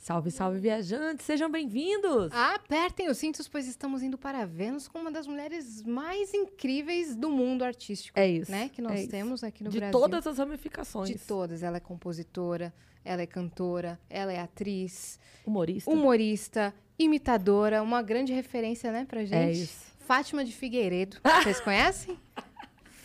[0.00, 1.26] Salve, salve, viajantes!
[1.26, 2.32] Sejam bem-vindos!
[2.32, 7.28] Apertem os cintos, pois estamos indo para Vênus com uma das mulheres mais incríveis do
[7.28, 8.18] mundo artístico.
[8.18, 8.50] É isso.
[8.50, 8.70] Né?
[8.70, 9.92] Que nós é temos aqui no De Brasil.
[9.92, 11.10] todas as ramificações.
[11.10, 11.62] De todas.
[11.62, 12.72] Ela é compositora,
[13.04, 15.90] ela é cantora, ela é atriz, Humorista.
[15.90, 19.34] humorista, imitadora, uma grande referência, né, pra gente.
[19.34, 19.84] É isso.
[19.98, 21.18] Fátima de Figueiredo.
[21.44, 22.18] Vocês conhecem?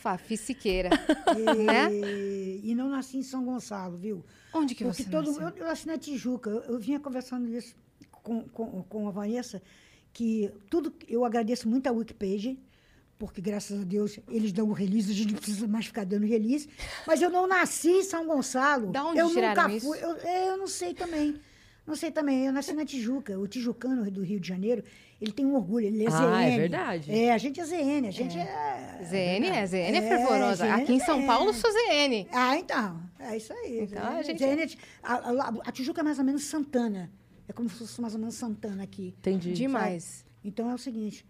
[0.05, 0.90] Fafi Siqueira.
[1.66, 1.91] né?
[1.91, 4.23] E, e não nasci em São Gonçalo, viu?
[4.54, 5.48] Onde que Porque você todo nasceu?
[5.48, 6.52] eu, eu nasci na Tijuca.
[6.52, 7.76] Eu, eu vinha conversando isso
[8.12, 9.64] com, com, com a Vanessa,
[10.14, 12.55] que tudo eu agradeço muito a Wikipedia,
[13.18, 16.28] porque graças a Deus eles dão o release, a gente não precisa mais ficar dando
[16.28, 16.70] release.
[17.08, 18.92] Mas eu não nasci em São Gonçalo.
[18.92, 19.88] Da onde eu nunca isso?
[19.88, 19.98] fui.
[19.98, 21.42] Eu, é, eu não sei também.
[21.86, 22.45] Não sei também.
[22.45, 23.40] Eu nasci na Tijuca.
[23.40, 24.84] O tijucano do Rio de Janeiro,
[25.21, 25.85] ele tem um orgulho.
[25.88, 26.33] Ele é ZN.
[26.33, 27.11] Ah, é verdade.
[27.11, 28.08] É, a gente é ZN.
[28.08, 28.99] A gente é.
[29.03, 30.66] ZN é, ZN é, É, fervorosa.
[30.66, 31.25] ZN Aqui em São é.
[31.25, 32.27] Paulo, sou ZN.
[32.31, 33.02] Ah, então.
[33.19, 33.80] É isso aí.
[33.81, 34.77] Então, a a, gente- gente...
[35.02, 37.11] a, a- a Tijuca é mais ou menos Santana.
[37.47, 39.13] É como se fosse mais ou menos Santana aqui.
[39.19, 39.53] Entendi.
[39.53, 40.25] Demais.
[40.44, 41.25] Então é o seguinte.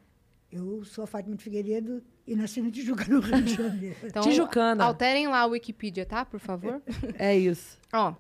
[0.52, 3.96] Eu sou a Fátima de Figueiredo e nasci na Tijuca, no Rio de Janeiro.
[4.04, 4.84] Então, Tijucana.
[4.86, 6.24] Alterem lá a Wikipedia, tá?
[6.26, 6.82] Por favor.
[7.20, 7.78] É isso.
[7.92, 8.14] Ó,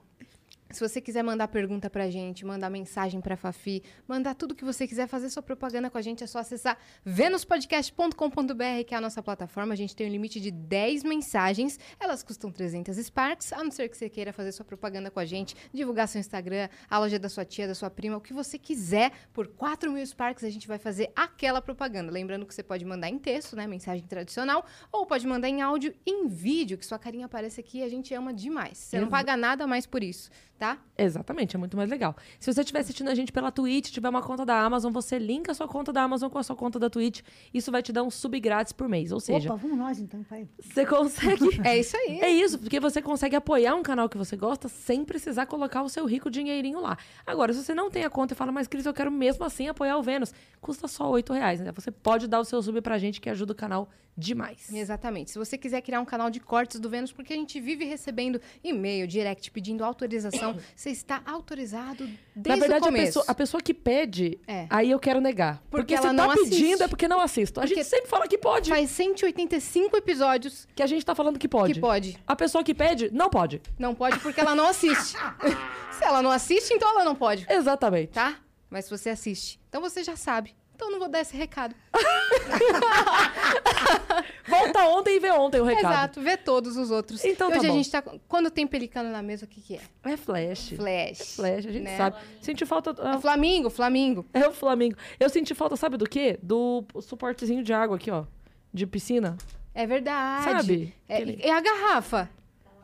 [0.75, 4.85] se você quiser mandar pergunta pra gente, mandar mensagem pra Fafi, mandar tudo que você
[4.87, 9.21] quiser fazer sua propaganda com a gente, é só acessar venuspodcast.com.br, que é a nossa
[9.23, 9.73] plataforma.
[9.73, 11.79] A gente tem um limite de 10 mensagens.
[11.99, 15.25] Elas custam 300 Sparks, a não ser que você queira fazer sua propaganda com a
[15.25, 18.57] gente, divulgar seu Instagram, a loja da sua tia, da sua prima, o que você
[18.57, 19.11] quiser.
[19.33, 22.11] Por 4 mil Sparks, a gente vai fazer aquela propaganda.
[22.11, 23.65] Lembrando que você pode mandar em texto, né?
[23.67, 27.83] Mensagem tradicional, ou pode mandar em áudio em vídeo, que sua carinha aparece aqui e
[27.83, 28.77] a gente ama demais.
[28.77, 30.64] Você não Exa- paga nada mais por isso, tá?
[30.97, 32.15] Exatamente, é muito mais legal.
[32.39, 35.51] Se você estiver assistindo a gente pela Twitch, tiver uma conta da Amazon, você linka
[35.51, 37.21] a sua conta da Amazon com a sua conta da Twitch.
[37.53, 39.11] Isso vai te dar um sub grátis por mês.
[39.11, 40.47] Ou seja, Opa, vamos nós então, pai.
[40.59, 41.45] você consegue.
[41.65, 42.19] É isso aí.
[42.21, 45.89] É isso, porque você consegue apoiar um canal que você gosta sem precisar colocar o
[45.89, 46.97] seu rico dinheirinho lá.
[47.25, 49.67] Agora, se você não tem a conta e fala, mas Cris, eu quero mesmo assim
[49.67, 51.71] apoiar o Vênus, custa só 8 reais, né?
[51.73, 54.71] Você pode dar o seu sub pra gente, que ajuda o canal demais.
[54.73, 55.31] Exatamente.
[55.31, 58.39] Se você quiser criar um canal de cortes do Vênus, porque a gente vive recebendo
[58.63, 62.05] e-mail, direct, pedindo autorização, você está autorizado
[62.35, 63.05] desde Na verdade, o a começo.
[63.05, 64.67] pessoa, a pessoa que pede, É.
[64.69, 65.57] aí eu quero negar.
[65.69, 66.83] Porque Porque, ela você não tá pedindo assiste.
[66.83, 67.59] é porque não assisto.
[67.59, 68.69] A Porque gente sempre fala que pode.
[68.69, 71.73] Faz 185 episódios Que a gente tá falando que pode.
[71.73, 72.17] que pode.
[72.25, 73.61] A pessoa que pede, não pode.
[73.77, 75.15] Não pode porque ela não assiste.
[75.97, 78.11] se ela não assiste, então ela não pode, Exatamente.
[78.13, 78.37] tá?
[78.69, 80.55] Mas se você assiste, então você já sabe.
[80.75, 81.73] Então eu não vou dar esse recado.
[84.45, 85.93] Volta ontem e vê ontem o recado.
[85.93, 87.23] Exato, vê todos os outros.
[87.23, 87.73] Então E tá hoje bom.
[87.73, 88.03] a gente tá.
[88.27, 89.81] Quando tem pelicano na mesa, o que, que é?
[90.03, 90.73] É flash.
[90.75, 91.35] Flash.
[91.37, 91.95] Flash, a gente né?
[91.95, 92.17] sabe.
[92.41, 92.91] Senti falta.
[92.91, 94.25] É ah, o Flamingo, Flamingo.
[94.33, 94.97] É o Flamengo.
[95.17, 96.37] Eu senti falta, sabe do quê?
[96.43, 98.25] Do suportezinho de água aqui, ó.
[98.73, 99.37] De piscina.
[99.73, 100.43] É verdade.
[100.43, 100.93] Sabe?
[101.07, 102.29] É, Aquele- é a garrafa.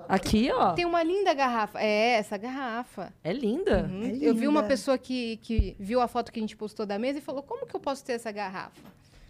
[0.08, 0.74] Aqui, ó.
[0.74, 1.80] Tem uma linda garrafa.
[1.80, 3.14] É, essa garrafa.
[3.24, 3.90] É linda.
[3.92, 6.86] Hum, É Eu vi uma pessoa que, que viu a foto que a gente postou
[6.86, 8.82] da mesa e falou: como que eu posso ter essa garrafa?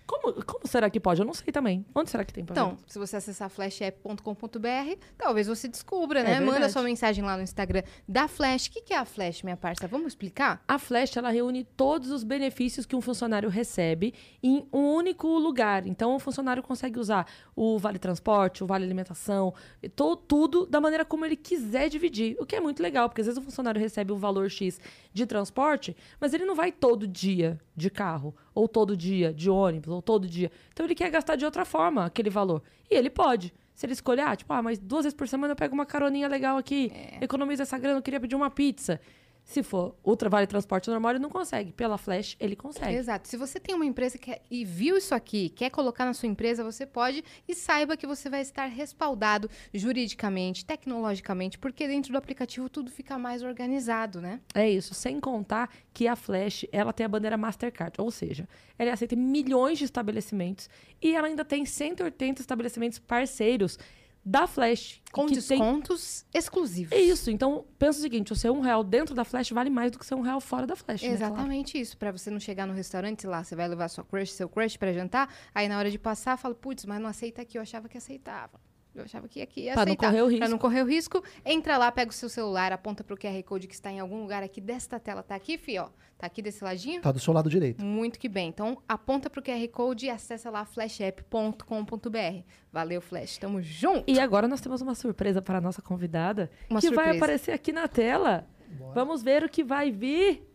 [0.06, 1.22] Como, como será que pode?
[1.22, 1.86] Eu não sei também.
[1.96, 2.78] Onde será que tem pra Então, ver?
[2.88, 6.40] se você acessar flashapp.com.br, talvez você descubra, É né?
[6.40, 8.68] Manda sua mensagem lá no Instagram da Flash.
[8.68, 9.88] O que, que é a Flash, minha parça?
[9.88, 10.64] Vamos explicar?
[10.68, 14.14] A Flash, ela reúne todos os benefícios que um funcionário recebe
[14.44, 15.86] em um único lugar.
[15.88, 17.26] Então, o funcionário consegue usar
[17.56, 19.54] o vale transporte, o vale alimentação,
[19.96, 22.36] to- tudo da maneira como ele quiser dividir.
[22.40, 24.80] O que é muito legal, porque às vezes o funcionário recebe um valor X
[25.14, 29.90] de transporte, mas ele não vai todo dia de carro, ou todo dia de ônibus,
[29.90, 30.52] ou todo dia.
[30.74, 32.62] Então, ele quer gastar de outra forma aquele valor.
[32.90, 33.54] E ele pode.
[33.74, 36.28] Se ele escolher, ah, tipo, ah, mas duas vezes por semana eu pego uma caroninha
[36.28, 39.00] legal aqui, economiza essa grana, eu queria pedir uma pizza.
[39.44, 41.74] Se for ultra vale transporte normal, ele não consegue.
[41.74, 42.96] Pela Flash, ele consegue.
[42.96, 43.28] Exato.
[43.28, 46.30] Se você tem uma empresa que quer- e viu isso aqui, quer colocar na sua
[46.30, 52.18] empresa, você pode e saiba que você vai estar respaldado juridicamente, tecnologicamente, porque dentro do
[52.18, 54.40] aplicativo tudo fica mais organizado, né?
[54.56, 58.48] É isso, sem contar que a Flash, ela tem a bandeira Mastercard, ou seja,
[58.80, 60.70] ela aceita milhões de estabelecimentos
[61.02, 63.78] e ela ainda tem 180 estabelecimentos parceiros
[64.24, 65.02] da Flash.
[65.12, 66.92] Com que tem- descontos exclusivos.
[66.94, 69.92] É isso, então pensa o seguinte, o seu um real dentro da Flash vale mais
[69.92, 71.10] do que o seu um real fora da Flash, né?
[71.18, 71.34] Claro.
[71.34, 74.48] Exatamente isso, Pra você não chegar no restaurante lá, você vai levar sua crush, seu
[74.48, 77.62] crush pra jantar, aí na hora de passar, fala, putz, mas não aceita aqui, eu
[77.62, 78.60] achava que aceitava.
[78.94, 80.08] Eu achava que aqui ia Pra não aceitar.
[80.08, 80.48] correr o risco.
[80.50, 81.24] não correr o risco.
[81.46, 84.44] Entra lá, pega o seu celular, aponta pro QR Code que está em algum lugar
[84.44, 85.24] aqui desta tela.
[85.24, 85.88] Tá aqui, fi, ó.
[86.22, 87.02] Tá aqui desse ladinho?
[87.02, 87.84] Tá do seu lado direito.
[87.84, 88.50] Muito que bem.
[88.50, 92.44] Então, aponta pro QR Code e acessa lá flashapp.com.br.
[92.72, 93.40] Valeu, Flash.
[93.40, 94.04] Tamo junto!
[94.06, 97.18] E agora nós temos uma surpresa para a nossa convidada, Uma que vai surpresa.
[97.18, 98.48] aparecer aqui na tela.
[98.94, 100.48] Vamos ver o que vai vir.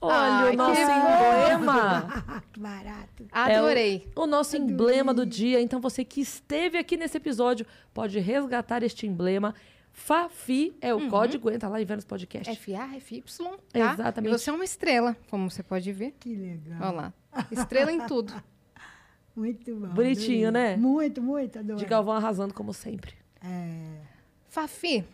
[0.00, 2.42] Olha Ai, o nosso emblema.
[2.52, 3.26] que barato.
[3.30, 4.10] Adorei.
[4.16, 5.60] O nosso emblema do dia.
[5.60, 7.64] Então, você que esteve aqui nesse episódio
[7.94, 9.54] pode resgatar este emblema.
[9.98, 11.50] Fafi é o código.
[11.50, 12.56] Entra lá e vê nos podcasts.
[12.58, 13.24] FA, FY,
[13.72, 13.92] tá?
[13.94, 14.30] Exatamente.
[14.34, 16.14] E você é uma estrela, como você pode ver.
[16.20, 16.78] Que legal.
[16.80, 17.14] Olha lá.
[17.50, 18.32] Estrela em tudo.
[19.34, 19.88] Muito bom.
[19.88, 20.68] Bonitinho, adorei.
[20.70, 20.76] né?
[20.76, 21.78] Muito, muito, adoro.
[21.78, 23.14] De Galvão arrasando, como sempre.
[23.42, 24.00] É,
[24.48, 25.04] Fafi,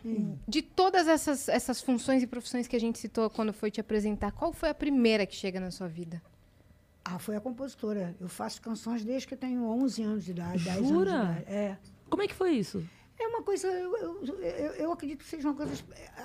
[0.47, 4.31] de todas essas, essas funções e profissões que a gente citou quando foi te apresentar,
[4.31, 6.21] qual foi a primeira que chega na sua vida?
[7.03, 8.15] Ah, foi a compositora.
[8.19, 11.11] Eu faço canções desde que eu tenho 11 anos de idade, 10 anos de Jura?
[11.11, 11.43] idade.
[11.47, 11.77] É.
[12.09, 12.87] Como é que foi isso?
[13.19, 14.41] É uma coisa, eu, eu,
[14.75, 15.71] eu, acredito que seja uma coisa,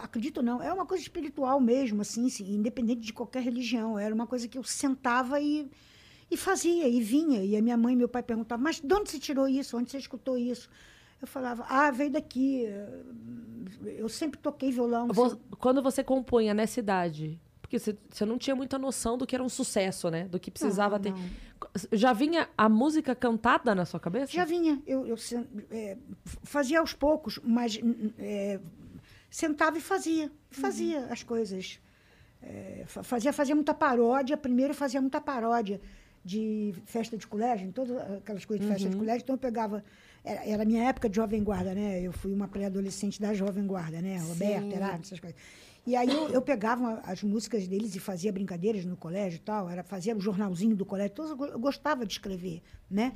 [0.00, 3.98] acredito não, é uma coisa espiritual mesmo, assim, independente de qualquer religião.
[3.98, 5.70] Era uma coisa que eu sentava e,
[6.30, 7.44] e fazia, e vinha.
[7.44, 9.76] E a minha mãe e meu pai perguntavam, mas de onde você tirou isso?
[9.76, 10.70] Onde você escutou isso?
[11.20, 12.64] Eu falava, ah, veio daqui.
[13.84, 15.08] Eu sempre toquei violão.
[15.58, 19.44] Quando você compunha nessa idade, porque você, você não tinha muita noção do que era
[19.44, 20.24] um sucesso, né?
[20.26, 21.10] Do que precisava Não, ter.
[21.12, 21.18] não.
[21.92, 24.32] Já vinha a música cantada na sua cabeça?
[24.32, 24.80] Já vinha.
[24.86, 25.16] Eu, eu
[25.70, 25.98] é,
[26.44, 27.78] fazia aos poucos, mas
[28.18, 28.58] é,
[29.30, 30.32] sentava e fazia.
[30.50, 31.78] Fazia as coisas.
[32.42, 34.34] É, fa- fazia, fazia muita paródia.
[34.38, 35.78] Primeiro fazia muita paródia
[36.24, 39.22] de festa de colégio, todas aquelas coisas de festa de colégio.
[39.24, 39.84] Então eu pegava.
[40.24, 42.00] Era, era a minha época de Jovem Guarda, né?
[42.00, 44.18] Eu fui uma pré-adolescente da Jovem Guarda, né?
[44.20, 45.38] Roberto, Erasmo, essas coisas.
[45.88, 49.70] E aí eu, eu pegava as músicas deles e fazia brincadeiras no colégio e tal.
[49.70, 51.14] Era, fazia o jornalzinho do colégio.
[51.14, 53.14] Todos eu go- eu gostava de escrever, né?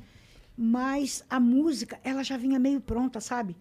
[0.57, 3.55] Mas a música, ela já vinha meio pronta, sabe?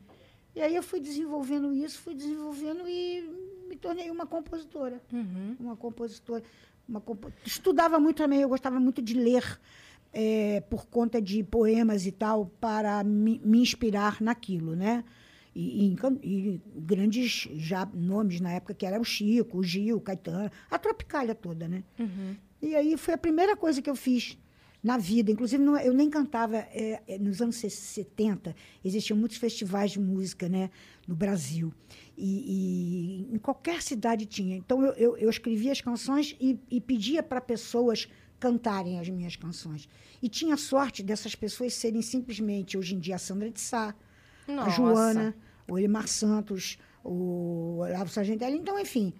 [0.57, 3.23] E aí eu fui desenvolvendo isso, fui desenvolvendo e
[3.69, 5.03] me tornei uma compositora.
[5.61, 6.43] Uma compositora.
[6.89, 7.31] Uma compo...
[7.45, 9.61] Estudava muito também, eu gostava muito de ler
[10.13, 15.05] eh, por conta de poemas e tal, para me, me inspirar naquilo, né?
[15.55, 20.01] E, e e grandes já nomes na época, que era o Chico, o Gil, o
[20.01, 21.85] Caetano, a Tropicália toda, né?
[22.61, 24.39] E aí foi a primeira coisa que eu fiz
[24.83, 25.31] na vida.
[25.31, 26.57] Inclusive, não- eu nem cantava.
[26.57, 28.55] é, é, nos anos 70,
[28.85, 30.71] existiam muitos festivais de música né,
[31.07, 31.73] no Brasil.
[32.17, 34.57] E, e em qualquer cidade tinha.
[34.57, 38.09] Então, eu, eu, eu escrevia as canções e, e pedia para pessoas
[38.41, 39.89] cantarem as minhas canções.
[40.23, 43.95] E tinha sorte dessas pessoas serem simplesmente, hoje em dia, a Sandra de Sá,
[44.49, 44.71] a Nossa.
[44.71, 45.35] Joana,
[45.71, 48.57] o Elimar Santos, o Olavo Sargentelli.
[48.59, 49.13] Então, enfim,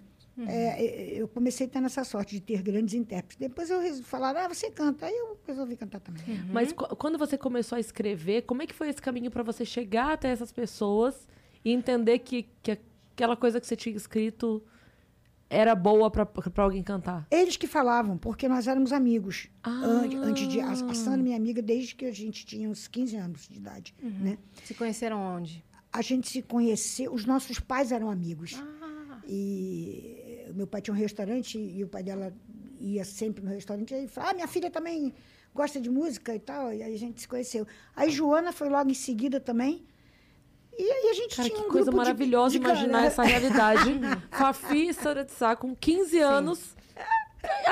[0.47, 3.37] é, é, eu comecei tendo essa sorte de ter grandes intérpretes.
[3.37, 5.05] Depois eu resolvi falar, ah, você canta.
[5.05, 6.23] Aí eu resolvi cantar também.
[6.51, 9.63] Mas qu- quando você começou a escrever, como é que foi esse caminho para você
[9.63, 11.27] chegar até essas pessoas
[11.63, 12.77] e entender que, que
[13.13, 14.63] aquela coisa que você tinha escrito
[15.53, 16.27] era boa para
[16.57, 17.27] alguém cantar?
[17.29, 19.47] Eles que falavam, porque nós éramos amigos.
[19.63, 19.69] Ah.
[19.69, 23.15] An- Antes de, a, a Sandra minha amiga desde que a gente tinha uns 15
[23.17, 23.93] anos de idade.
[24.01, 24.37] Né?
[24.63, 25.63] Se conheceram onde?
[25.91, 28.55] A gente se conheceu, os nossos pais eram amigos.
[28.59, 32.33] Ah, E meu pai tinha um restaurante e o pai dela
[32.79, 33.91] ia sempre no restaurante.
[33.91, 35.13] E aí falava, ah, minha filha também
[35.53, 36.73] gosta de música e tal.
[36.73, 37.65] E aí a gente se conheceu.
[37.95, 39.85] Aí Joana foi logo em seguida também.
[40.77, 43.05] E aí a gente Cara, tinha que um coisa grupo de- maravilhosa de imaginar cara-
[43.07, 43.83] essa realidade.
[44.31, 46.75] Fafi e Sara de Sá com 15 anos,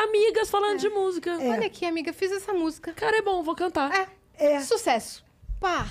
[0.04, 1.38] amigas falando de música.
[1.40, 2.94] Olha aqui, amiga, fiz essa música.
[2.94, 3.92] Cara, é bom, vou cantar.
[4.38, 4.60] É, É.
[4.60, 5.24] sucesso.
[5.60, 5.88] Pá!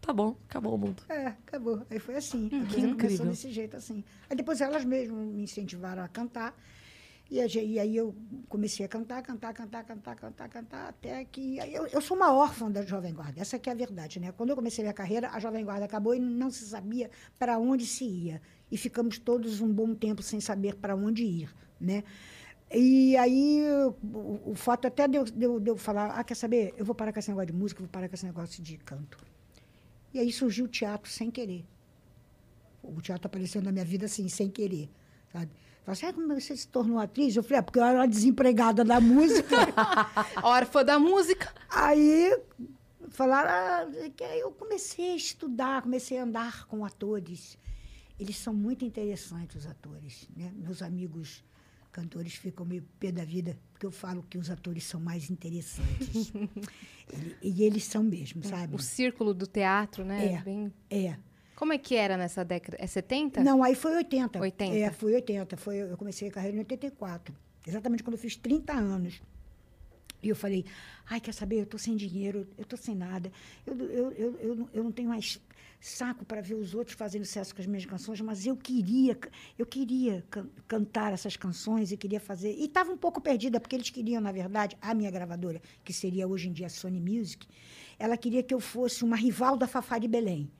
[0.00, 1.00] Tá bom, acabou o mundo.
[1.08, 1.80] É, acabou.
[1.88, 2.48] Aí foi assim.
[2.52, 2.96] Hum, a que coisa incrível.
[2.96, 4.02] começou desse jeito, assim.
[4.28, 6.52] Aí depois elas mesmas me incentivaram a cantar.
[7.32, 7.44] E, a
[7.82, 8.14] aí eu
[8.46, 11.56] comecei a cantar, cantar, cantar, cantar, cantar, cantar, até que...
[11.56, 14.32] Eu, eu sou uma órfã da Jovem Guarda, essa que é a verdade, né?
[14.32, 17.86] Quando eu comecei minha carreira, a Jovem Guarda acabou e não se sabia para onde
[17.86, 18.42] se ia.
[18.70, 21.48] E ficamos todos um bom tempo sem saber para onde ir,
[21.80, 22.04] né?
[22.70, 23.62] E aí,
[24.12, 26.74] o, o fato até de eu, de, eu, de eu falar, ah, quer saber?
[26.76, 29.16] Eu vou parar com esse negócio de música, vou parar com esse negócio de canto.
[30.12, 31.64] E aí surgiu o teatro sem querer.
[32.82, 34.90] O teatro apareceu na minha vida assim, sem querer,
[35.32, 35.50] sabe?
[35.84, 37.34] Falei assim, ah, como você se tornou atriz?
[37.34, 39.56] Eu falei, ah, porque eu era desempregada da música.
[40.42, 41.52] Órfã da música.
[41.68, 42.38] aí
[43.10, 47.58] falaram, ah, que eu comecei a estudar, comecei a andar com atores.
[48.18, 50.28] Eles são muito interessantes, os atores.
[50.36, 50.52] Né?
[50.54, 51.42] Meus amigos
[51.90, 56.32] cantores ficam meio pé da vida, porque eu falo que os atores são mais interessantes.
[57.12, 58.74] Ele- e eles são mesmo, sabe?
[58.74, 60.34] O círculo do teatro, né?
[60.34, 60.40] É.
[60.42, 60.72] Bem...
[60.88, 61.16] É.
[61.62, 62.76] Como é que era nessa década?
[62.80, 63.40] É 70?
[63.44, 64.40] Não, aí foi 80.
[64.40, 64.74] 80.
[64.76, 65.56] É, foi 80.
[65.56, 67.32] Foi, eu comecei a carreira em 84.
[67.64, 69.22] Exatamente quando eu fiz 30 anos.
[70.20, 70.64] E eu falei,
[71.08, 73.30] ai, quer saber, eu estou sem dinheiro, eu estou sem nada,
[73.64, 75.40] eu, eu, eu, eu, não- eu não tenho mais
[75.80, 79.16] saco para ver os outros fazendo sucesso com as minhas canções, mas eu queria,
[79.56, 82.56] eu queria can- cantar essas canções e queria fazer.
[82.58, 86.26] E estava um pouco perdida, porque eles queriam, na verdade, a minha gravadora, que seria
[86.26, 87.46] hoje em dia a Sony Music,
[88.00, 90.50] ela queria que eu fosse uma rival da Fafá de Belém.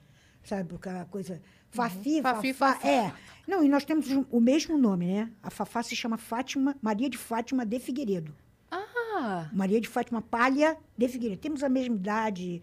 [0.43, 1.41] Sabe, aquela coisa.
[1.71, 2.73] Fafi, Fafi, Fafá.
[2.75, 2.87] Fafá.
[2.87, 3.11] É.
[3.47, 5.29] Não, e nós temos o- mesmo nome, né?
[5.41, 8.33] A Fafá se chama Fátima, Maria de Fátima de Figueiredo.
[8.69, 11.41] Ah, Maria de Fátima Palha de Figueiredo.
[11.41, 12.61] Temos a mesma idade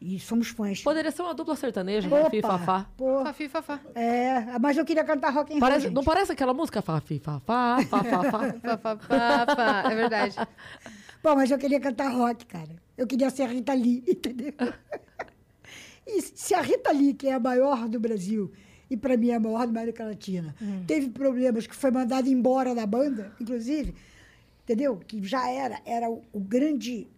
[0.00, 0.82] e somos fãs.
[0.82, 2.86] Poderia ser uma dupla sertaneja, Opa, Fafi e Fafá.
[2.96, 3.80] pô, Fafi, Fafá.
[3.94, 6.82] é, mas eu queria cantar rock and roll, Parece, não parece aquela música?
[6.82, 8.54] Fafi, Fafá, Fafá, Fafá.
[8.60, 8.96] Fafá,
[9.46, 9.90] Fafá.
[9.90, 10.36] É verdade.
[11.22, 12.74] Bom, mas eu queria cantar rock, cara.
[12.98, 14.52] Eu queria ser a Rita Lee, entendeu?
[16.06, 18.50] E se a Rita Lee, que é a maior do Brasil,
[18.90, 20.54] e para mim é a maior da América Latina,
[20.86, 23.94] teve problemas que foi mandada embora da banda, inclusive,
[24.64, 24.96] entendeu?
[24.98, 27.08] Que já era, era o, o grande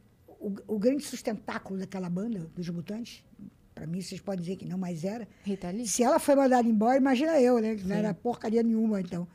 [0.44, 3.24] o, o grande sustentáculo daquela banda, dos Mutantes.
[3.74, 5.26] Para mim, vocês podem dizer que não, mas era.
[5.42, 5.88] Rita Lee?
[5.88, 7.74] Se ela foi mandada embora, imagina eu, né?
[7.74, 9.26] Que não era porcaria nenhuma, então.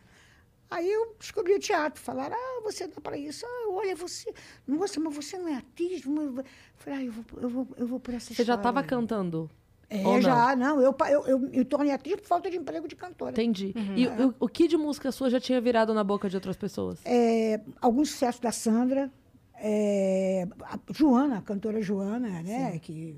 [0.72, 2.00] Aí eu descobri o teatro.
[2.02, 3.46] Falaram, ah, você dá para isso.
[3.46, 4.32] Ah, olha, você...
[4.68, 6.06] Nossa, mas você não é atriz?
[6.06, 6.46] Mas-
[6.76, 8.60] Falei, ah, eu vou, eu vou, eu vou por essa Você já história.
[8.60, 9.50] estava cantando?
[9.90, 10.22] É, ou não?
[10.22, 10.80] já, não.
[10.80, 13.32] Eu, eu, eu, eu tornei atriz por falta de emprego de cantora.
[13.32, 13.74] Entendi.
[13.96, 17.00] E o, o que de música sua já tinha virado na boca de outras pessoas?
[17.04, 19.12] É, alguns sucessos da Sandra.
[19.56, 22.78] é, a Joana, a cantora Joana, né?
[22.80, 23.16] Que,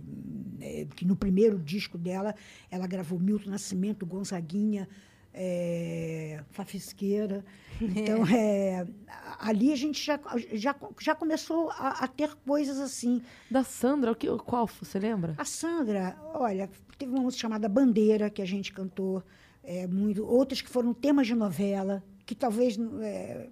[0.62, 2.34] é, que no primeiro disco dela,
[2.70, 4.88] ela gravou Milton Nascimento, Gonzaguinha,
[5.34, 7.44] é, Fafisqueira.
[7.82, 10.20] Então, é, a- ali a gente já,
[10.54, 13.22] já, já começou a, a ter coisas assim.
[13.50, 14.68] Da Sandra, o que, qual?
[14.68, 15.36] Você lembra?
[15.38, 19.24] A Sandra, olha, teve uma música chamada Bandeira, que a gente cantou
[19.64, 20.26] é, muito.
[20.26, 22.78] Outras que foram temas de novela, que talvez.
[23.02, 23.48] é,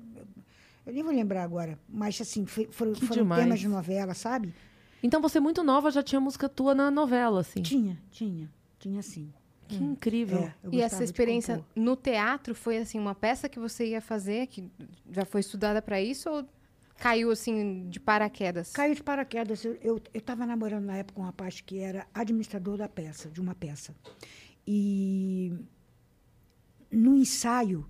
[0.85, 4.53] eu nem vou lembrar agora, mas assim, foi- foram, foram temas de novela, sabe?
[5.01, 7.61] Então você muito nova já tinha música tua na novela, assim.
[7.61, 9.31] Tinha, tinha, tinha sim.
[9.69, 10.39] Que incrível.
[10.39, 14.63] É, E essa experiência no teatro foi assim uma peça que você ia fazer que
[15.11, 16.43] já foi estudada para isso ou
[16.97, 18.71] caiu assim de paraquedas?
[18.71, 19.63] Caiu de paraquedas.
[19.63, 23.39] Eu eu estava namorando na época com um rapaz que era administrador da peça, de
[23.39, 23.95] uma peça.
[24.65, 25.53] E
[26.91, 27.85] no ensaio,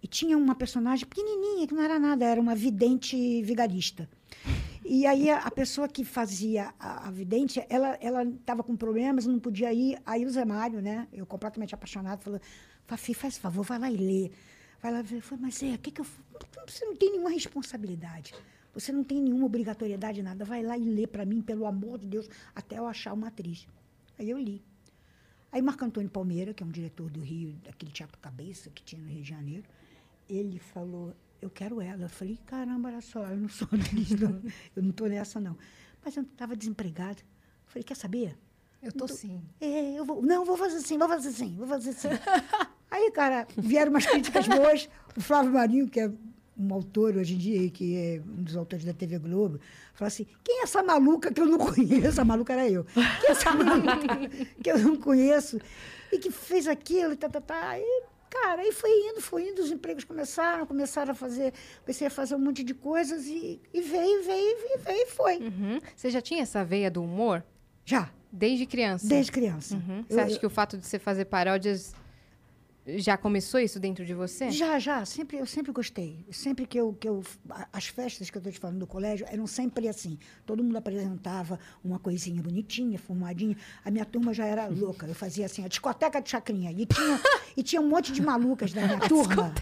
[0.00, 4.08] e tinha uma personagem pequenininha, que não era nada, era uma vidente vigarista.
[4.84, 9.26] E aí a, a pessoa que fazia a, a vidente, ela ela estava com problemas,
[9.26, 9.98] não podia ir.
[10.04, 12.40] Aí o Zé Mário, né, eu completamente apaixonado, falou,
[12.86, 14.30] Fafi, faz favor, vai lá e lê.
[14.82, 14.98] Vai lá.
[14.98, 16.06] Eu falei, mas é, que, que eu...
[16.66, 18.34] Você não tem nenhuma responsabilidade.
[18.74, 20.44] Você não tem nenhuma obrigatoriedade, nada.
[20.44, 23.66] Vai lá e lê para mim, pelo amor de Deus, até eu achar uma atriz.
[24.18, 24.62] Aí eu li.
[25.50, 29.00] Aí Marco Antônio Palmeira, que é um diretor do Rio, daquele Teatro Cabeça que tinha
[29.00, 29.64] no Rio de Janeiro,
[30.28, 32.02] ele falou, eu quero ela.
[32.02, 34.42] Eu falei, caramba, olha só, eu não sou atriz, não.
[34.74, 35.56] Eu não estou nessa, não.
[36.04, 37.20] Mas eu estava desempregada.
[37.20, 38.36] Eu falei, quer saber?
[38.82, 39.40] Eu tô sim.
[39.60, 40.20] É, eu vou.
[40.20, 42.08] Não, vou fazer assim, vou fazer assim, vou fazer assim.
[42.90, 44.88] Aí, cara, vieram umas críticas boas.
[45.16, 46.12] O Flávio Marinho, que é
[46.56, 49.58] um autor hoje em dia, que é um dos autores da TV Globo,
[49.94, 52.20] falou assim: quem é essa maluca que eu não conheço?
[52.20, 52.84] A maluca era eu.
[52.84, 54.28] Quem é essa maluca
[54.62, 55.58] que eu não conheço?
[56.12, 57.78] E que fez aquilo, tá, tá, tá.
[57.78, 58.02] E,
[58.42, 61.52] cara, aí foi indo, foi indo, os empregos começaram, começaram a fazer,
[61.84, 65.36] comecei a fazer um monte de coisas e, e veio, veio, veio, veio e foi.
[65.38, 65.80] Uhum.
[65.96, 67.42] Você já tinha essa veia do humor
[67.84, 69.06] Já, desde criança?
[69.06, 69.76] desde criança.
[69.76, 69.98] Uhum.
[70.00, 71.94] Eu- Você acha que o fato de você fazer paródias
[72.86, 74.50] já começou isso dentro de você?
[74.50, 76.24] Já, já, sempre, eu sempre gostei.
[76.30, 77.22] Sempre que eu, que eu.
[77.50, 80.18] a- As festas que eu estou te falando do colégio eram sempre assim.
[80.44, 83.56] Todo mundo apresentava uma coisinha bonitinha, formadinha.
[83.84, 85.06] A minha turma já era louca.
[85.06, 86.70] Eu fazia assim, a discoteca de chacrinha.
[86.72, 87.20] E tinha,
[87.56, 89.52] e tinha um monte de malucas da minha turma.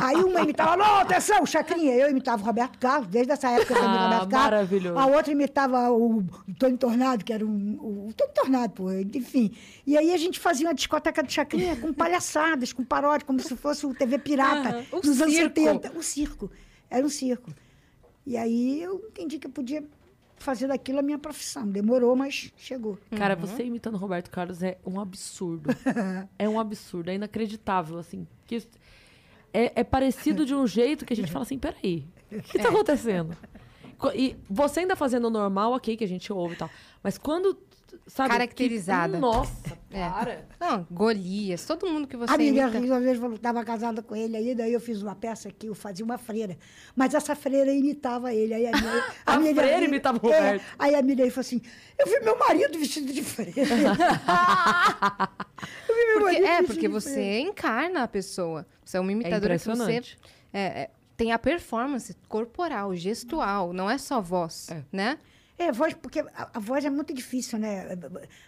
[0.00, 1.94] Aí uma imitava, alô, atenção, chacrinha.
[1.94, 4.50] Eu imitava o Roberto Carlos, desde essa época eu também Ah, Roberto Carlos.
[4.52, 4.98] maravilhoso.
[4.98, 6.22] A outra imitava o
[6.58, 7.72] Tony Tornado, que era um.
[8.08, 9.50] O, Tony Tornado, pô, enfim.
[9.86, 11.92] E aí a gente fazia uma discoteca de chacrinha com
[12.74, 15.60] com paródia, como se fosse o TV Pirata Aham, o nos anos circo.
[15.60, 15.92] 70.
[15.98, 16.50] O circo.
[16.90, 17.50] Era um circo.
[18.26, 19.82] E aí eu entendi que eu podia
[20.36, 21.66] fazer daquilo a minha profissão.
[21.66, 22.98] Demorou, mas chegou.
[23.16, 25.70] Cara, você imitando Roberto Carlos é um absurdo.
[26.38, 28.26] é um absurdo, é inacreditável, assim.
[28.46, 28.62] Que
[29.52, 32.68] é, é parecido de um jeito que a gente fala assim, peraí, o que tá
[32.68, 33.36] acontecendo?
[33.98, 36.70] Co- E você ainda fazendo o normal, ok, que a gente ouve e tal.
[37.02, 37.56] Mas quando,
[38.06, 38.28] sabe...
[38.30, 39.18] que- Caracterizada.
[39.18, 40.08] nossa, É.
[40.08, 40.46] para.
[40.60, 42.86] Não, Golias, todo mundo que você A Miriam imita.
[42.94, 46.04] Uma vez, estava casada com ele aí, daí eu fiz uma peça que eu fazia
[46.04, 46.56] uma freira.
[46.96, 48.54] Mas essa freira imitava ele.
[48.54, 50.64] Aí a, Miriam- A Miriam freira Reis- imitava o é, Roberto.
[50.78, 51.60] aí a Miriam falou assim,
[51.98, 53.52] eu vi meu marido vestido de freira.
[55.88, 57.38] eu vi meu Porque, marido é, porque de você freira.
[57.40, 58.66] encarna a pessoa.
[58.84, 59.70] Você é uma imitadora que você...
[59.72, 60.18] impressionante.
[60.52, 64.82] É, é, tem a performance corporal, gestual, não é só voz, É.
[64.92, 65.18] né?
[65.68, 67.86] É, voz, porque a, a voz é muito difícil, né?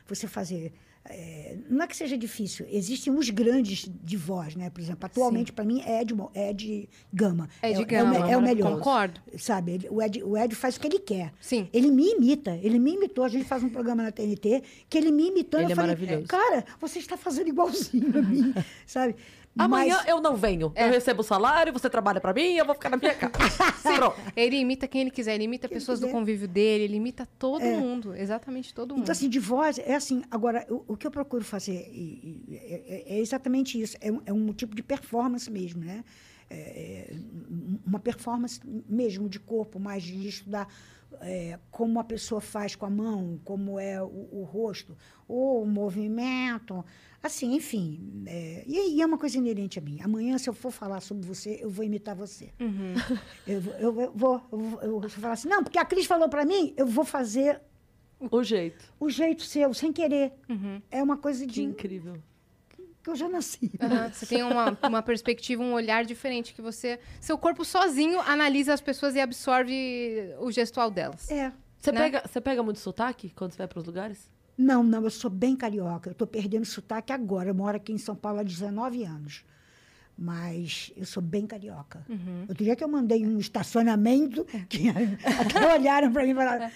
[0.06, 0.72] Você fazer.
[1.06, 4.70] é, não é que seja difícil, existem os grandes de voz, né?
[4.70, 7.48] Por exemplo, atualmente, para mim, é Ed, Ed Gama.
[7.60, 8.72] É de o- gama, É, o é o melhor.
[8.76, 9.20] Concordo.
[9.38, 9.72] Sabe?
[9.72, 11.32] Ele- O Ed, o Ed faz o que ele quer.
[11.40, 11.68] Sim.
[11.74, 13.22] Ele me imita, ele me imitou.
[13.24, 15.60] A gente faz um programa na TNT que ele me imitou.
[15.60, 16.26] Ele eu é falei, maravilhoso.
[16.26, 18.54] Cara, você está fazendo igualzinho a mim,
[18.86, 19.14] sabe?
[19.56, 20.72] Amanhã Mas- eu não venho.
[20.74, 20.86] É.
[20.86, 23.28] Eu recebo o salário, você trabalha pra mim, eu vou ficar na minha casa.
[23.96, 24.16] Pronto.
[24.34, 27.62] Ele imita quem ele quiser, ele imita Quem pessoas do convívio dele, ele imita todo
[27.62, 27.76] É.
[27.76, 29.02] mundo, exatamente todo mundo.
[29.04, 30.22] Então, assim, de voz, é assim.
[30.30, 32.82] Agora, o, o que eu procuro fazer e- e- é,
[33.12, 33.96] é- é exatamente isso.
[34.00, 36.02] É um, é um tipo de performance mesmo, né?
[36.50, 37.14] É, é,
[37.86, 40.68] uma performance mesmo de corpo, mais de estudar
[41.20, 44.96] é, como a pessoa faz com a mão, como é o, o rosto,
[45.28, 46.84] ou o movimento.
[47.22, 48.22] Assim, enfim.
[48.26, 49.98] é, e, e é uma coisa inerente a mim.
[50.02, 52.50] Amanhã, se eu for falar sobre você, eu vou imitar você.
[52.60, 52.94] Uhum.
[53.46, 56.04] Eu, vou- eu, eu vou, eu vou, eu vou falar assim, não, porque a Cris
[56.06, 57.60] falou para mim, eu vou fazer
[58.30, 58.92] O jeito.
[59.00, 60.32] o jeito seu, sem querer.
[60.48, 60.82] Uhum.
[60.90, 62.16] É uma coisa Que de incrível.
[63.04, 63.70] Que eu já nasci.
[63.80, 66.98] Aham, Você tem uma, uma perspectiva, um olhar diferente que você.
[67.20, 71.30] Seu corpo sozinho analisa as pessoas e absorve o gestual delas.
[71.30, 71.52] É.
[71.78, 72.00] Você, Né?
[72.00, 74.30] pega, você pega muito sotaque quando você vai pros lugares?
[74.56, 76.08] Não, não, eu sou bem carioca.
[76.08, 77.50] Eu estou perdendo sotaque agora.
[77.50, 79.44] Eu moro aqui em São Paulo há 19 anos.
[80.16, 82.04] Mas eu sou bem carioca.
[82.08, 82.46] Uhum.
[82.48, 84.88] Outro dia que eu mandei um estacionamento, que
[85.26, 86.70] até olharam para mim e falaram.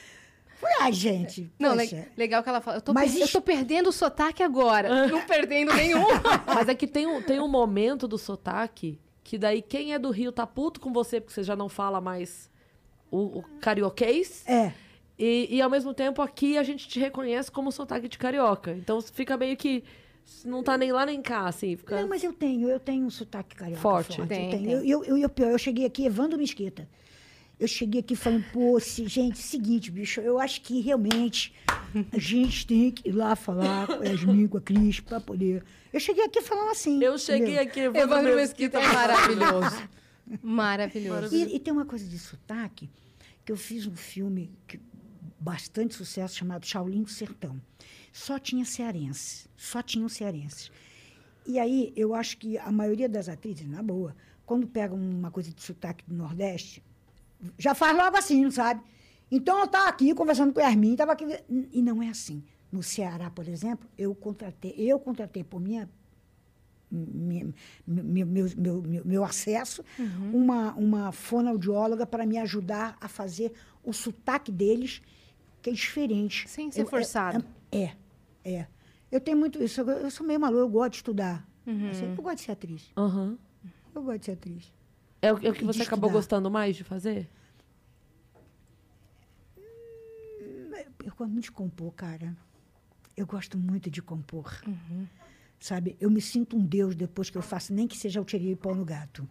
[0.61, 1.51] Foi, ai, gente.
[1.59, 2.79] Não, le- legal que ela fala.
[2.79, 5.07] Eu tô, Mas per- eu tô perdendo o sotaque agora.
[5.07, 6.05] não perdendo nenhum.
[6.53, 10.11] Mas é que tem um, tem um momento do sotaque que daí quem é do
[10.11, 12.51] Rio tá puto com você porque você já não fala mais
[13.11, 14.43] o, o carioquês.
[14.49, 14.73] É.
[15.19, 18.73] E, e ao mesmo tempo aqui a gente te reconhece como sotaque de carioca.
[18.73, 19.85] Então fica meio que.
[20.45, 21.77] Não tá nem lá nem cá, assim.
[21.77, 22.01] Fica...
[22.01, 24.17] Não, mas eu tenho, eu tenho um sotaque carioca Forte.
[24.17, 24.29] forte.
[24.29, 24.63] Tem, eu, tenho.
[24.81, 24.91] tem.
[24.91, 26.89] Eu, eu, eu, eu cheguei aqui, Evandro Mesquita.
[27.59, 31.53] Eu cheguei aqui falando, pô, se- gente, seguinte, bicho, eu acho que realmente
[32.13, 35.65] a gente tem que ir lá falar com a Yasmin, com a Cris, pra poder.
[35.93, 37.03] Eu cheguei aqui falando assim.
[37.03, 37.91] Eu cheguei entendeu?
[37.91, 39.89] aqui, Evandro Mesquita é maravilhoso.
[40.43, 41.35] Maravilhoso.
[41.35, 42.89] E, e tem uma coisa de sotaque,
[43.45, 44.79] que eu fiz um filme que,
[45.41, 47.59] bastante sucesso chamado Shaolin do Sertão.
[48.13, 50.71] Só tinha cearense, só tinham cearenses.
[51.47, 55.51] E aí, eu acho que a maioria das atrizes, na boa, quando pegam uma coisa
[55.51, 56.83] de sotaque do Nordeste,
[57.59, 58.81] já faz logo assim, sabe?
[59.31, 61.25] Então, eu estava aqui conversando com a Yasmin, estava aqui...
[61.73, 62.43] E não é assim.
[62.73, 65.89] No Ceará, por exemplo, eu contratei, eu contratei por minha
[66.91, 67.53] minha-
[67.87, 69.85] meu, meu, meu, meu, meu acesso,
[70.33, 73.53] uma, uma fonoaudióloga para me ajudar a fazer
[73.85, 75.03] o sotaque deles,
[75.61, 76.49] que é diferente.
[76.49, 77.45] Sem ser Eu- forçado.
[77.71, 77.93] É,
[78.43, 78.69] é, é.
[79.13, 79.83] Eu tenho muito isso.
[79.83, 81.47] Eu, eu sou meio maluco, eu gosto de estudar.
[81.91, 82.91] Assim, eu gosto de ser atriz.
[82.97, 83.39] Aham.
[83.95, 84.73] Eu gosto de ser atriz.
[85.21, 87.29] É o, é o que de você acabou gostando mais de fazer?
[91.05, 92.37] Eu gosto muito de compor, cara.
[93.17, 94.61] Eu gosto muito de compor.
[95.59, 95.97] Sabe?
[96.01, 98.75] Eu me sinto um deus depois que eu faço, nem que seja o tirei pau
[98.75, 99.29] no gato.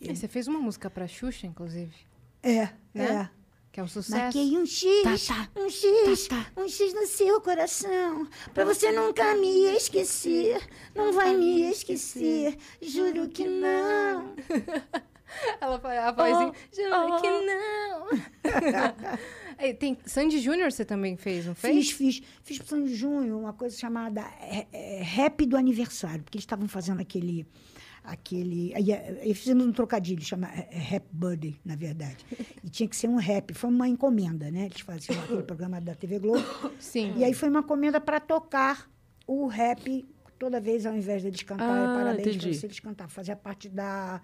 [0.00, 1.94] E Você fez uma música pra Xuxa, inclusive,
[2.42, 3.06] É, Né?
[3.22, 3.30] é.
[3.74, 4.16] Que é um sucesso.
[4.16, 5.50] Marquei um X, Tá, tá.
[5.60, 10.62] um X, Tá, um X no seu coração, pra você nunca me esquecer,
[10.94, 14.36] não vai me esquecer, juro que não.
[15.60, 16.52] Ela faz a vozinha.
[16.52, 17.20] Oh, Juro oh.
[17.20, 18.06] que não.
[19.80, 21.90] Tem Sandy Júnior você também fez, não fez?
[21.90, 26.36] Fiz, fiz, fiz pro São Junho uma coisa chamada é, é, Rap do Aniversário, porque
[26.36, 27.44] eles estavam fazendo aquele.
[28.04, 32.18] Aquele aí, é, Eles fizeram um trocadilho, chama é, é, Rap Buddy, na verdade.
[32.62, 34.66] E tinha que ser um rap, foi uma encomenda, né?
[34.66, 36.44] Eles faziam aquele programa da TV Globo.
[36.78, 37.14] Sim.
[37.16, 38.88] E aí foi uma encomenda para tocar
[39.26, 40.06] o rap
[40.38, 42.48] toda vez, ao invés deles cantarem Ah, parabéns entendi.
[42.50, 43.10] pra você, eles cantavam.
[43.10, 44.20] Fazia parte da,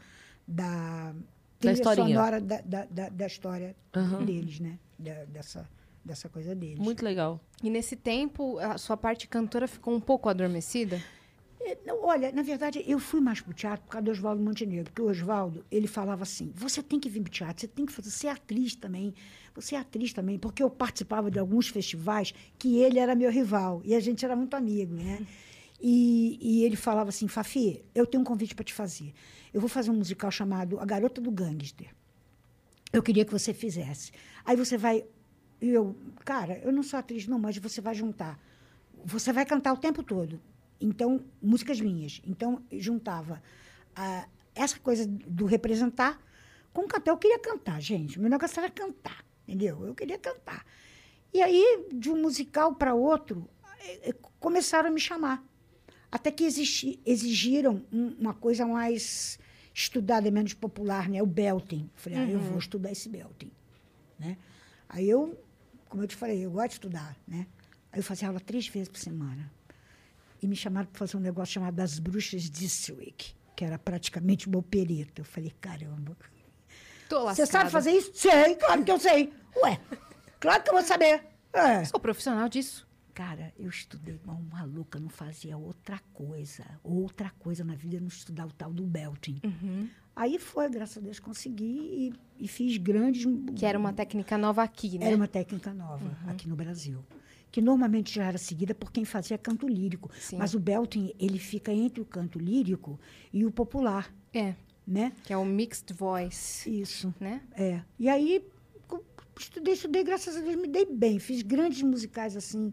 [0.46, 1.14] da
[1.60, 2.08] Da historinha.
[2.08, 4.24] sonora da, da, da, da história Aham.
[4.24, 4.78] deles, né?
[4.98, 5.66] Da- dessa,
[6.04, 6.78] dessa coisa deles.
[6.78, 7.40] Muito legal.
[7.62, 11.00] E nesse tempo, a sua parte cantora ficou um pouco adormecida?
[11.62, 15.02] É, Olha, na verdade, eu fui mais pro teatro por causa do Oswaldo Montenegro, porque
[15.02, 18.10] o Oswaldo, ele falava assim, você tem que vir pro teatro, você tem que fazer,
[18.10, 19.14] você é atriz também,
[19.54, 23.82] você é atriz também, porque eu participava de alguns festivais que ele era meu rival,
[23.84, 25.26] e a gente era muito amigo, né?
[25.80, 29.12] E, e ele falava assim, Fafi, eu tenho um convite para te fazer.
[29.52, 31.88] Eu vou fazer um musical chamado A Garota do Gangster.
[32.92, 34.12] Eu queria que você fizesse.
[34.44, 35.04] Aí você vai.
[35.60, 38.38] Eu, cara, eu não sou atriz, não, mas você vai juntar.
[39.04, 40.40] Você vai cantar o tempo todo.
[40.80, 42.20] Então, músicas minhas.
[42.24, 43.42] Então, juntava
[43.94, 46.20] ah, essa coisa do representar
[46.72, 47.10] com cantar.
[47.10, 48.18] Eu queria cantar, gente.
[48.18, 49.84] O meu negócio era cantar, entendeu?
[49.86, 50.64] Eu queria cantar.
[51.34, 53.48] E aí, de um musical para outro,
[53.80, 55.44] eh, eh, começaram a me chamar.
[56.10, 56.44] Até que
[57.06, 59.38] exigiram um- uma coisa mais
[59.74, 61.22] estudar de menos popular, né?
[61.22, 61.88] O belting.
[61.94, 63.52] Falei, ah, eu vou estudar esse belting,
[64.18, 64.36] né?
[64.88, 65.38] Aí eu,
[65.88, 67.46] como eu te falei, eu gosto de estudar, né?
[67.92, 69.52] Aí eu fazia aula três vezes por semana.
[70.42, 74.58] E me chamaram para fazer um negócio chamado Das Bruxas District, que era praticamente uma
[74.58, 75.20] opereta.
[75.20, 76.16] Eu falei, caramba.
[77.08, 78.12] Você sabe fazer isso?
[78.14, 79.32] Sei, claro que eu sei.
[79.64, 79.80] Ué,
[80.38, 81.24] claro que eu vou saber.
[81.52, 81.84] É.
[81.84, 82.88] Sou profissional disso.
[83.12, 86.64] Cara, eu estudei igual uma maluca, não fazia outra coisa.
[86.82, 89.40] Outra coisa na vida, não estudar o tal do belting.
[89.44, 89.88] Uhum.
[90.14, 93.26] Aí foi, graças a Deus, consegui e, e fiz grandes...
[93.56, 95.06] Que era uma técnica nova aqui, né?
[95.06, 97.04] Era uma técnica nova aqui no Brasil.
[97.50, 100.10] Que normalmente já era seguida por quem fazia canto lírico.
[100.20, 100.36] Sim.
[100.38, 102.98] Mas o belting, ele fica entre o canto lírico
[103.32, 104.54] e o popular, É,
[104.86, 105.12] né?
[105.24, 107.12] que é o mixed voice, Isso.
[107.18, 107.42] né?
[107.54, 107.80] É.
[107.98, 108.44] E aí,
[109.38, 111.18] estudei, estudei, graças a Deus, me dei bem.
[111.18, 112.72] Fiz grandes musicais, assim,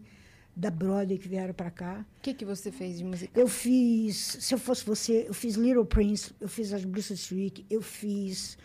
[0.54, 2.04] da Broadway que vieram para cá.
[2.18, 3.30] O que, que você fez de música?
[3.38, 7.64] Eu fiz, se eu fosse você, eu fiz Little Prince, eu fiz As Bruxas Street,
[7.70, 8.56] eu fiz.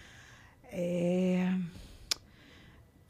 [0.71, 1.53] é,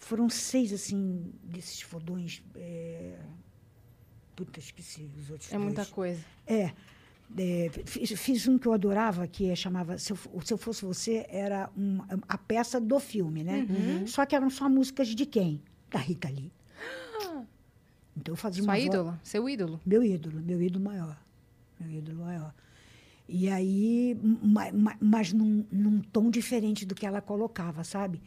[0.06, 2.44] foram seis, assim, desses fodões.
[2.56, 3.18] É,
[4.36, 5.52] puta, esqueci os outros.
[5.52, 5.90] É muita dois.
[5.90, 6.26] coisa.
[6.48, 6.72] É.
[7.38, 10.86] é, fiz, fiz um que eu adorava, que é, chamava Se eu, Se eu Fosse
[10.86, 13.66] Você, era um- a peça do filme, né?
[13.70, 14.08] Uhum.
[14.08, 15.62] Só que eram só músicas de quem?
[15.90, 16.52] Da Rita Lee.
[18.16, 19.20] Então eu fazia Sua uma vo- ídola?
[19.24, 19.82] Seu ídolo?
[19.84, 21.18] meu ídolo, meu ídolo maior.
[21.80, 22.54] Meu ídolo maior.
[23.28, 28.22] E aí, ma- ma- mas num, num tom diferente do que ela colocava, sabe?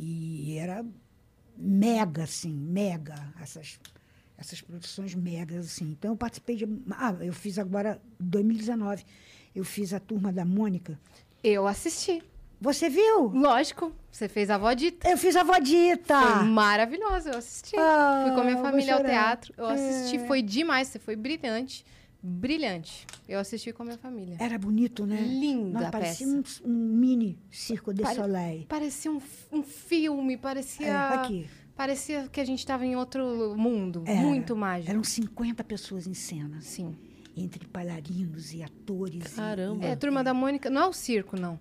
[0.00, 0.84] E era
[1.56, 3.80] mega, assim, mega, essas,
[4.36, 5.90] essas produções megas, assim.
[5.90, 6.64] Então, eu participei de...
[6.92, 9.04] Ah, eu fiz agora, em 2019,
[9.54, 10.98] eu fiz a Turma da Mônica.
[11.42, 12.22] Eu assisti.
[12.60, 13.28] Você viu?
[13.28, 13.92] Lógico.
[14.10, 15.08] Você fez a avó Dita.
[15.08, 16.20] Eu fiz a Vodita.
[16.20, 17.76] Foi maravilhosa, eu assisti.
[17.76, 19.54] Ah, Fui com a minha vou família ao teatro.
[19.56, 20.26] Eu assisti, É.
[20.26, 20.88] foi demais.
[20.88, 21.84] Você foi brilhante.
[22.22, 23.06] Brilhante.
[23.28, 24.36] Eu assisti com a minha família.
[24.40, 25.20] Era bonito, né?
[25.20, 26.62] Linda Nossa, a parecia peça.
[26.64, 28.66] um, um mini Circo de Pare- Soleil.
[28.68, 29.20] Parecia um,
[29.52, 30.86] um filme, parecia.
[30.88, 31.46] É, aqui.
[31.76, 34.02] Parecia que a gente estava em outro mundo.
[34.04, 34.20] Era.
[34.20, 34.90] Muito mágico.
[34.90, 36.96] Eram 50 pessoas em cena, Sim.
[37.36, 39.32] entre bailarinos e atores.
[39.32, 39.84] e- Caramba.
[39.86, 40.68] É, Turma da Mônica.
[40.68, 41.58] Não é o circo, não.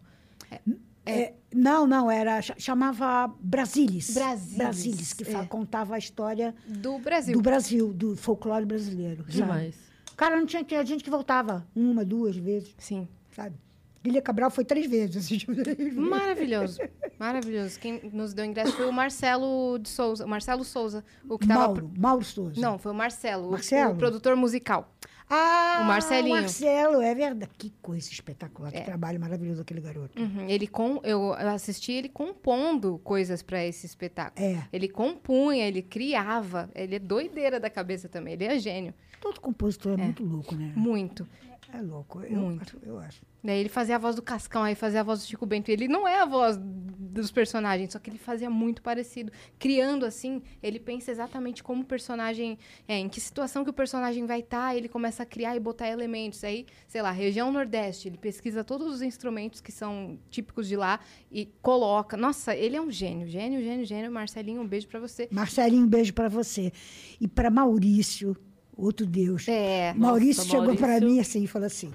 [1.05, 4.13] É, não, não, era cha- chamava Brasilis.
[4.13, 5.45] Brasilis, Brasilis, que é.
[5.45, 7.33] contava a história Do Brasil.
[7.33, 9.21] do Brasil, do folclore brasileiro.
[9.23, 9.31] sabe?
[9.33, 9.86] Demais.
[10.17, 13.07] Cara, não tinha, tinha gente que voltava uma, duas vezes, Sim.
[13.31, 13.55] sabe?
[14.03, 15.17] Lília Cabral foi três vezes.
[15.17, 15.93] assistiu três.
[15.95, 16.79] Maravilhoso.
[17.19, 17.79] Maravilhoso.
[17.79, 20.25] Quem nos deu ingresso foi o Marcelo de Souza.
[20.25, 21.03] O Marcelo Souza.
[21.27, 21.59] O que tava.
[21.67, 22.59] Mauro, Mauro Souza.
[22.59, 23.47] Não, foi o Marcelo.
[23.47, 23.93] o- Marcelo?
[23.93, 24.93] O produtor musical.
[25.29, 26.35] Ah, o Marcelinho.
[26.37, 27.51] Marcelo, é verdade.
[27.57, 28.79] Que coisa espetacular, É.
[28.79, 30.21] que trabalho maravilhoso aquele garoto.
[30.21, 34.45] Uhum, Ele com, eu assisti ele compondo coisas para esse espetáculo.
[34.45, 34.63] É.
[34.71, 36.69] Ele compunha, ele criava.
[36.73, 38.35] Ele é doideira da cabeça também.
[38.35, 38.93] Ele é gênio.
[39.19, 40.71] Todo compositor é, muito louco, né?
[40.75, 41.27] Muito.
[41.73, 42.61] É louco, eu Muito.
[42.61, 42.77] acho.
[42.81, 43.21] Eu acho.
[43.43, 45.69] Daí ele fazia a voz do Cascão, aí fazia a voz do Chico Bento.
[45.69, 49.31] Ele não é a voz dos personagens, só que ele fazia muito parecido.
[49.59, 52.57] Criando assim, ele pensa exatamente como o personagem.
[52.87, 55.87] É, em que situação que o personagem vai estar, ele começa a criar e botar
[55.87, 56.43] elementos.
[56.43, 60.99] Aí, sei lá, região Nordeste, ele pesquisa todos os instrumentos que são típicos de lá
[61.31, 62.15] e coloca.
[62.15, 64.11] Nossa, ele é um gênio, gênio, gênio, gênio.
[64.11, 65.27] Marcelinho, um beijo pra você.
[65.31, 66.71] Marcelinho, um beijo para você.
[67.19, 68.35] E para Maurício,
[68.77, 69.47] outro Deus.
[69.47, 69.93] É.
[69.93, 71.91] Maurício Nossa, chegou para mim assim e falou assim,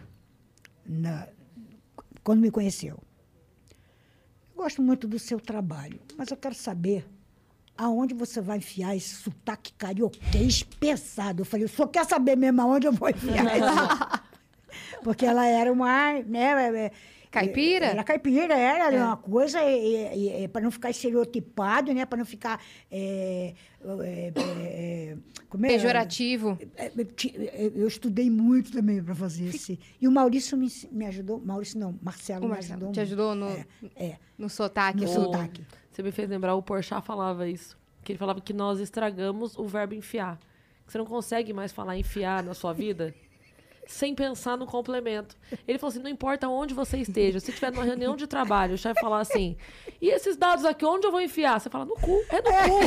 [0.84, 1.28] na-
[2.24, 2.98] quando me conheceu,
[4.54, 7.06] eu gosto muito do seu trabalho, mas eu quero saber
[7.76, 11.42] aonde você vai enfiar esse sotaque carioquês pesado.
[11.42, 14.22] Eu falei, o senhor quer saber mesmo aonde eu vou enfiar isso?
[15.02, 16.92] Porque ela era uma, né, é,
[17.32, 17.86] Caipira?
[17.86, 19.58] Era caipira, era uma coisa,
[20.52, 22.04] para não ficar estereotipado, né?
[22.04, 22.60] Para não ficar.
[22.90, 25.16] é, é, é, é,
[25.48, 25.70] como é?
[25.70, 26.58] Pejorativo.
[26.76, 29.80] É, é, ti- é, Eu estudei muito também para fazer esse.
[30.00, 31.40] E o Maurício me, me ajudou.
[31.40, 32.92] Maurício não, Marcelo O me Marcelo ajudou.
[32.92, 33.00] te muito.
[33.00, 33.66] ajudou no, É,
[33.96, 34.16] é.
[34.36, 35.00] no sotaque.
[35.04, 35.64] No o- sotaque.
[35.90, 37.78] Você me fez lembrar, o Porchat falava isso.
[38.04, 40.38] Que ele falava que nós estragamos o verbo enfiar.
[40.86, 43.14] Que você não consegue mais falar enfiar na sua vida
[43.86, 45.36] sem pensar no complemento.
[45.66, 48.78] Ele falou assim, não importa onde você esteja, se estiver numa reunião de trabalho, o
[48.78, 49.56] chefe falar assim,
[50.00, 51.60] e esses dados aqui, onde eu vou enfiar?
[51.60, 52.80] Você fala, no cu, é no cu.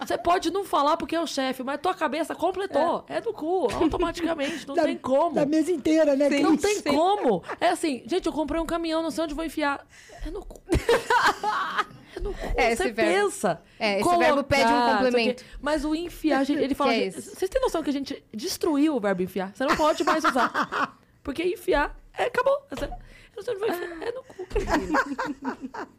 [0.06, 3.68] Você pode não falar porque é o chefe, mas tua cabeça completou, é, no cu,
[3.74, 5.34] automaticamente, não Da- tem como.
[5.34, 6.28] Da mesa inteira, né?
[6.40, 6.82] Não Cris?
[6.82, 7.42] tem como.
[7.60, 9.86] É assim, gente, eu comprei um caminhão, não sei onde vou enfiar.
[10.26, 10.60] É no cu.
[12.24, 12.60] É no cu.
[12.60, 13.62] É, Você verbo- pensa.
[13.78, 15.44] É, esse verbo pede um complemento.
[15.60, 16.94] Mas o enfiar, gente, ele fala.
[16.94, 17.10] É?
[17.10, 19.52] Vocês têm noção que a gente destruiu o verbo enfiar?
[19.54, 20.98] Você não pode mais usar.
[21.22, 22.56] Porque enfiar, é, acabou.
[22.70, 22.90] Você-
[23.36, 24.02] onde vai enfiar.
[24.02, 24.46] É no cu.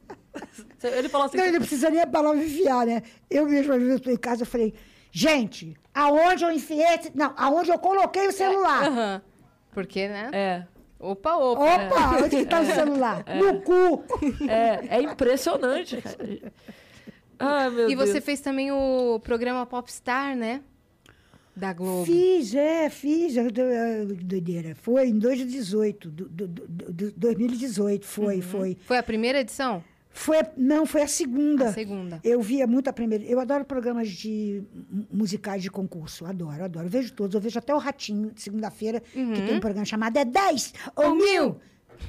[0.78, 1.38] Você- Ele falou assim.
[1.38, 3.02] Não, ele não precisa nem a palavra enfiar, né?
[3.30, 4.74] Eu mesmo, às vezes, estou em casa, eu falei,
[5.12, 7.12] gente, aonde eu enfiei esse...
[7.16, 8.84] Não, aonde eu coloquei o celular.
[8.88, 9.22] Aham.
[9.72, 10.30] Porque, né?
[10.34, 10.68] É.
[11.12, 11.62] Opa, opa.
[11.64, 13.24] Opa, onde que tá o celular?
[13.38, 14.04] No cu!
[14.50, 16.54] É, é impressionante, cara.
[17.38, 18.10] Ai, meu E Deus.
[18.10, 20.62] você fez também o programa Popstar, né?
[21.56, 22.06] Da Globo.
[22.06, 23.36] Fiz, é, fiz.
[24.22, 24.76] Doideira.
[24.76, 26.10] Foi em 2018.
[26.10, 28.78] do- do- do- do- 2018, foi, foi.
[28.82, 29.84] Foi a primeira edição?
[30.18, 31.68] Foi, a- não, foi a segunda.
[31.70, 32.22] A segunda.
[32.24, 33.22] Eu via muito a primeira.
[33.26, 36.26] Eu adoro programas de mu- musicais de concurso.
[36.26, 36.86] Adoro, adoro.
[36.86, 37.36] Eu vejo todos.
[37.36, 39.14] Eu vejo até o Ratinho, de segunda-feira, que
[39.46, 41.26] tem um programa chamado É 10 ou Ou Mil.
[41.26, 41.60] Mil.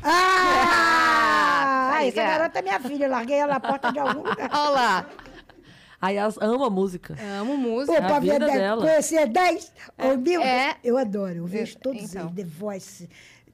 [0.03, 1.91] Ah!
[1.97, 2.39] Tá essa ligado.
[2.39, 3.05] garota é minha filha.
[3.07, 4.51] Eu larguei ela na porta de algum lugar.
[4.53, 5.07] Olha lá.
[6.01, 7.17] A Yas ama música.
[7.41, 8.01] Amo música.
[8.03, 8.83] pra ver vida dez- dela.
[8.83, 10.43] conhecer 10 ou mil.
[10.43, 10.77] é.
[10.85, 12.27] Eu adoro, eu vejo É, todos então.
[12.27, 13.09] eles, The Voice,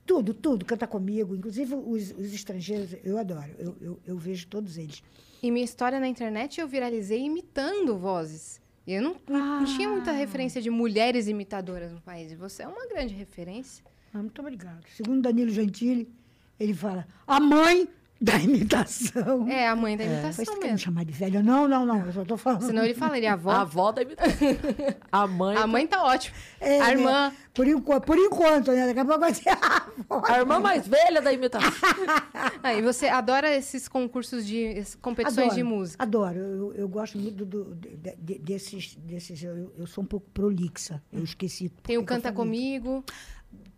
[0.05, 4.77] tudo, tudo, canta comigo, inclusive os, os estrangeiros, eu adoro, eu, eu, eu vejo todos
[4.77, 5.03] eles.
[5.43, 8.61] E minha história na internet eu viralizei imitando vozes.
[8.87, 12.33] Eu não, não, não tinha muita referência de mulheres imitadoras no país.
[12.35, 13.85] Você é uma grande referência.
[14.13, 14.85] Ah, muito obrigado.
[14.89, 16.13] Segundo Danilo Gentili,
[16.59, 17.89] ele fala, a mãe
[18.23, 19.49] da imitação.
[19.49, 20.79] É a mãe da Mas imitação você quer me mesmo.
[20.79, 21.43] chamar de velha?
[21.43, 22.63] Não, não, não, eu só tô falando.
[22.63, 23.51] Senão ele falaria avó.
[23.51, 24.33] A avó da imitação.
[25.11, 25.57] A mãe.
[25.57, 26.35] A mãe tá ótima.
[26.61, 26.91] É, a né?
[26.93, 27.33] irmã.
[27.53, 28.87] Por enquanto, por enquanto, né?
[28.87, 30.23] Daqui a pouco vai ser a avó.
[30.27, 31.71] A irmã mais velha da imitação.
[32.65, 34.83] Ah, e você adora esses concursos de.
[35.01, 36.03] competições Adoro, de música.
[36.03, 36.39] Adoro.
[36.39, 38.95] Eu, eu gosto muito do, de- de- desses.
[38.97, 41.03] desses eu, eu sou um pouco prolixa.
[41.13, 41.69] Eu esqueci.
[41.83, 42.33] Tem o Canta.
[42.33, 43.05] Comigo.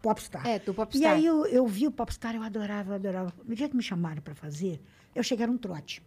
[0.05, 0.47] Popstar.
[0.47, 1.13] É, do E Popstar.
[1.13, 3.33] aí eu, eu vi o Popstar, eu adorava, eu adorava.
[3.45, 4.81] No dia que me chamaram para fazer,
[5.15, 6.03] eu cheguei era um trote.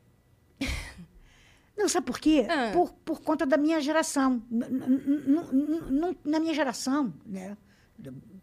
[1.76, 2.46] Não, sabe por quê?
[2.50, 2.72] Ah.
[2.74, 4.42] Por, por conta da minha geração.
[6.24, 7.56] Na minha geração, né?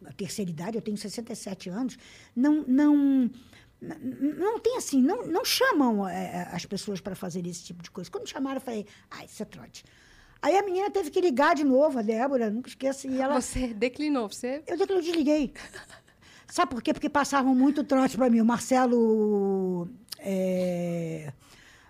[0.05, 1.97] A terceira idade, eu tenho 67 anos,
[2.35, 3.31] não, não,
[3.81, 8.11] não tem assim, não, não chamam eh, as pessoas para fazer esse tipo de coisa.
[8.11, 9.85] Quando me chamaram, eu falei, ah, isso é trote.
[10.45, 13.41] Aí a menina teve que ligar de novo, a Débora, nunca esqueço, e ela...
[13.41, 14.29] Você declinou.
[14.29, 14.63] Você.
[14.67, 15.55] Eu eu desliguei.
[16.47, 16.93] Sabe por quê?
[16.93, 18.43] Porque passavam muito trote para mim.
[18.43, 19.89] O Marcelo.
[20.19, 21.33] é,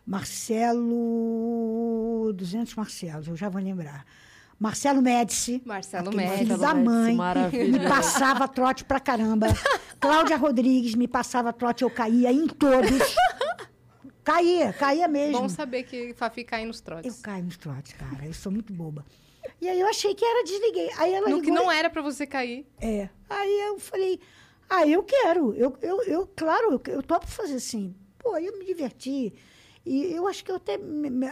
[0.07, 1.53] Marcelo.
[2.33, 4.07] 200 Marcelos, eu já vou lembrar.
[4.57, 5.61] Marcelo Médici.
[5.67, 6.39] Marcelo Médici.
[6.45, 7.17] Filho da Médici, mãe.
[7.17, 7.73] maravilhoso.
[7.73, 9.49] Me passava trote pra caramba.
[9.99, 13.17] Cláudia Rodrigues me passava trote, eu caía em todos.
[14.25, 15.39] Caía, caía mesmo.
[15.41, 17.21] Bom saber que Fafi cai nos Eu trotes.
[17.21, 18.25] caio nos trotes, cara.
[18.27, 19.05] Eu sou muito boba.
[19.61, 20.91] E aí eu achei que era, desliguei.
[20.97, 22.67] Aí ela No que ligou não e- era pra você cair.
[22.81, 23.09] é.
[23.29, 24.19] Aí eu falei,
[24.71, 25.55] ah, eu quero.
[25.55, 27.95] Eu, eu, eu claro, eu, eu topo fazer assim.
[28.19, 29.35] Pô, eu me diverti.
[29.87, 30.77] E eu acho que eu até.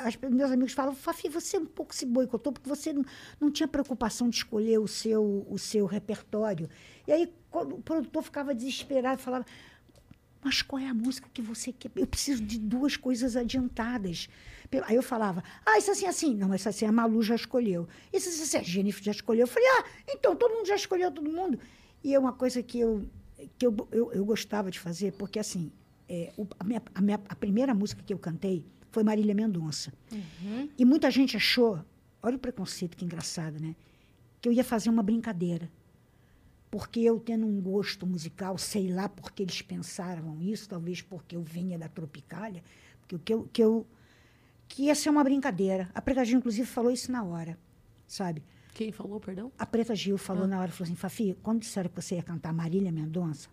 [0.04, 3.02] as- meus amigos falam, Fafi, você um pouco se boicotou, porque você não,
[3.40, 6.68] não tinha preocupação de escolher o seu, o seu repertório.
[7.06, 9.46] E aí, quando o produtor ficava desesperado, falava.
[10.44, 11.90] Mas qual é a música que você quer?
[11.94, 14.28] Eu preciso de duas coisas adiantadas.
[14.86, 16.34] Aí eu falava, ah, isso assim, assim.
[16.34, 17.86] Não, isso assim a Malu já escolheu.
[18.12, 19.42] Isso assim, assim, a Jennifer já escolheu.
[19.42, 21.58] Eu falei, ah, então todo mundo já escolheu todo mundo.
[22.02, 23.06] E é uma coisa que eu,
[23.58, 25.70] que eu, eu, eu gostava de fazer, porque assim,
[26.08, 29.92] é, a, minha, a, minha- a primeira música que eu cantei foi Marília Mendonça.
[30.76, 31.78] E muita gente achou,
[32.22, 33.76] olha o preconceito que engraçado, né?
[34.40, 35.70] Que eu ia fazer uma brincadeira
[36.72, 41.42] porque eu tendo um gosto musical, sei lá porque eles pensaram isso, talvez porque eu
[41.42, 42.64] vinha da Tropicália,
[42.98, 43.86] porque que eu, que eu
[44.66, 45.90] que ia ser uma brincadeira.
[45.94, 47.58] A Preta Gil, inclusive, falou isso na hora,
[48.06, 48.42] sabe?
[48.72, 49.52] Quem falou, perdão?
[49.58, 52.54] A Preta Gil falou na hora, falou assim, Fafi, quando disseram que você ia cantar
[52.54, 53.50] Marília Mendonça,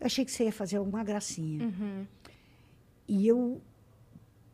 [0.00, 1.66] eu achei que você ia fazer alguma gracinha.
[3.06, 3.60] E eu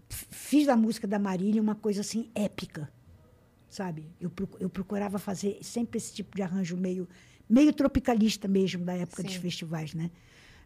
[0.08, 2.92] fiz da música da Marília uma coisa assim épica,
[3.70, 4.04] sabe?
[4.20, 7.08] Eu, eu procurava fazer sempre esse tipo de arranjo meio,
[7.48, 9.40] meio tropicalista mesmo da época dos Sim.
[9.40, 10.10] festivais, né?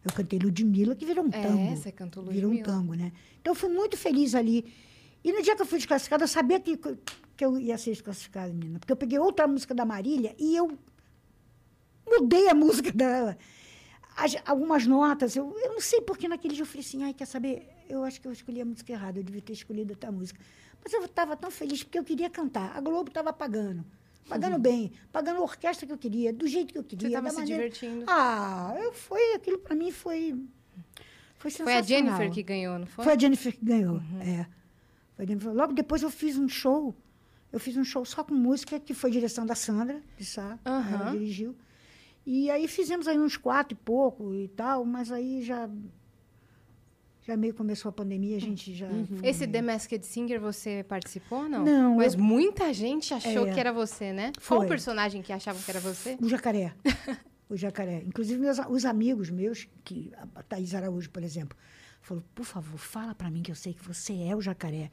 [0.03, 1.75] Eu cantei Ludmilla, que virou um É, tango.
[1.77, 2.65] você cantou Virou um Ludmilla.
[2.65, 3.11] tango, né?
[3.39, 4.65] Então, eu fui muito feliz ali.
[5.23, 8.51] E no dia que eu fui desclassificada, eu sabia que, que eu ia ser desclassificada,
[8.51, 8.79] menina.
[8.79, 10.77] Porque eu peguei outra música da Marília e eu
[12.05, 13.37] mudei a música dela.
[14.15, 17.25] As- algumas notas, eu, eu não sei porque naquele dia eu falei assim, ai, quer
[17.25, 17.67] saber?
[17.89, 20.39] Eu acho que eu escolhi a música errada, eu devia ter escolhido outra música.
[20.83, 22.75] Mas eu estava tão feliz porque eu queria cantar.
[22.75, 23.85] A Globo estava pagando.
[24.29, 27.07] Pagando bem, pagando a orquestra que eu queria, do jeito que eu queria.
[27.09, 28.05] Você estava se maneira- divertindo.
[28.07, 30.31] Ah, eu, foi, aquilo para mim foi.
[31.37, 31.85] Foi Foi a sensacional.
[32.17, 33.03] Jennifer que ganhou, não foi?
[33.03, 34.45] Foi a Jennifer que ganhou, é.
[35.15, 35.51] Foi a Jennifer.
[35.53, 36.95] Logo depois eu fiz um show.
[37.51, 40.57] Eu fiz um show só com música, que foi direção da Sandra de Sá.
[40.65, 40.95] Aham.
[41.01, 41.55] Ela dirigiu.
[42.25, 45.69] E aí fizemos aí uns quatro e pouco e tal, mas aí já.
[47.25, 48.87] Já meio começou a pandemia, a gente já.
[49.23, 51.63] Esse The Masked Singer você participou, não?
[51.63, 53.53] Não, Mas eu- muita gente achou É.
[53.53, 54.31] que era você, né?
[54.45, 54.65] Qual Foi.
[54.65, 56.17] o personagem que achavam que era você?
[56.21, 56.73] O jacaré.
[57.49, 58.03] o jacaré.
[58.05, 61.57] Inclusive, meus, a- os amigos meus, que a Thaís Araújo, por exemplo,
[62.01, 64.91] falou: por favor, fala para mim que eu sei que você é o jacaré.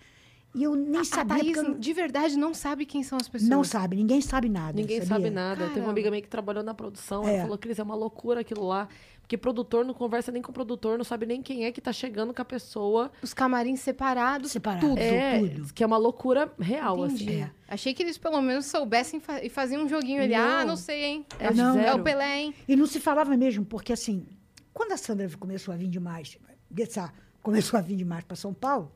[0.54, 3.28] E eu nem A sabia, Thaís, porque eu de verdade, não sabe quem são as
[3.28, 3.48] pessoas.
[3.48, 4.72] não sabe, ninguém sabe nada.
[4.72, 5.08] Ninguém sabia?
[5.16, 5.54] sabe nada.
[5.56, 5.86] Teve Caramba.
[5.86, 7.26] uma amiga minha que trabalhou na produção.
[7.26, 7.34] É.
[7.34, 8.88] Ela falou, Cris, é uma loucura aquilo lá.
[9.30, 11.92] Porque produtor não conversa nem com o produtor, não sabe nem quem é que tá
[11.92, 13.12] chegando com a pessoa.
[13.22, 14.50] Os camarins separados.
[14.50, 14.98] Separado, Tudo.
[14.98, 15.72] É, tudo.
[15.72, 17.42] que é uma loucura real, Entendi.
[17.42, 17.50] assim.
[17.68, 20.34] Achei que eles pelo menos soubessem fa- e faziam um joguinho ali.
[20.34, 20.40] Não.
[20.42, 21.26] Ah, não sei, hein?
[21.38, 21.78] É É, Não.
[21.78, 22.54] é o Pelé, hein?
[22.66, 24.26] E não se falava mesmo, porque assim,
[24.74, 26.36] quando a Sandra começou a vir demais,
[26.72, 28.90] Guetzá, começou a vir demais para São Paulo,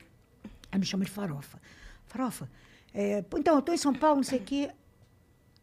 [0.73, 1.61] ela me chama de farofa.
[2.07, 2.51] Farofa,
[2.93, 4.69] é, então, eu estou em São Paulo, não sei o quê.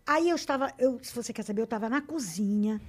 [0.07, 2.79] Aí eu estava, eu, se você quer saber, eu estava na cozinha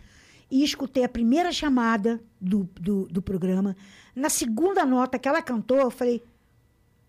[0.52, 3.74] e escutei a primeira chamada do, do, do programa.
[4.14, 6.22] Na segunda nota que ela cantou, eu falei,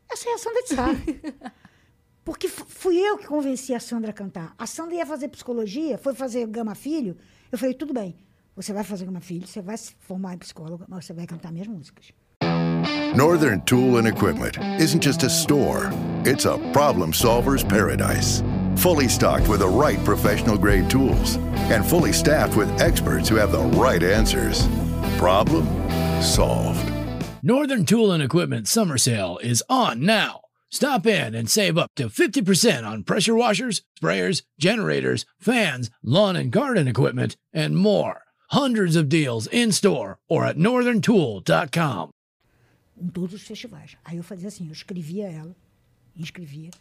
[0.10, 1.51] essa é a Sandra de Sá.
[2.23, 4.56] Porque fu- fui eu que convenci a Sandra a cantar.
[4.58, 7.17] A Sandra ia fazer psicologia, foi fazer Gama Filho.
[7.51, 8.15] Eu falei, tudo bem,
[8.56, 11.51] você vai fazer Gama Filho, você vai se formar em psicóloga, mas você vai cantar
[11.51, 12.13] minhas músicas.
[13.13, 15.89] Northern Tool and Equipment isn't just a store,
[16.25, 18.41] it's a problem solver's paradise.
[18.77, 21.38] Fully stocked with the right professional grade tools
[21.71, 24.67] and fully staffed with experts who have the right answers.
[25.17, 25.65] Problem
[26.21, 26.91] solved.
[27.41, 30.41] Northern Tool and Equipment summer sale is on now.
[30.69, 36.51] Stop in and save up to 50% on pressure washers, sprayers, generators, fans, lawn and
[36.51, 38.23] garden equipment, and more.
[38.49, 42.09] Hundreds of deals in store or at northerntool.com.
[42.97, 43.97] Um em todos os festivais.
[44.03, 45.55] Aí eu fazia assim, eu escrevia ela,
[46.15, 46.71] inscrevia,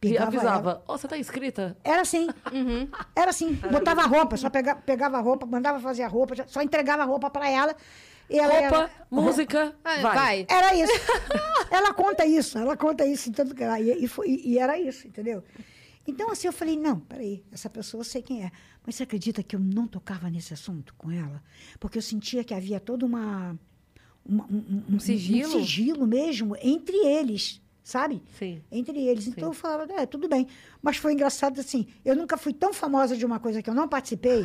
[0.00, 1.76] pegava avisava, ó, você tá inscrita?
[1.82, 2.26] Era assim.
[3.14, 3.54] Era assim.
[3.54, 7.06] Botava a roupa, só pega, pegava a roupa, mandava fazer a roupa, só entregava a
[7.06, 7.74] roupa para ela.
[8.28, 10.14] E ela Roupa, era- música, Ah, vai.
[10.14, 10.46] vai.
[10.48, 10.92] Era isso.
[11.70, 15.44] ela conta isso, ela conta isso tanto que e, e, foi- e era isso, entendeu?
[16.08, 18.50] Então, assim, eu falei, não, peraí, essa pessoa eu sei quem é.
[18.84, 21.42] Mas você acredita que eu não tocava nesse assunto com ela?
[21.80, 23.56] Porque eu sentia que havia toda uma...
[24.24, 24.56] uma- um,
[24.90, 25.48] um- um- sigilo?
[25.56, 28.20] Um sigilo mesmo entre eles, sabe?
[28.36, 28.60] Sim.
[28.70, 29.28] Entre eles.
[29.28, 30.48] Então eu falava, é, tudo bem.
[30.82, 33.86] Mas foi engraçado assim, eu nunca fui tão famosa de uma coisa que eu não
[33.88, 34.44] participei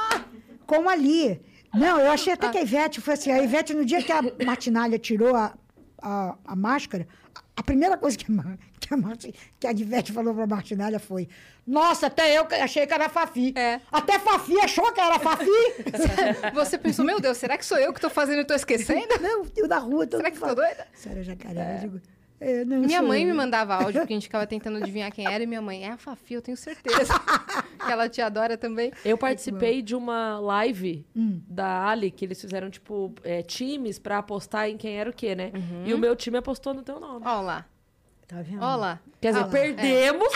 [0.66, 1.40] como ali.
[1.74, 3.30] Não, eu achei até que a Ivete foi assim.
[3.30, 5.52] A Ivete, no dia que a Martinalha tirou a,
[6.00, 7.06] a, a máscara,
[7.54, 11.28] a- primeira coisa que a, que a, que a Ivete falou pra Martinalha foi:
[11.66, 13.52] Nossa, até eu achei que era Fafi.
[13.56, 13.80] É.
[13.92, 15.50] Até Fafi achou que era Fafi.
[16.54, 19.18] Você pensou, meu Deus, será que sou eu que tô fazendo e tô esquecendo?
[19.20, 20.06] não, eu da rua.
[20.10, 20.86] Será que tô fala, doida?
[20.94, 21.76] Sério, jacaré.
[21.76, 22.00] Eu digo,
[22.40, 23.28] é, não, Minha mãe eu.
[23.28, 25.90] me mandava áudio, porque a gente ficava tentando adivinhar quem era, e minha mãe, é
[25.92, 27.12] a Fafi, eu tenho certeza.
[27.84, 28.92] que ela te adora também.
[29.04, 31.40] Eu participei de uma live Hum.
[31.48, 35.34] da Ali, que eles fizeram, tipo, é, times pra apostar em quem era o quê,
[35.34, 35.52] né?
[35.54, 35.84] Uhum.
[35.86, 37.24] E o meu time apostou no teu nome.
[37.26, 37.66] Ó lá,
[38.26, 38.62] Tá vendo?
[38.62, 39.00] ó lá.
[39.20, 39.50] Quer dizer, Ah lá.
[39.52, 40.28] perdemos.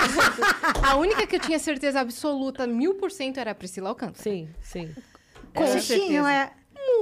[0.87, 4.23] A única que eu tinha certeza absoluta, mil por cento, era a Priscila Alcântara.
[4.23, 4.95] Sim, sim.
[5.55, 6.31] Com tinham, certeza.
[6.33, 6.51] é,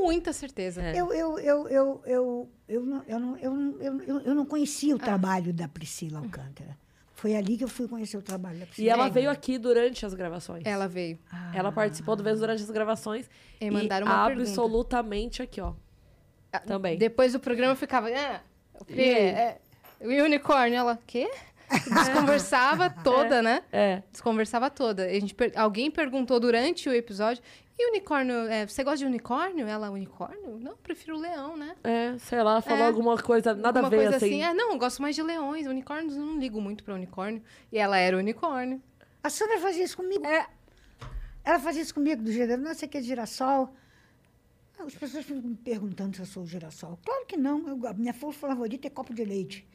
[0.02, 0.82] Muita certeza.
[0.82, 0.92] É.
[1.00, 4.94] Eu, eu, eu, eu, eu, eu, não, eu, não, eu, eu, eu- eu não conhecia
[4.94, 6.76] o trabalho da Priscila Alcântara.
[7.14, 8.86] Foi ali que eu fui conhecer o trabalho da Priscila.
[8.86, 9.10] E ela É.
[9.10, 10.62] veio aqui durante as gravações.
[10.66, 11.18] Ela veio.
[11.54, 13.28] Ela participou do vezes durante as gravações.
[13.60, 14.48] E mandaram uma pergunta.
[14.50, 15.72] absolutamente aqui, ó.
[16.66, 16.96] Também.
[16.98, 18.08] Depois do programa eu ficava.
[18.10, 18.40] Ah,
[18.78, 18.94] o quê?
[18.94, 19.10] E?
[19.12, 19.58] É,
[20.00, 20.98] o unicórnio, ela.
[21.06, 21.30] Quê?
[21.94, 23.62] Desconversava toda, né?
[23.72, 24.02] É.
[24.12, 25.04] Desconversava toda.
[25.06, 27.42] A gente per- Alguém perguntou durante o episódio:
[27.78, 28.34] e unicórnio?
[28.48, 29.66] é, você gosta de unicórnio?
[29.66, 30.58] Ela, unicórnio?
[30.58, 31.74] Não, prefiro leão, né?
[31.84, 32.86] É, sei lá, falou É.
[32.86, 34.42] alguma coisa, nada Alguma a ver, coisa assim.
[34.42, 35.66] Ah, não, eu gosto mais de leões.
[35.66, 37.42] Unicórnios, eu não ligo muito pra unicórnio.
[37.70, 38.80] E ela era unicórnio.
[39.22, 40.24] A Sandra fazia isso comigo.
[40.26, 40.46] É.
[41.44, 42.64] Ela fazia isso comigo, do girassol.
[42.64, 43.74] Não sei o que é girassol.
[44.78, 46.98] Ah, As pessoas ficam me perguntando se eu sou girassol.
[47.04, 47.66] Claro que não.
[47.68, 49.66] Eu- a minha flor favorita é copo de leite.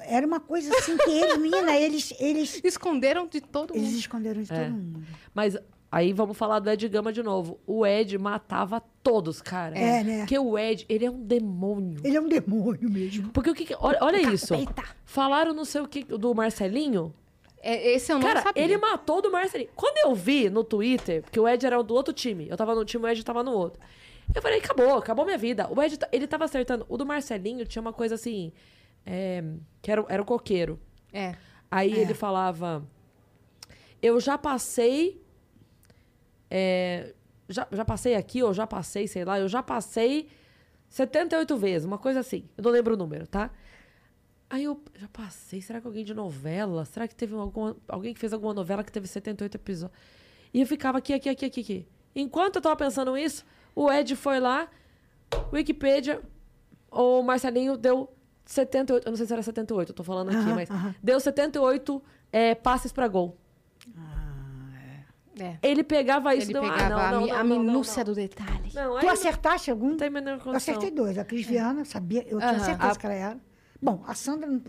[0.00, 3.98] Era uma coisa assim que eles, menina, eles, eles, Esconderam de todo eles mundo.
[3.98, 4.64] esconderam de É.
[4.64, 5.06] todo mundo.
[5.34, 5.56] Mas
[5.92, 7.60] aí vamos falar do Ed Gama de novo.
[7.66, 9.78] O Ed matava todos, cara.
[9.78, 10.18] É, né?
[10.20, 12.00] Porque o Ed, ele é um demônio.
[12.02, 13.28] Ele é um demônio mesmo.
[13.30, 13.66] Porque o que.
[13.66, 14.54] que- olha, olha isso.
[14.54, 14.82] Eita.
[15.04, 17.14] Falaram não sei o que do Marcelinho.
[17.64, 18.60] É, esse eu não Cara, sabia.
[18.64, 19.70] ele matou o do Marcelinho.
[19.76, 22.84] Quando eu vi no Twitter, porque o Ed era do outro time, eu tava no
[22.84, 23.80] time, o Ed tava no outro.
[24.34, 25.68] Eu falei, acabou, acabou minha vida.
[25.70, 26.84] O Ed, ele tava acertando.
[26.88, 28.50] O do Marcelinho tinha uma coisa assim,
[29.06, 29.44] é,
[29.80, 30.80] que era, era o coqueiro.
[31.12, 31.36] É.
[31.70, 32.82] Aí ele falava,
[34.02, 35.21] eu já passei,
[36.54, 37.14] é,
[37.48, 40.28] já, já passei aqui, ou já passei, sei lá, eu já passei
[40.90, 42.44] 78 vezes, uma coisa assim.
[42.58, 43.50] Eu não lembro o número, tá?
[44.50, 46.84] Aí eu já passei, será que alguém de novela?
[46.84, 49.98] Será que teve alguma, alguém que fez alguma novela que teve 78 episódios?
[50.52, 51.86] E eu ficava aqui, aqui, aqui, aqui, aqui.
[52.14, 54.68] Enquanto eu tava pensando isso, o Ed foi lá,
[55.50, 56.20] Wikipedia,
[56.90, 58.12] o Marcelinho deu
[58.44, 60.68] 78, eu não sei se era 78, eu tô falando aqui, mas
[61.02, 63.38] deu 78 é, passes pra gol.
[65.38, 65.56] É.
[65.62, 68.04] Ele pegava isso Ele deu, pegava ah, não, a, não, não, a não, não, minúcia
[68.04, 68.12] não.
[68.12, 68.70] do detalhe.
[68.74, 69.96] Não, Tu não acertaste algum?
[69.96, 71.16] tem a menor Eu acertei dois.
[71.16, 72.64] A Cris Viana, sabia, eu tinha Aham.
[72.64, 73.38] certeza A- que ela era.
[73.80, 74.46] Bom, a Sandra.
[74.46, 74.60] não-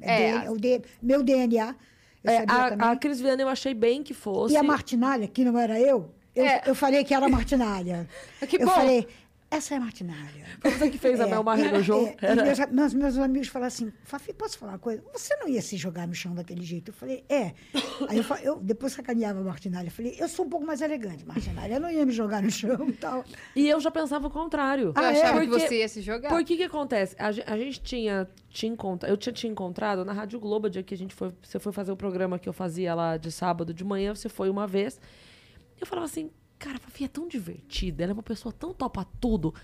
[0.00, 1.74] É, É, a- o D- meu DNA.
[2.24, 2.54] Eu É, sabia
[2.86, 4.54] a, a Cris Viana eu achei bem que fosse.
[4.54, 6.62] E a Martinalha, que não era eu, eu, É.
[6.66, 8.08] eu falei que era a Martinalha.
[8.48, 8.72] Que eu bom.
[8.72, 9.06] falei,
[9.50, 10.44] essa é a Martinalha.
[10.60, 12.06] Foi você que fez a Mel Marie no jogo?
[12.20, 15.02] é, e Era- meus, meus, meus amigos falaram assim, Fafi, posso falar uma coisa?
[15.12, 16.90] Você não ia se jogar no chão daquele jeito?
[16.90, 17.54] Eu falei, é.
[18.08, 19.86] Aí eu, eu depois sacaneava a Martinalha.
[19.88, 21.74] Eu falei, eu sou um pouco mais elegante, Martinalha.
[21.74, 23.24] Eu não ia me jogar no chão e tal.
[23.56, 24.88] E eu já pensava o contrário.
[24.88, 25.22] Eu Ah, é?
[25.22, 26.28] achava que Porque- você ia se jogar.
[26.28, 27.16] Por que que acontece?
[27.18, 30.94] A, a gente tinha te encontrado, eu tinha te encontrado na Rádio Globo, dia que
[30.94, 33.84] a gente foi, você foi fazer o programa que eu fazia lá de sábado de
[33.84, 35.00] manhã, você foi uma vez.
[35.80, 39.06] Eu falava assim, cara, a Fafi é tão divertida, ela é uma pessoa tão topa
[39.20, 39.54] tudo,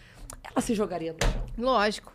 [0.43, 1.47] ela se jogaria no chão.
[1.59, 2.13] Lógico.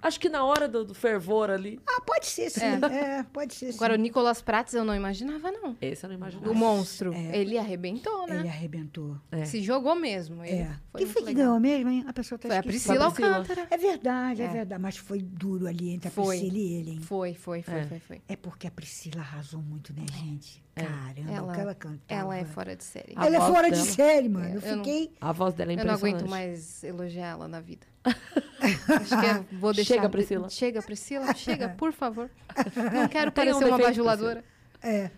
[0.00, 2.60] Acho que na hora do, do fervor ali, Ah, pode ser sim.
[2.90, 3.76] É, pode ser sim.
[3.78, 5.76] Agora, o Nicolas Prates eu não imaginava, não.
[5.80, 6.50] esse eu não imaginava.
[6.50, 7.12] O monstro.
[7.14, 8.40] Ele arrebentou, né?
[8.40, 9.18] Ele arrebentou.
[9.30, 9.44] É.
[9.44, 10.42] Se jogou mesmo.
[10.44, 10.66] Ele É.
[10.90, 11.44] foi Quem muito foi que legal.
[11.46, 12.04] ganhou mesmo, hein?
[12.06, 12.62] A pessoa tá Foi a.
[12.62, 13.36] Priscila Foi a Priscila.
[13.38, 13.66] Alcântara.
[13.70, 14.44] É verdade, é.
[14.44, 14.48] É.
[14.48, 14.82] verdade.
[14.82, 16.38] Mas foi duro ali entre a Foi.
[16.38, 17.00] Priscila e ele, hein?
[17.00, 17.84] Foi, foi, foi, É.
[17.86, 18.22] foi, foi.
[18.28, 20.63] É porque a Priscila arrasou muito, né, gente?
[20.74, 22.20] Caramba, Ela- o que ela cantava.
[22.20, 23.12] Ela é fora de série.
[23.16, 23.82] A Ela é fora dela.
[23.82, 24.46] de série, mano.
[24.46, 25.12] É, eu não- fiquei.
[25.20, 26.16] A voz dela é Eu não impressionante.
[26.16, 27.86] aguento mais elogiar ela na vida.
[28.04, 29.94] Acho que eu vou deixar.
[29.94, 30.50] Chega, Priscila.
[30.50, 31.34] Chega, Priscila.
[31.34, 32.28] Chega, por favor.
[32.92, 34.44] Não quero Tem um parecer uma defeito, bajuladora.
[34.82, 35.10] É.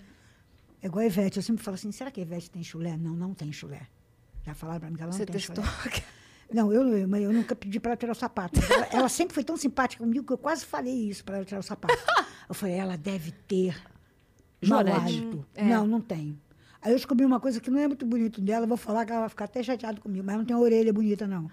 [0.83, 1.39] É igual a Ivete.
[1.39, 2.97] Eu sempre falo assim: será que a Ivete tem chulé?
[2.97, 3.81] Não, não tem chulé.
[4.45, 5.65] Já falaram pra mim que ela não Você tem testou.
[5.65, 6.03] chulé.
[6.53, 8.61] Não, eu, eu, mas eu nunca pedi para ela tirar o sapato.
[8.73, 11.59] Ela, ela sempre foi tão simpática comigo que eu quase falei isso para ela tirar
[11.59, 11.99] o sapato.
[12.49, 13.77] Eu falei, ela deve ter
[14.61, 14.97] Joanete.
[15.01, 15.47] hálito.
[15.55, 15.65] É.
[15.65, 16.39] Não, não tem.
[16.83, 19.21] Aí eu descobri uma coisa que não é muito bonito dela, vou falar que ela
[19.23, 21.51] vai ficar até chateada comigo, mas não tem orelha bonita, não.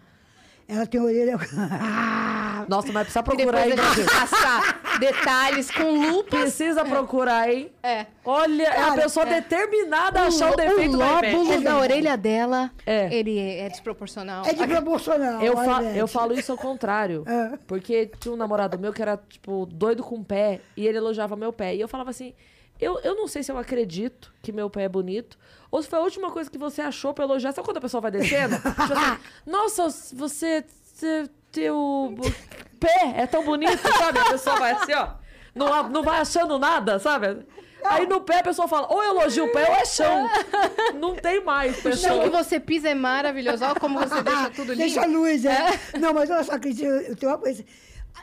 [0.67, 1.37] Ela tem orelha.
[2.69, 3.73] Nossa, mas precisa procurar aí.
[3.73, 6.29] a gente passa detalhes com lupa.
[6.37, 7.69] Precisa procurar, hein?
[7.81, 8.05] É.
[8.23, 11.35] Olha, é a Cara, pessoa determinada a achar o defeito o da Ivete.
[11.35, 13.13] lóbulo da orelha dela, É.
[13.13, 14.45] ele é desproporcional.
[14.45, 15.41] é de proporcional.
[15.41, 17.23] Eu, fa- eu falo isso ao contrário.
[17.27, 17.57] É.
[17.67, 21.35] Porque tinha um namorado meu que era, tipo, doido com o pé e ele elogiava
[21.35, 21.75] meu pé.
[21.75, 22.33] E eu falava assim:
[22.83, 25.37] eu, eu não sei se eu acredito que meu pé é bonito.
[25.71, 27.51] Ou se foi a última coisa que você achou pra elogiar.
[27.51, 28.55] Sabe quando a pessoa vai descendo?
[28.61, 30.65] tipo assim, Nossa, você.
[31.51, 32.15] teu
[32.79, 34.19] pé é tão bonito, sabe?
[34.19, 35.09] A pessoa vai assim, ó.
[35.55, 37.45] Não, não vai achando nada, sabe?
[37.85, 40.29] Aí no pé a pessoa fala, ou elogio o pé ou é chão.
[40.95, 43.63] Não tem mais, O chão que você pisa é maravilhoso.
[43.63, 44.77] Olha como você deixa tudo lindo.
[44.77, 45.79] Deixa a luz, é.
[45.99, 47.63] Não, mas olha só, Cris, eu, eu tenho uma coisa.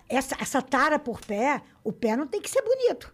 [0.09, 3.13] Essa, essa tara por pé, o pé não tem que ser bonito.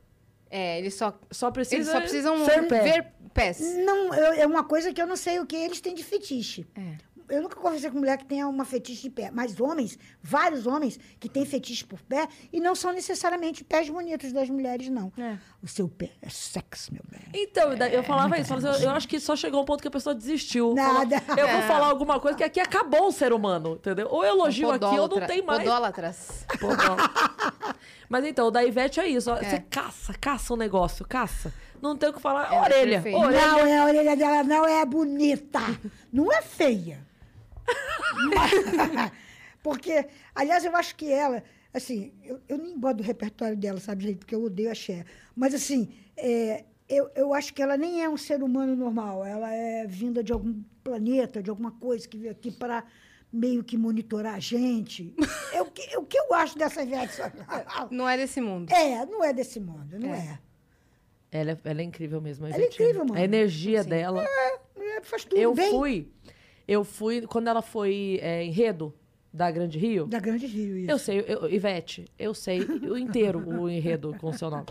[0.58, 2.80] É, eles só, Só precisa eles só precisam ser pé.
[2.82, 3.60] ver pés.
[3.84, 6.66] Não, eu- é uma coisa que eu não sei o que eles têm de fetiche.
[6.74, 6.96] É.
[7.28, 9.30] Eu nunca conversei com mulher que tenha uma fetiche de pé.
[9.32, 14.32] Mas homens, vários homens que têm fetiche por pé e não são necessariamente pés bonitos
[14.32, 15.12] das mulheres, não.
[15.18, 15.36] É.
[15.62, 17.20] O seu pé é sexo, meu bem.
[17.34, 19.88] Então, daí eu falava isso, assim, eu, eu acho que só chegou um ponto que
[19.88, 20.74] a pessoa desistiu.
[20.74, 21.20] Nada.
[21.20, 21.62] Falou, eu vou É.
[21.66, 24.08] falar alguma coisa que aqui acabou o ser humano, entendeu?
[24.10, 25.62] Ou eu elogio aqui ou não tem mais.
[25.62, 26.46] Podólatras.
[26.60, 27.74] Podólatra.
[28.08, 29.30] Mas então, o da Ivete é isso.
[29.30, 31.52] ó, Você caça, caça um negócio, caça.
[31.82, 32.52] Não tem o que falar.
[32.52, 33.46] É orelha, orelha.
[33.46, 35.60] Não, é, a orelha dela não é bonita.
[36.12, 37.04] Não é feia.
[39.62, 41.42] Porque, aliás, eu acho que ela,
[41.74, 44.18] assim, eu, eu nem gosto do repertório dela, sabe, gente?
[44.18, 45.04] Porque eu odeio a Cher.
[45.34, 49.24] Mas, assim, é, eu, eu acho que ela nem é um ser humano normal.
[49.24, 52.84] Ela é vinda de algum planeta, de alguma coisa que veio aqui para
[53.32, 55.12] meio que monitorar a gente.
[55.52, 57.88] É o que, o que eu acho dessa Sangalo.
[57.90, 58.72] Não é desse mundo.
[58.72, 60.38] É, não é desse mundo, não é.
[61.32, 62.46] Ela, é- ela é incrível mesmo.
[62.46, 63.14] a Ela é incrível, mano.
[63.18, 64.24] A energia dela.
[64.76, 65.70] É, faz tudo Eu bem.
[65.70, 66.12] fui.
[66.66, 67.22] Eu fui.
[67.22, 68.94] Quando ela foi é, enredo
[69.36, 70.06] da Grande Rio.
[70.06, 70.90] Da Grande Rio, isso.
[70.90, 74.64] Eu sei, eu, Ivete, eu sei o inteiro o enredo com o seu nome.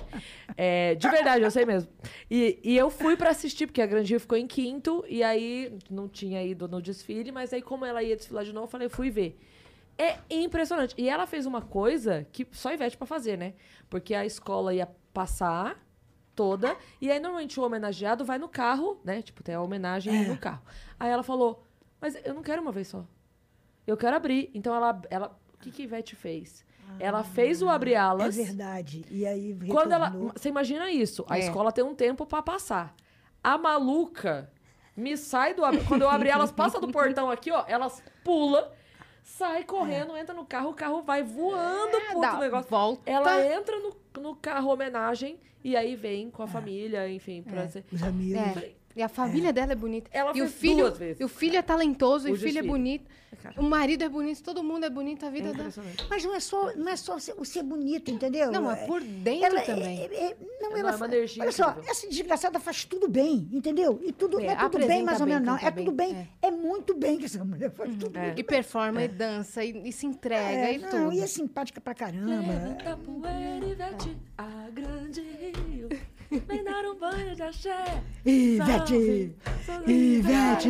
[0.58, 1.88] É, de verdade, eu sei mesmo.
[2.30, 5.78] E, e eu fui pra assistir, porque a Grande Rio ficou em quinto, e aí
[5.90, 8.90] não tinha ido no desfile, mas aí, como ela ia desfilar de novo, eu falei,
[8.90, 9.40] fui ver.
[9.98, 10.96] É impressionante.
[10.98, 13.54] E ela fez uma coisa que só Ivete pra fazer, né?
[13.88, 15.80] Porque a escola ia passar
[16.36, 19.22] toda, e aí normalmente o homenageado vai no carro, né?
[19.22, 20.64] Tipo, tem a homenagem no carro.
[21.00, 21.64] Aí ela falou,
[22.02, 23.06] mas eu não quero uma vez só.
[23.88, 24.50] Eu quero abrir.
[24.54, 25.02] Então ela.
[25.10, 26.64] ela o que, que Ivete fez?
[27.00, 28.36] ela fez o abrir É alas.
[28.36, 29.04] verdade.
[29.10, 30.06] E aí quando ela.
[30.08, 30.32] retornou.
[30.36, 31.26] Você imagina isso?
[31.28, 31.42] A É.
[31.42, 32.96] escola tem um tempo pra passar.
[33.44, 34.52] A maluca
[34.96, 35.64] me sai do.
[35.66, 37.64] ab- Quando eu abri elas, passa do portão aqui, ó.
[37.68, 38.72] Elas pula,
[39.24, 41.92] sai correndo, entra no carro, o carro vai voando
[42.22, 42.70] dá outro negócio.
[42.70, 43.10] volta.
[43.10, 47.84] Ela entra no, no carro homenagem e aí vem com a família, enfim, pra ser.
[47.92, 48.64] Os amigos.
[48.96, 49.00] É.
[49.00, 50.10] E a família dela é bonita.
[50.14, 51.20] Ela e o filho, duas vezes.
[51.20, 53.06] E o filho é talentoso, e O filho é bonito.
[53.44, 53.60] Cara.
[53.60, 55.60] O marido é bonito, todo mundo é bonito, a É vida dela.
[55.60, 56.06] impressionante.
[56.10, 58.50] Mas não é só, não é só ser, o ser bonito, entendeu?
[58.52, 60.00] Não, É- por dentro ela é- também.
[60.00, 61.92] é- é- não, Ela ela, é uma fa- energia Olha só, incrível.
[61.92, 64.00] essa desgraçada faz tudo bem, entendeu?
[64.04, 65.58] E tudo, É, não é tudo bem, mais ou bem, menos, não.
[65.68, 66.30] É tudo bem, bem.
[66.42, 66.50] É.
[66.50, 68.18] muito bem que essa mulher faz tudo.
[68.38, 71.12] E performa, e dança, e, e se entrega, É, e não, tudo.
[71.14, 72.28] e é simpática pra caramba.
[72.28, 75.22] Levanta poeira, Ivete, a grande
[76.64, 78.02] dar um banho de axé.
[78.26, 79.36] Ivete!
[79.66, 80.70] Salve, Ivete!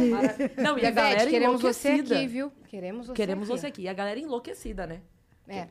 [0.61, 2.51] Não, e a Ivete, galera queremos você aqui, viu?
[2.67, 3.59] Queremos você Queremos aqui.
[3.59, 3.81] você aqui.
[3.83, 5.01] E a galera enlouquecida, né?
[5.47, 5.67] É.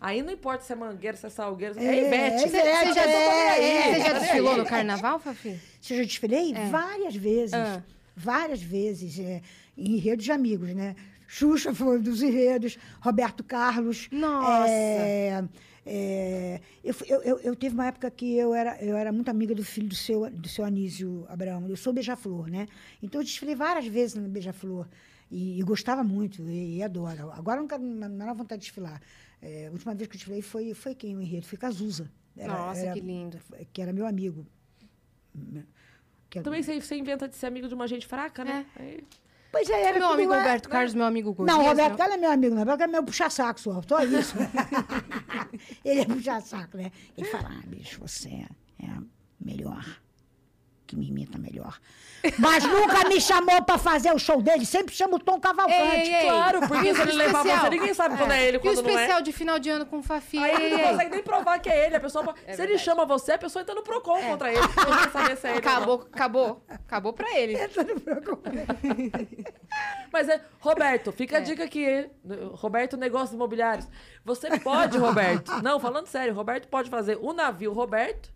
[0.00, 1.78] Aí não importa se é mangueira, se é salgueiro.
[1.78, 2.44] É, É, Ivete.
[2.44, 5.58] é Você já é, Você já Tá desfilou no carnaval, Fafi?
[5.80, 6.54] Você já desfilei?
[6.70, 7.54] Várias vezes.
[7.54, 7.82] Ah.
[8.14, 9.18] Várias vezes.
[9.18, 9.42] é,
[9.76, 10.94] em enredos de amigos, né?
[11.26, 14.08] Xuxa foi um dos enredos, Roberto Carlos.
[14.12, 15.48] Nossa!
[15.86, 19.28] É, é, eu, eu, eu, eu teve uma época que eu era, eu era muito
[19.30, 21.68] amiga do filho do seu, do seu Anísio Abraão.
[21.68, 22.66] Eu sou beija-flor, né?
[23.02, 24.86] Então eu desfilei várias vezes no beija-flor.
[25.30, 27.30] E, e gostava muito, e, e adoro.
[27.32, 29.00] Agora eu não quero não, não vontade de desfilar.
[29.42, 31.46] É, a última vez que eu desfilei foi, foi quem o enredo?
[31.46, 32.10] Foi Cazuza.
[32.36, 33.38] Era- Nossa, era- que lindo.
[33.72, 34.46] Que era meu amigo.
[36.30, 38.66] Que era- Também você, você inventa de ser amigo de uma gente fraca, né?
[38.76, 39.04] Aí-
[39.56, 41.58] Pois é, era Meu amigo lá- Roberto Carlos, meu amigo Gordinho.
[41.58, 42.60] Não, Roberto Carlos é meu amigo, não.
[42.60, 44.36] Roberto Carlos é meu puxa-saco só, só isso.
[45.82, 46.92] ele é puxa-saco, né?
[47.16, 48.44] Ele fala, ah, bicho, você
[48.82, 48.88] é
[49.40, 49.82] melhor,
[50.86, 51.78] que me imita melhor.
[52.38, 55.80] Mas nunca me chamou pra fazer o show dele, sempre chama o Tom Cavalcante.
[55.80, 56.24] Ei, ei, ei.
[56.28, 58.90] Claro, porque se ele levar você, ninguém sabe quando é ele, E o quando não
[58.90, 58.92] é.
[58.94, 60.38] especial de final de ano com o Fafi?
[60.38, 61.96] Aí Ei, ele não consegue nem provar que é ele.
[61.96, 64.60] A pessoa, se ele chama você, a pessoa entra no Procon contra ele.
[64.60, 65.58] Não saber se é ele.
[65.58, 66.64] Acabou, acabou.
[66.68, 67.56] Acabou pra ele.
[70.12, 72.08] Mas é, Roberto, fica a dica aqui.
[72.52, 73.86] Roberto Negócios Imobiliários.
[74.24, 75.52] Você pode, Roberto.
[75.62, 78.30] Não, falando sério, Roberto pode fazer o navio Roberto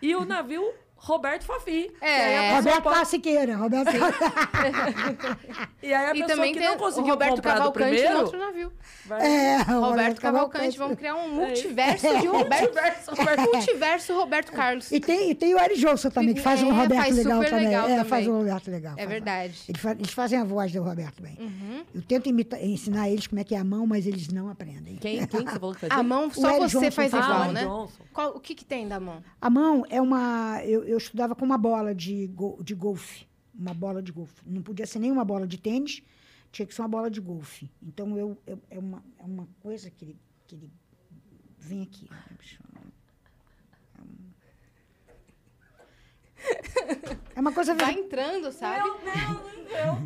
[0.00, 1.90] e o navio Roberto Fafi.
[2.00, 2.06] É.
[2.06, 2.94] E aí a pessoa Roberto pode-
[3.58, 3.90] Roberto
[5.82, 7.96] E aí a E pessoa também que não o conseguiu Roberto comprar do Cavalcante no
[7.98, 8.18] primeiro...
[8.20, 8.72] outro navio.
[9.04, 10.78] vai- É, Roberto Cavalcante.
[10.78, 12.62] Vamos criar um multiverso de Roberto.
[12.62, 13.40] Multiverso, Roberto.
[13.52, 14.90] multiverso Roberto Carlos.
[14.92, 17.44] E tem, e tem o Eric Johnson também, que faz um É, Roberto faz legal
[17.44, 17.64] também.
[17.66, 18.04] legal é, também.
[18.04, 18.92] faz um Roberto legal.
[18.94, 19.60] É faz- verdade.
[19.68, 21.36] Eles, fa- eles fazem a voz do Roberto bem.
[21.38, 21.84] Uhum.
[21.94, 24.96] Eu tento imita- ensinar eles como é que é a mão, mas eles não aprendem.
[24.96, 25.96] Quem, quem que você falou que fazia?
[25.96, 27.64] A mão só você Johnson faz faz igual, Ah, o né?
[27.64, 28.04] Johnson.
[28.12, 29.22] Qual- o que, que tem da mão?
[29.40, 30.60] A mão é uma.
[30.64, 33.26] Eu, eu estudava com uma bola de, go- de golfe.
[33.54, 34.42] Uma bola de golfe.
[34.46, 36.02] Não podia ser nem uma bola de tênis,
[36.50, 37.70] tinha que ser uma bola de golfe.
[37.82, 40.16] Então eu, eu- é, uma, é uma coisa que ele,
[40.46, 40.70] que ele
[41.58, 42.08] vem aqui.
[47.34, 47.74] É uma coisa.
[47.74, 48.88] Vai entrando, sabe?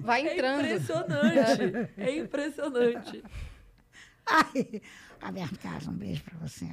[0.03, 0.64] Vai entrando.
[0.64, 1.91] É impressionante.
[1.97, 3.24] É impressionante.
[4.26, 4.82] Ai,
[5.22, 6.66] Roberto Carlos, um beijo pra você.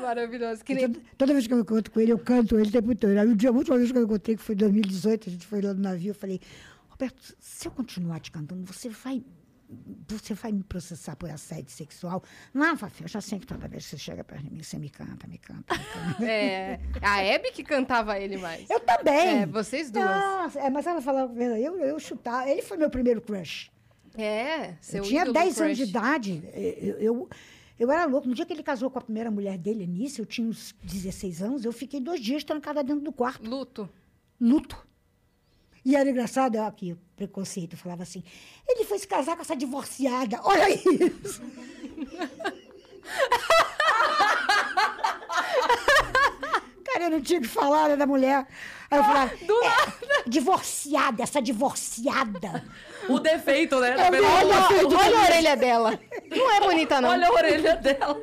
[0.00, 0.64] Maravilhoso.
[0.64, 0.90] Que nem...
[0.90, 3.16] toda, toda vez que eu encontro com ele, eu canto ele o tempo todo.
[3.16, 5.46] Aí, o dia, a última vez que eu encontrei, que foi em 2018, a gente
[5.46, 6.40] foi lá no navio, eu falei,
[6.88, 9.22] Roberto, se eu continuar te cantando, você vai.
[10.08, 12.22] Você vai me processar por assédio sexual?
[12.54, 14.78] Não, Fafi, eu já sei que toda vez que você chega perto de mim, você
[14.78, 16.24] me canta, me canta, me canta.
[16.24, 18.68] É, a Hebe que cantava ele mais.
[18.70, 19.42] Eu também.
[19.42, 20.06] É, vocês duas.
[20.06, 22.48] Nossa, é, mas ela falava, eu, eu chutava.
[22.48, 23.70] Ele foi meu primeiro crush.
[24.16, 26.42] É, seu eu tinha ídolo 10 anos de idade.
[26.54, 27.28] Eu, eu,
[27.78, 28.28] eu era louco.
[28.28, 31.42] No dia que ele casou com a primeira mulher dele, Anícia, eu tinha uns 16
[31.42, 33.48] anos, eu fiquei dois dias trancada dentro do quarto.
[33.48, 33.88] Luto.
[34.40, 34.86] luto.
[35.84, 38.22] E era engraçado, ó, aqui, o preconceito, eu falava assim,
[38.66, 41.40] ele foi se casar com essa divorciada, olha isso.
[46.92, 48.46] Cara, eu não tinha o que falar né, da mulher.
[48.90, 52.64] Aí eu falava, "É, divorciada, essa divorciada.
[53.08, 53.90] O defeito, né?
[53.90, 56.00] É, Olha, olha a orelha dela.
[56.30, 57.10] Não é bonita, não.
[57.10, 58.18] Olha a orelha dela.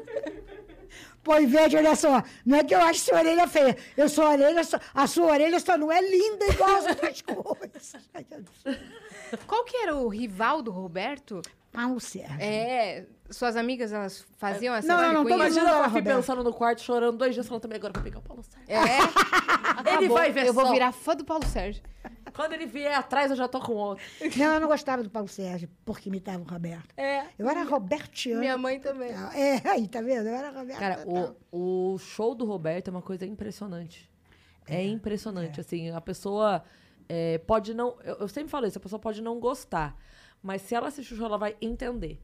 [1.24, 4.30] Pô, Ivete, olha só, não é que eu acho sua orelha feia, eu sou a
[4.30, 7.96] orelha, só- a sua orelha só não é linda igual as outras coisas.
[9.48, 11.42] Qual que era o rival do Roberto?
[11.76, 12.38] Paulo Sérgio.
[12.40, 15.34] É, suas amigas, elas faziam essa Não, não, não, ele?
[15.34, 16.18] Imagina mundo a era Fafi Roberto.
[16.18, 18.74] pensando no quarto, chorando dois dias, falando também agora vou pegar o Paulo Sérgio.
[18.74, 20.72] É, Ele vai ver eu vou só.
[20.72, 21.84] virar fã do Paulo Sérgio.
[22.34, 24.04] Quando ele vier atrás, eu já tô com outro.
[24.36, 26.94] Não, eu não gostava do Paulo Sérgio, porque imitava o Roberto.
[26.98, 28.42] É, Eu era Robertiana.
[28.42, 29.12] minha mãe também.
[29.34, 30.28] É, aí, tá vendo?
[30.28, 30.80] Eu era Roberto.
[30.80, 31.06] Cara,
[31.52, 34.12] o, o show do Roberto é uma coisa impressionante.
[34.68, 36.64] É, impressionante, assim, a pessoa
[37.08, 37.96] é, pode não...
[38.04, 39.96] Eu, eu sempre falo isso, a pessoa pode não gostar,
[40.46, 42.22] mas se ela assistir o show, ela vai entender.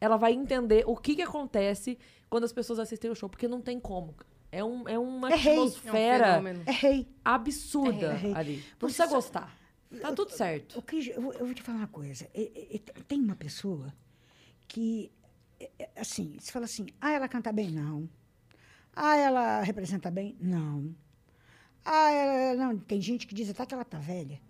[0.00, 1.96] Ela vai entender o que que acontece
[2.28, 4.14] quando as pessoas assistem o show, porque não tem como.
[4.50, 5.56] É, um, é uma É rei.
[5.56, 6.42] É um atmosfera.
[6.66, 7.08] É rei.
[7.24, 8.34] absurda É rei.
[8.34, 8.56] ali.
[8.56, 9.56] Não Você precisa sabe- gostar.
[10.00, 10.78] Tá tudo certo.
[10.78, 12.28] O Cris, eu, vou- eu vou te falar uma coisa.
[12.34, 13.92] É- é- é- tem uma pessoa
[14.66, 15.12] que,
[15.60, 17.70] é- é, assim, se fala assim, ah, ela canta bem?
[17.70, 18.08] Não.
[18.94, 20.36] Ah, ela representa bem?
[20.40, 20.94] Não.
[21.84, 22.78] Ah, ela, não.
[22.78, 24.40] Tem gente que diz até que ela tá velha.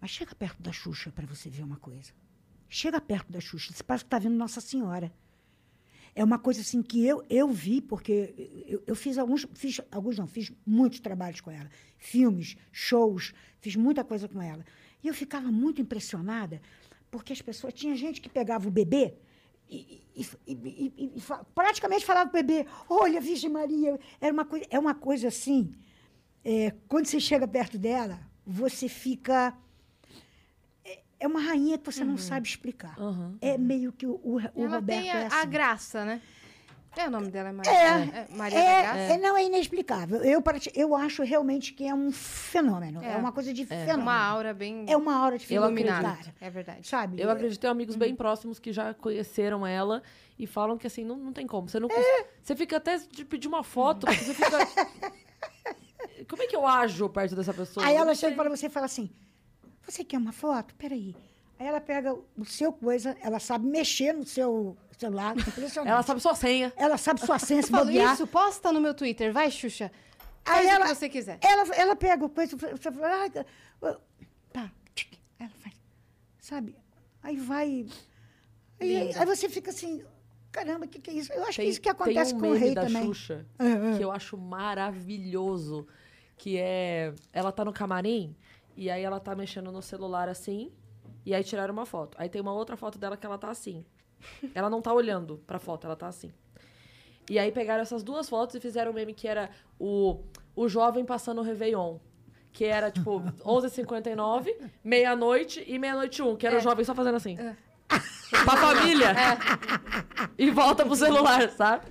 [0.00, 2.12] Mas chega perto da Xuxa para você ver uma coisa.
[2.68, 5.12] Chega perto da Xuxa, você parece que tá vendo Nossa Senhora.
[6.14, 10.16] É uma coisa assim que eu, eu vi, porque eu, eu fiz alguns, fiz alguns
[10.16, 11.68] não, fiz muitos trabalhos com ela.
[11.98, 14.64] Filmes, shows, fiz muita coisa com ela.
[15.02, 16.62] E eu ficava muito impressionada,
[17.10, 17.74] porque as pessoas.
[17.74, 19.14] Tinha gente que pegava o bebê
[19.68, 21.12] e, e- e- e-
[21.54, 23.98] praticamente falava pro bebê: Olha, Virgem Maria.
[24.20, 25.72] Era uma coisa, é uma coisa assim.
[26.44, 29.56] é, quando você chega perto dela, você fica.
[31.24, 32.94] É- É uma rainha que você não sabe explicar.
[32.98, 33.36] Aham.
[33.40, 35.48] É meio que o, o, o Ela Roberto tem a, é a assim.
[35.48, 36.20] graça, né?
[36.96, 37.72] É o nome dela, é Maria.
[37.72, 38.98] É, Maria da é, Graça.
[39.14, 40.18] é, não é inexplicável.
[40.22, 40.40] Eu,
[40.76, 43.02] eu acho realmente que é um fenômeno.
[43.02, 43.16] É, É.
[43.16, 44.02] uma coisa de É fenômeno.
[44.02, 45.88] uma aura bem É uma aura de fenômeno.
[46.40, 46.86] É verdade.
[46.86, 47.20] Sabe?
[47.20, 47.98] Eu acredito ter amigos Uhum.
[47.98, 50.04] bem próximos que já conheceram ela
[50.38, 51.68] e falam que assim, não, não tem como.
[51.68, 52.28] Você não cons- É.
[52.40, 54.56] Você fica até de pedir uma foto, porque você fica.
[56.28, 57.84] Como é que eu ajo perto dessa pessoa?
[57.84, 59.10] Aí ela chega para você e fala assim:
[59.86, 60.74] Você quer uma foto?
[60.74, 61.14] Peraí.
[61.58, 65.34] Aí ela pega o seu coisa, ela sabe mexer no seu celular.
[65.84, 66.72] Ela sabe sua senha.
[66.76, 68.14] Ela sabe sua senha, se Eu falo bobear.
[68.14, 69.32] isso, posta no meu Twitter.
[69.32, 69.90] Vai, Xuxa.
[70.44, 71.38] Faz Aí o ela, que você quiser.
[71.40, 73.44] Ela, ela pega o coisa, você fala,
[74.54, 75.74] ah, tic, ela faz,
[76.38, 76.76] sabe?
[77.22, 77.86] Aí vai.
[78.78, 80.04] Aí, aí você fica assim,
[80.52, 81.32] caramba, o que, que é isso?
[81.32, 83.06] Eu acho que isso que acontece tem um com o rei da também.
[83.06, 83.96] Xuxa é.
[83.96, 85.86] que eu acho maravilhoso,
[86.36, 88.36] que é ela tá no camarim
[88.76, 90.72] e aí ela tá mexendo no celular assim,
[91.24, 92.16] e aí tiraram uma foto.
[92.20, 93.84] Aí tem uma outra foto dela que ela tá assim.
[94.54, 96.32] Ela não tá olhando pra foto, ela tá assim.
[97.28, 100.20] E aí pegaram essas duas fotos e fizeram um meme que era o,
[100.56, 101.98] o jovem passando o Réveillon.
[102.50, 106.36] Que era, tipo, 11h59, meia-noite e meia-noite um.
[106.36, 107.36] Que era o jovem só fazendo assim.
[108.30, 109.14] Pra família.
[110.38, 111.86] E volta pro celular, sabe?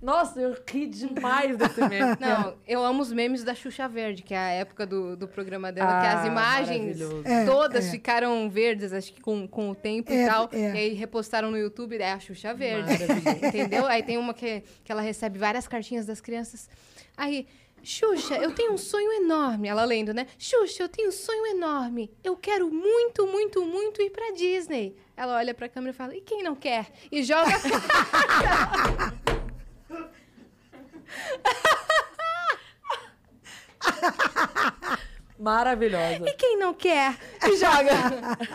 [0.00, 2.16] Nossa, eu ri demais desse meme.
[2.20, 5.72] Não, eu amo os memes da Xuxa Verde, que é a época do, do programa
[5.72, 7.22] dela, que Ah, as imagens maravilhoso.
[7.26, 7.90] É, todas é.
[7.90, 10.48] ficaram verdes, acho que com, com o tempo É, e tal.
[10.52, 10.58] é.
[10.58, 12.92] E aí repostaram no YouTube, é a Xuxa Verde.
[13.46, 13.86] Entendeu?
[13.86, 16.68] Aí tem uma que, que ela recebe várias cartinhas das crianças.
[17.16, 17.46] Aí,
[17.82, 19.68] Xuxa, eu tenho um sonho enorme.
[19.68, 20.26] Ela lendo, né?
[20.38, 22.10] Xuxa, eu tenho um sonho enorme.
[22.22, 24.96] Eu quero muito, muito, muito ir pra Disney.
[25.16, 26.86] Ela olha pra câmera e fala: e quem não quer?
[27.10, 27.50] E joga.
[35.38, 36.24] Maravilhosa.
[36.26, 37.14] E quem não quer?
[37.46, 37.92] E joga.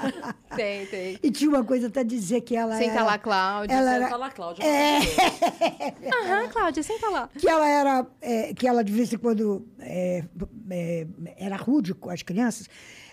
[0.56, 1.20] tem, tem.
[1.22, 3.76] E tinha uma coisa até dizer que ela Senta era, lá, Cláudia.
[3.76, 4.66] ela Senta era- lá, Cláudia.
[6.24, 7.30] Aham, Cláudia, senta lá.
[7.38, 10.24] que ela era, é, que ela de vez em quando é,
[10.72, 12.68] é, era rude com as crianças.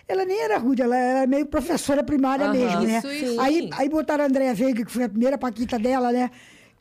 [0.07, 2.53] Ela nem era rude, ela era meio professora primária Aham.
[2.53, 2.97] mesmo, né?
[2.97, 3.39] Isso, isso.
[3.39, 6.31] Aí, aí botaram a Andréa Veiga, que foi a primeira paquita dela, né?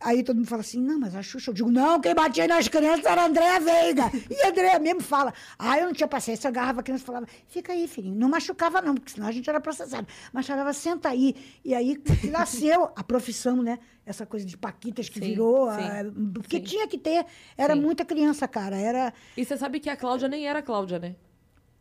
[0.00, 2.68] Aí todo mundo fala assim, não, mas a Xuxa, eu digo, não, quem batia nas
[2.68, 4.10] crianças era a Andréa Veiga.
[4.30, 7.06] E a Andréa mesmo fala, ah, eu não tinha paciência, eu agarrava a criança e
[7.06, 10.06] falava, fica aí, filhinho, não machucava não, porque senão a gente era processado.
[10.32, 11.34] Mas falava, senta aí.
[11.64, 13.78] E aí nasceu a profissão, né?
[14.06, 16.62] Essa coisa de paquitas que Sim, virou, sim, ah, porque sim.
[16.62, 17.26] tinha que ter,
[17.58, 17.80] era Sim.
[17.80, 19.12] muita criança, cara, era...
[19.36, 21.16] E você sabe que a Cláudia nem era a Cláudia, né?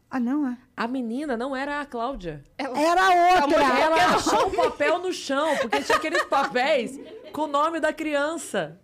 [0.10, 0.58] Ah, não, é?
[0.76, 2.42] A menina não era a Cláudia.
[2.58, 3.80] Era outra!
[3.80, 6.98] Ela achou o papel no chão, porque tinha aqueles papéis
[7.32, 8.80] com o nome da criança.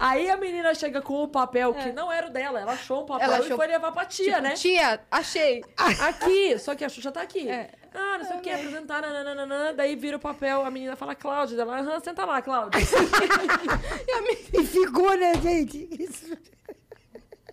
[0.00, 3.06] Aí a menina chega com o papel que não era o dela, ela achou um
[3.06, 4.54] papel Ela e achou- foi levar pra tia, Tipo, né?
[4.54, 5.64] Tia, achei.
[6.06, 7.48] Aqui, só que a Xuxa tá aqui.
[7.48, 7.70] É.
[7.92, 11.60] Ah, não sei o que, apresentar, nananana, daí vira o papel, a menina fala, Cláudia,
[11.60, 12.78] ela, aham, senta lá, Cláudia.
[14.52, 15.88] E ficou, né, gente?
[16.00, 16.26] Isso.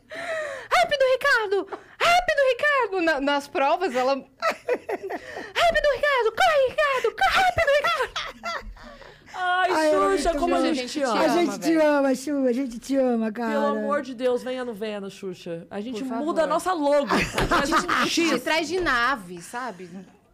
[0.09, 1.67] Rápido, Ricardo!
[1.99, 3.01] Rápido, Ricardo!
[3.01, 4.13] Na- nas provas, ela.
[4.13, 6.31] Rápido, Ricardo!
[6.35, 7.15] Corre, Ricardo!
[7.15, 8.75] Corre, rápido, Ricardo!
[9.37, 11.21] Ai, Ai, Xuxa, como a gente te A ama.
[11.23, 13.51] a gente te ama, Chu, a gente te ama, cara.
[13.51, 15.67] Pelo amor de Deus, venha no Vênus, Xuxa.
[15.69, 16.25] A gente Por favor.
[16.25, 17.09] muda a nossa logo.
[17.15, 18.43] Um De X.
[18.43, 19.89] trás de nave, sabe?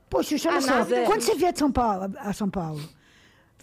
[0.09, 1.03] Pô, Xuxa, olha só, nada.
[1.05, 2.81] quando você vier de São Paulo, a São Paulo,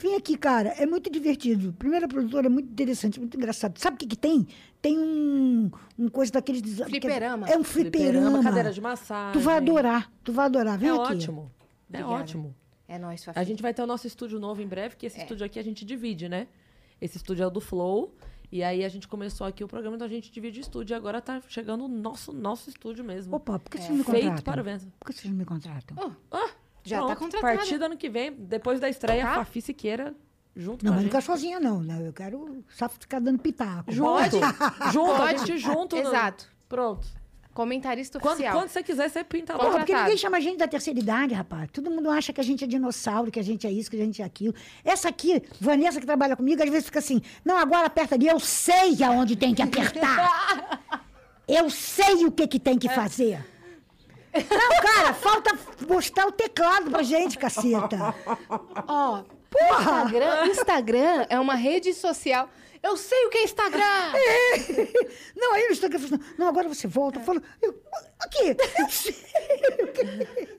[0.00, 1.72] vem aqui, cara, é muito divertido.
[1.74, 3.78] Primeira produtora é muito interessante, muito engraçado.
[3.78, 4.46] Sabe o que que tem?
[4.80, 6.62] Tem um, um coisa daqueles...
[6.62, 7.48] desa- Fliperama.
[7.48, 8.12] É um fliperama.
[8.12, 9.32] Fliperama, cadeira de massagem.
[9.34, 10.78] Tu vai adorar, tu vai adorar.
[10.78, 11.00] Vem É aqui.
[11.14, 11.50] ótimo.
[11.92, 12.54] É ótimo.
[12.88, 13.38] É nóis, Fafi.
[13.38, 15.62] A gente vai ter o nosso estúdio novo em breve, que esse estúdio aqui a
[15.62, 16.48] gente divide, né?
[17.00, 18.14] Esse estúdio é o do Flow.
[18.50, 20.94] E aí a gente começou aqui o programa, então a gente divide o estúdio.
[20.94, 23.36] E agora tá chegando o nosso, nosso estúdio mesmo.
[23.36, 24.42] Opa, por que vocês não me Feito contratam?
[24.44, 24.86] para o vento.
[24.98, 26.14] Por que vocês não me contratam?
[26.32, 26.48] Ah,
[26.82, 27.18] Já tá pronto.
[27.18, 27.56] contratada.
[27.58, 29.34] Partida ano que vem, depois da estreia, Tá?
[29.34, 30.14] Fafi Siqueira
[30.56, 31.82] junto Não, com a mas não quero sozinha, não.
[31.82, 32.08] né?
[32.08, 33.92] Eu quero só ficar dando pitaco.
[33.92, 34.36] Junto.
[34.92, 35.38] junto, a Pode.
[35.46, 35.94] gente junto.
[35.94, 36.48] no- Exato.
[36.70, 37.06] Pronto.
[37.58, 38.56] Comentarista Quando, oficial.
[38.56, 39.58] quando você quiser, você pinta lá.
[39.58, 41.68] Porra, porque ninguém chama a gente da terceira idade, rapaz.
[41.72, 44.04] Todo mundo acha que a gente é dinossauro, que a gente é isso, que a
[44.04, 44.54] gente é aquilo.
[44.84, 48.38] Essa aqui, Vanessa, que trabalha comigo, às vezes fica assim: não, agora aperta ali, eu
[48.38, 50.84] sei aonde tem que apertar.
[51.48, 53.44] eu sei o que, que tem que fazer.
[54.32, 58.14] Não, cara, falta mostrar o teclado pra gente, caceta.
[58.86, 60.04] Ó, Porra!
[60.04, 62.48] Instagram, Instagram é uma rede social.
[62.82, 63.82] Eu sei o que é Instagram!
[65.36, 67.18] Não, aí no Instagram, fala assim, não, agora você volta.
[67.18, 67.82] Eu falo, eu,
[68.20, 68.56] aqui.
[68.78, 69.12] eu sei
[69.82, 70.58] o que-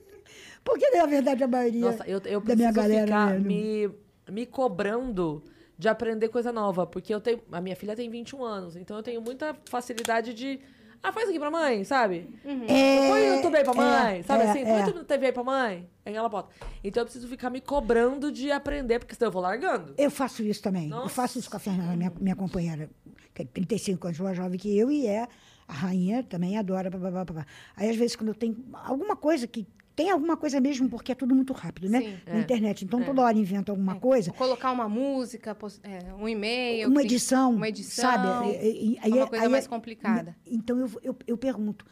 [0.62, 3.06] Porque, na verdade, a maioria Nossa, eu, eu da minha preciso galera...
[3.06, 3.90] ficar não- me,
[4.30, 5.42] me cobrando
[5.78, 6.86] de aprender coisa nova.
[6.86, 7.40] Porque eu tenho.
[7.50, 10.60] A minha filha tem 21 anos, então eu tenho muita facilidade de.
[11.02, 12.28] Ah, faz aqui pra mãe, sabe?
[12.44, 14.64] É, Põe o YouTube aí pra mãe, é, sabe é, assim?
[14.64, 14.74] Põe é.
[14.74, 15.90] o YouTube na TV aí pra mãe.
[16.04, 16.50] Aí ela bota.
[16.84, 19.94] Então eu preciso ficar me cobrando de aprender, porque senão eu vou largando.
[19.96, 20.84] Eu faço isso também.
[20.84, 21.08] Eu Nossa.
[21.08, 22.90] faço isso com a Fernanda, minha, minha companheira,
[23.34, 25.26] que é 35 anos mais jovem que eu, e é
[25.66, 26.90] a rainha, também adora.
[26.90, 27.46] Blá, blá, blá, blá.
[27.76, 29.66] Aí, às vezes, quando eu tenho alguma coisa que.
[30.00, 32.00] Tem alguma coisa mesmo, porque é tudo muito rápido, né?
[32.00, 32.18] Sim.
[32.26, 32.40] Na É.
[32.40, 32.86] internet.
[32.86, 34.32] Então, toda hora inventa alguma coisa.
[34.32, 36.88] Colocar uma música, é, um e-mail.
[36.88, 38.10] Uma edição, Uma edição.
[38.10, 38.48] sabe?
[38.48, 40.34] E- e- e- é uma aí- coisa aí- mais complicada.
[40.46, 41.84] Então eu, eu, eu pergunto.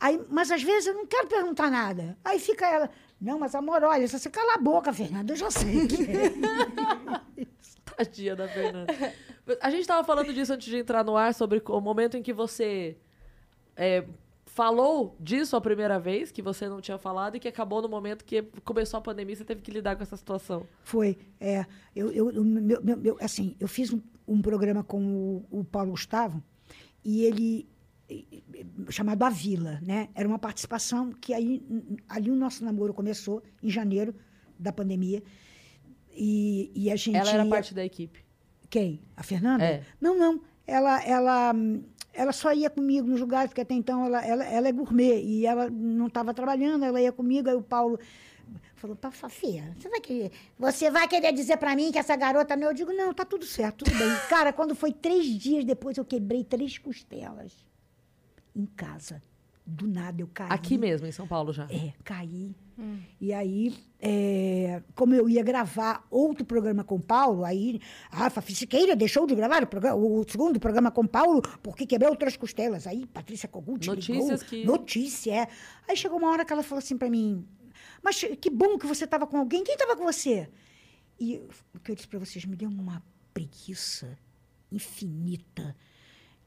[0.00, 2.16] Aí, mas às vezes eu não quero perguntar nada.
[2.24, 2.88] Aí fica ela.
[3.20, 6.32] Não, mas amor, olha, se você cala a boca, Fernanda, eu já sei que é.
[7.96, 8.92] Tadinha da Fernanda.
[9.60, 12.32] A gente tava falando disso antes de entrar no ar, sobre o momento em que
[12.32, 12.96] você
[13.76, 14.02] é,
[14.54, 18.24] falou disso a primeira vez, que você não tinha falado, e que acabou no momento
[18.24, 20.64] que começou a pandemia e você teve que lidar com essa situação.
[20.84, 21.18] Foi.
[21.40, 25.02] É, eu, eu, eu- meu- meu- meu- assim, eu fiz um, um programa com
[25.50, 26.40] o, o Paulo Gustavo
[27.04, 27.68] e ele
[28.90, 30.08] chamado A Vila, né?
[30.14, 31.60] Era uma participação que aí
[32.08, 34.14] ali o nosso namoro começou em janeiro
[34.58, 35.20] da pandemia
[36.12, 38.22] e, e a gente Ela era ia- parte da equipe.
[38.70, 39.00] Quem?
[39.16, 39.64] A Fernanda?
[39.64, 39.82] É.
[40.00, 40.40] Não, não.
[40.66, 41.54] Ela, ela,
[42.12, 45.46] ela só ia comigo nos lugares, porque até então ela, ela, ela é gourmet e
[45.46, 47.98] ela não estava trabalhando, ela ia comigo, aí o Paulo
[48.76, 52.56] falou, "Pá, Fafia, você vai querer, você vai querer dizer para mim que essa garota
[52.56, 52.68] não?
[52.68, 54.08] Eu digo, não, tá tudo certo, tudo bem.
[54.28, 57.52] Cara, quando foi três dias depois, eu quebrei três costelas
[58.54, 59.22] em casa.
[59.66, 60.48] Do nada eu caí.
[60.50, 61.64] Aqui mesmo, em São Paulo já.
[61.70, 62.54] É, caí.
[63.20, 68.96] E aí, é, como eu ia gravar outro programa com Paulo, aí, ah, Fafi Siqueira
[68.96, 72.86] deixou de gravar o, programa, o segundo programa com Paulo porque quebrou outras costelas.
[72.88, 74.48] Aí, Patrícia Kogut Notícias ligou.
[74.48, 75.48] que- Notícia, é.
[75.88, 77.46] Aí chegou uma hora que ela falou assim pra mim,
[78.02, 79.62] mas que bom que você estava com alguém.
[79.62, 80.50] Quem estava com você?
[81.18, 81.40] E
[81.72, 83.02] o que eu disse pra vocês, me deu uma
[83.32, 84.18] preguiça
[84.70, 85.76] infinita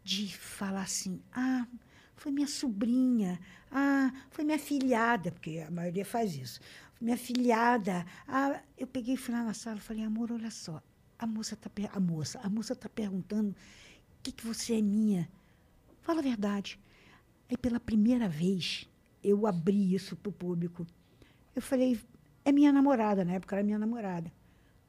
[0.03, 1.65] de falar assim, ah,
[2.18, 3.39] foi minha sobrinha,
[3.72, 6.59] ah, foi minha filhada, porque a maioria faz isso.
[6.99, 8.05] Minha filhada.
[8.28, 10.82] Ah, eu peguei e fui lá na sala e falei, amor, olha só,
[11.18, 13.55] a moça está a moça, a moça tá perguntando
[14.22, 15.30] que, que você é minha.
[16.01, 16.80] Fala a verdade.
[17.49, 18.89] Aí pela primeira vez
[19.24, 20.86] eu abri isso para o público.
[21.55, 21.99] Eu falei,
[22.43, 24.32] é minha namorada, na época era minha namorada.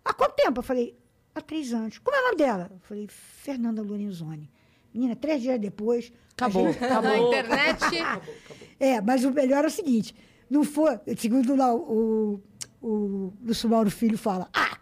[0.04, 0.60] Há quanto tempo?
[0.60, 0.98] Eu falei,
[1.34, 1.98] há três anos.
[1.98, 2.70] Como é o nome dela?
[2.72, 4.50] Eu falei, Fernanda Lorenzoni.
[4.94, 6.12] Menina, três dias depois.
[6.32, 7.10] Acabou, gente- acabou.
[7.10, 7.80] Na internet.
[8.80, 10.14] É, mas o melhor é o seguinte:
[10.48, 10.98] não foi.
[11.16, 12.40] Segundo lá o,
[12.80, 14.78] o, o Lúcio Mauro Filho fala, ah!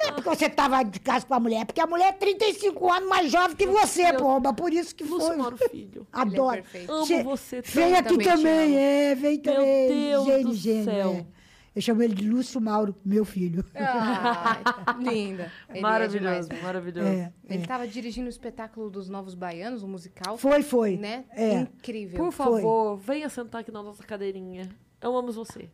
[0.00, 2.12] Não é porque você estava de casa com a mulher, é porque a mulher é
[2.12, 4.02] 35 anos mais jovem que você.
[4.12, 5.36] Mas por isso que Lúcio foi.
[5.36, 6.06] Mauro Filho.
[6.12, 6.62] Adoro.
[6.62, 6.92] perfeito.
[6.92, 7.60] Amo Cê- você.
[7.62, 8.76] Vem aqui Também amo.
[8.78, 9.88] é, vem também.
[9.88, 11.10] Deus gênio, do gênio, céu.
[11.12, 11.26] é.
[11.74, 13.64] Eu chamo ele de Lúcio Mauro, meu filho.
[13.74, 14.62] Ai,
[15.02, 15.50] linda.
[15.68, 16.62] Ele é Maravilhoso, demais.
[16.62, 17.08] maravilhoso.
[17.08, 20.38] É, Ele estava dirigindo o espetáculo dos Novos Baianos, o musical.
[20.38, 20.96] Foi, foi.
[20.96, 21.24] Né?
[21.30, 21.60] É.
[21.62, 22.16] Incrível.
[22.16, 24.68] Por favor, venha sentar aqui na nossa cadeirinha.
[25.00, 25.68] Amamos você.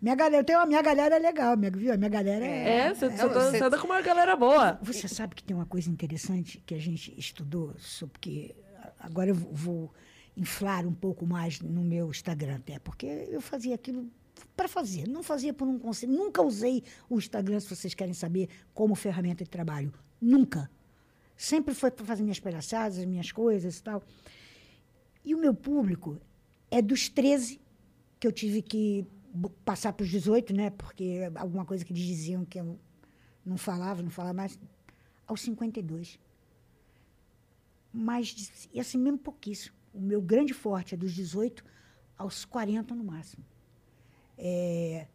[0.00, 1.92] Minha galera, eu tenho a minha galera é legal, minha, viu?
[1.92, 2.68] A minha galera é.
[2.88, 4.78] É, você, é, você, tá- você- com uma galera boa.
[4.82, 8.54] Você sabe que tem uma coisa interessante que a gente estudou, sobre que
[9.00, 9.94] agora eu vou- vou
[10.36, 14.06] inflar um pouco mais no meu Instagram até, porque eu fazia aquilo
[14.56, 16.12] para fazer, não fazia por um conselho.
[16.12, 19.92] Nunca usei o Instagram, se vocês querem saber, como ferramenta de trabalho.
[20.20, 20.70] Nunca.
[21.36, 24.02] Sempre foi para fazer minhas palhaçadas, as minhas coisas e tal.
[25.24, 26.18] E o meu público
[26.70, 27.60] é dos 13
[28.18, 29.06] que eu tive que
[29.64, 30.70] passar para os 18, né?
[30.70, 32.78] Porque alguma coisa que eles diziam que eu
[33.44, 34.58] não falava, não falava mais,
[35.26, 36.18] aos 52.
[37.92, 39.76] Mas, assim, mesmo pouquíssimo.
[39.92, 41.64] O meu grande forte é dos 18
[42.16, 43.44] aos 40 no máximo.
[44.38, 45.06] É,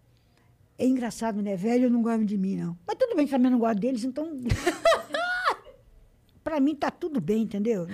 [0.78, 1.56] é engraçado, né?
[1.56, 2.78] Velho não gosta de mim, não.
[2.88, 4.40] Mas tudo bem, também não gosto deles, então.
[6.44, 7.88] Para mim tá tudo bem, entendeu?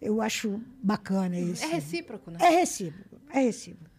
[0.00, 1.64] Eu acho bacana isso.
[1.64, 2.38] É recíproco, né?
[2.40, 3.90] É recíproco, é recíproco.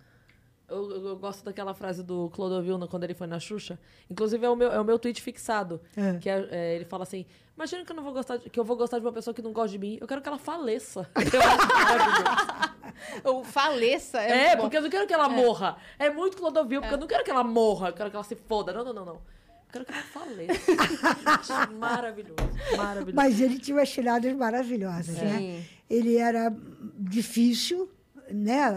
[0.70, 3.80] Eu, eu- eu gosto daquela frase do Clodovil no- quando ele foi na Xuxa.
[4.10, 5.80] Inclusive, é o meu, é o meu tweet fixado.
[5.96, 6.18] É.
[6.18, 8.66] Que é- é, ele fala assim: Imagina que eu não vou gostar de, que eu
[8.66, 9.98] vou gostar de uma pessoa que não gosta de mim.
[10.00, 11.10] Eu quero que ela faleça.
[11.16, 12.67] Eu acho
[12.98, 13.40] maravilhoso.
[13.40, 14.62] O faleça é, É, muito bom.
[14.64, 15.78] porque eu não quero que ela morra.
[16.00, 17.90] É muito Clodovil, porque eu não quero que ela morra.
[17.90, 18.74] Eu quero que ela se foda.
[18.74, 19.14] Não, não, não, não.
[19.16, 20.72] Eu quero que ela faleça.
[21.44, 22.36] Gente, maravilhoso.
[22.78, 23.16] Maravilhoso.
[23.16, 25.64] Mas ele tinha umas tiradas maravilhosas, né?
[25.90, 26.54] Ele era
[26.98, 27.90] difícil,
[28.32, 28.70] né?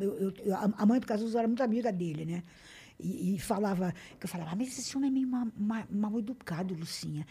[0.00, 2.42] Eu- eu- a mãe do Cazuza era muito amiga dele, né?
[2.98, 6.18] E, e falava, que eu falava, ah, mas esse homem é meio ma- ma- mal
[6.18, 7.26] educado, Lucinha.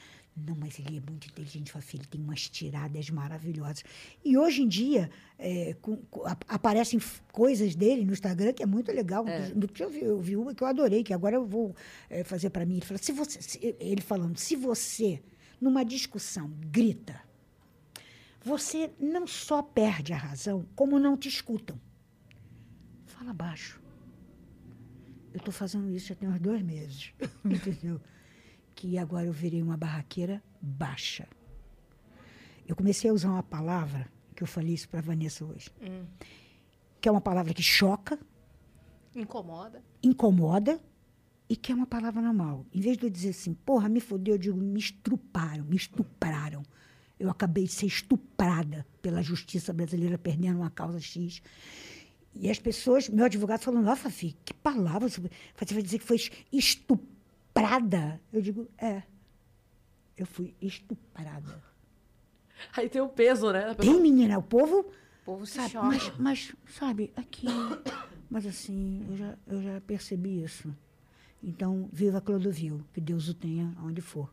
[0.48, 3.84] Não, mas ele é muito inteligente, Fafi, ele tem umas tiradas maravilhosas.
[4.24, 7.00] E hoje em dia, é, com- com- ap- aparecem
[7.32, 9.26] coisas dele no Instagram que é muito legal.
[9.56, 11.76] No dia eu vi, eu vi uma que eu adorei, que agora eu vou
[12.10, 12.76] é, fazer para mim.
[12.78, 15.22] Ele, fala, se você, se- ele falando, se você,
[15.60, 17.22] numa discussão, grita,
[18.44, 21.80] você não só perde a razão, como não te escutam.
[23.06, 23.82] Fala baixo.
[25.34, 27.12] Eu estou fazendo isso já tem uns dois meses,
[27.46, 28.00] entendeu?
[28.80, 31.28] Que agora eu virei uma barraqueira baixa.
[32.66, 35.70] Eu comecei a usar uma palavra, que eu falei isso para a Vanessa hoje,
[37.02, 38.18] que é uma palavra que choca,
[39.14, 39.84] Incomoda.
[40.02, 40.80] incomoda
[41.50, 42.66] e que é uma palavra normal.
[42.74, 46.64] Em vez de eu dizer assim, porra, me fodeu, eu digo, me estruparam, me estupraram.
[47.20, 51.42] Eu acabei de ser estuprada pela justiça brasileira, perdendo uma causa X.
[52.34, 56.06] E as pessoas, meu advogado falando, ó, Fafi, que palavra, você você vai dizer que
[56.06, 56.16] foi
[56.50, 57.19] estuprada?
[58.32, 59.04] Eu digo, é,
[60.18, 61.62] eu fui estuprada.
[62.76, 63.74] Aí tem o peso, né?
[63.76, 64.80] Tem, menina, o povo
[65.22, 65.86] O povo se Sabe, choca.
[65.88, 67.48] mas, mas, sabe, aqui.
[68.30, 70.76] Mas assim, eu já, eu já percebi isso.
[71.42, 74.30] Então, viva Clodovil, que Deus o tenha onde for.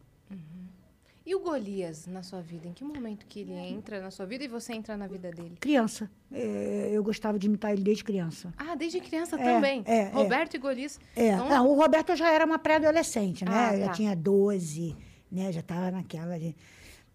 [1.27, 2.69] E o Golias na sua vida?
[2.69, 5.57] Em que momento que ele entra na sua vida e você entra na vida dele?
[5.59, 6.09] Criança.
[6.31, 8.55] É, eu gostava de imitar ele desde criança.
[8.57, 9.83] Ah, desde criança É, também.
[9.87, 10.09] é, é.
[10.11, 11.01] Roberto e Golias.
[11.17, 13.51] É, Então, não, o Roberto já era uma pré-adolescente, né?
[13.53, 13.93] Ah, Já tá.
[13.95, 14.95] tinha 12,
[15.33, 15.51] né?
[15.51, 16.39] Já estava naquela.
[16.39, 16.55] De...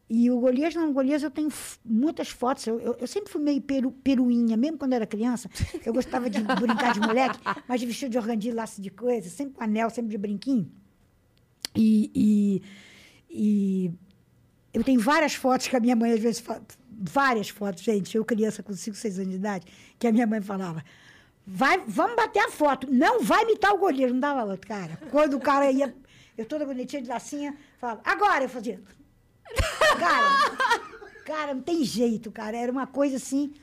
[0.09, 1.47] E o Golias, não, o Golias eu tenho
[1.86, 2.68] muitas fotos.
[2.68, 5.49] Eu, eu, eu sempre fui meio peru, peruinha, mesmo quando era criança.
[5.86, 9.53] Eu gostava de brincar de moleque, mas de vestido de organdi, laço de coisa, sempre
[9.53, 10.70] com anel, sempre de brinquinho.
[11.74, 12.62] E, e,
[13.34, 13.92] e
[14.74, 18.26] eu tenho várias fotos que a minha mãe às vezes fala, várias fotos, gente, eu
[18.26, 19.66] criança com 5, 6 anos de idade,
[19.98, 20.84] que a minha mãe falava,
[21.46, 24.98] vai, vamos bater a foto, não vai imitar o goleiro, não dava outro, cara.
[25.10, 25.96] Quando o cara ia,
[26.38, 28.82] eu toda bonitinha de lacinha, falava, agora eu fazia.
[29.98, 30.86] Cara,
[31.26, 33.54] cara, não tem jeito, cara, era uma coisa assim.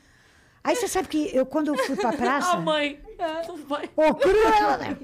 [0.63, 2.51] Aí você sabe que eu, quando eu fui pra praça...
[2.51, 2.99] A mãe.
[3.17, 3.51] É.
[3.95, 4.97] Ô, cruel, né?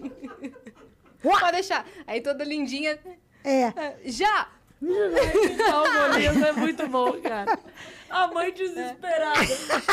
[1.22, 1.88] Pode deixar.
[2.06, 3.00] Aí toda lindinha.
[3.46, 4.48] É, É, Já!
[4.82, 7.58] Não, o Golias é muito bom, cara.
[8.10, 9.40] A mãe desesperada.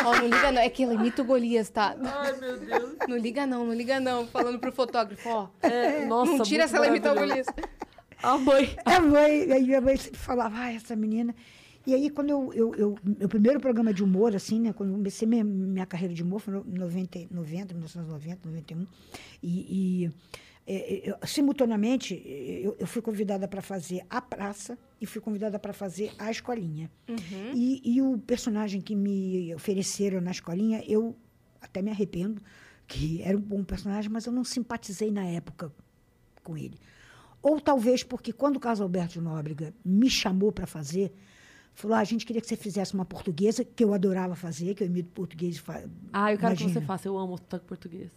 [0.04, 0.60] Ó, não liga não.
[0.62, 1.96] É que ela imita o Golias, tá?
[2.02, 2.96] Ai, meu Deus.
[3.08, 4.26] Não liga não, não liga não.
[4.26, 5.48] Falando pro fotógrafo, ó.
[5.62, 7.18] É, nossa, não tira se ela imitar o.
[7.18, 7.46] Golias.
[8.22, 8.76] A mãe.
[8.84, 11.34] A mãe, aí minha mãe sempre falava, ah, essa menina.
[11.86, 12.98] E aí, quando eu, eu, eu.
[13.02, 14.72] Meu primeiro programa de humor, assim, né?
[14.72, 18.86] Quando comecei minha, minha carreira de humor, foi em 90, 90, 1990, 91.
[19.42, 20.04] E.
[20.06, 20.10] e
[20.64, 25.72] é, eu- simultaneamente, eu, eu fui convidada para fazer a praça e fui convidada para
[25.72, 26.88] fazer a escolinha.
[27.52, 31.16] E, e o personagem que me ofereceram na escolinha, eu
[31.60, 32.40] até me arrependo,
[32.86, 35.72] que era um bom personagem, mas eu não simpatizei na época
[36.44, 36.78] com ele.
[37.42, 41.12] Ou talvez porque quando o Carlos Alberto de Nóbrega me chamou para fazer,
[41.74, 44.82] falou: ah, a gente queria que você fizesse uma portuguesa, que eu adorava fazer, que
[44.82, 45.56] eu imito português.
[45.56, 46.80] e fa- Ah, eu quero que imagina.
[46.80, 47.08] você faça.
[47.08, 48.10] Eu amo o sotaque português.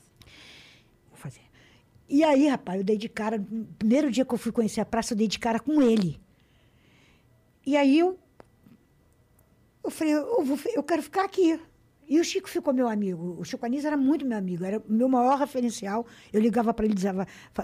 [1.10, 1.42] Vou fazer.
[2.08, 3.38] E aí, rapaz, eu dei de cara.
[3.38, 6.20] No primeiro dia que eu fui conhecer a praça, eu dei de cara com ele.
[7.66, 8.20] E aí eu.
[9.84, 11.60] Eu falei, eu, vou, eu quero ficar aqui.
[12.08, 13.36] E o Chico ficou meu amigo.
[13.40, 16.06] O Chico Anísio era muito meu amigo, era o meu maior referencial.
[16.32, 17.14] Eu ligava para ele e dizia,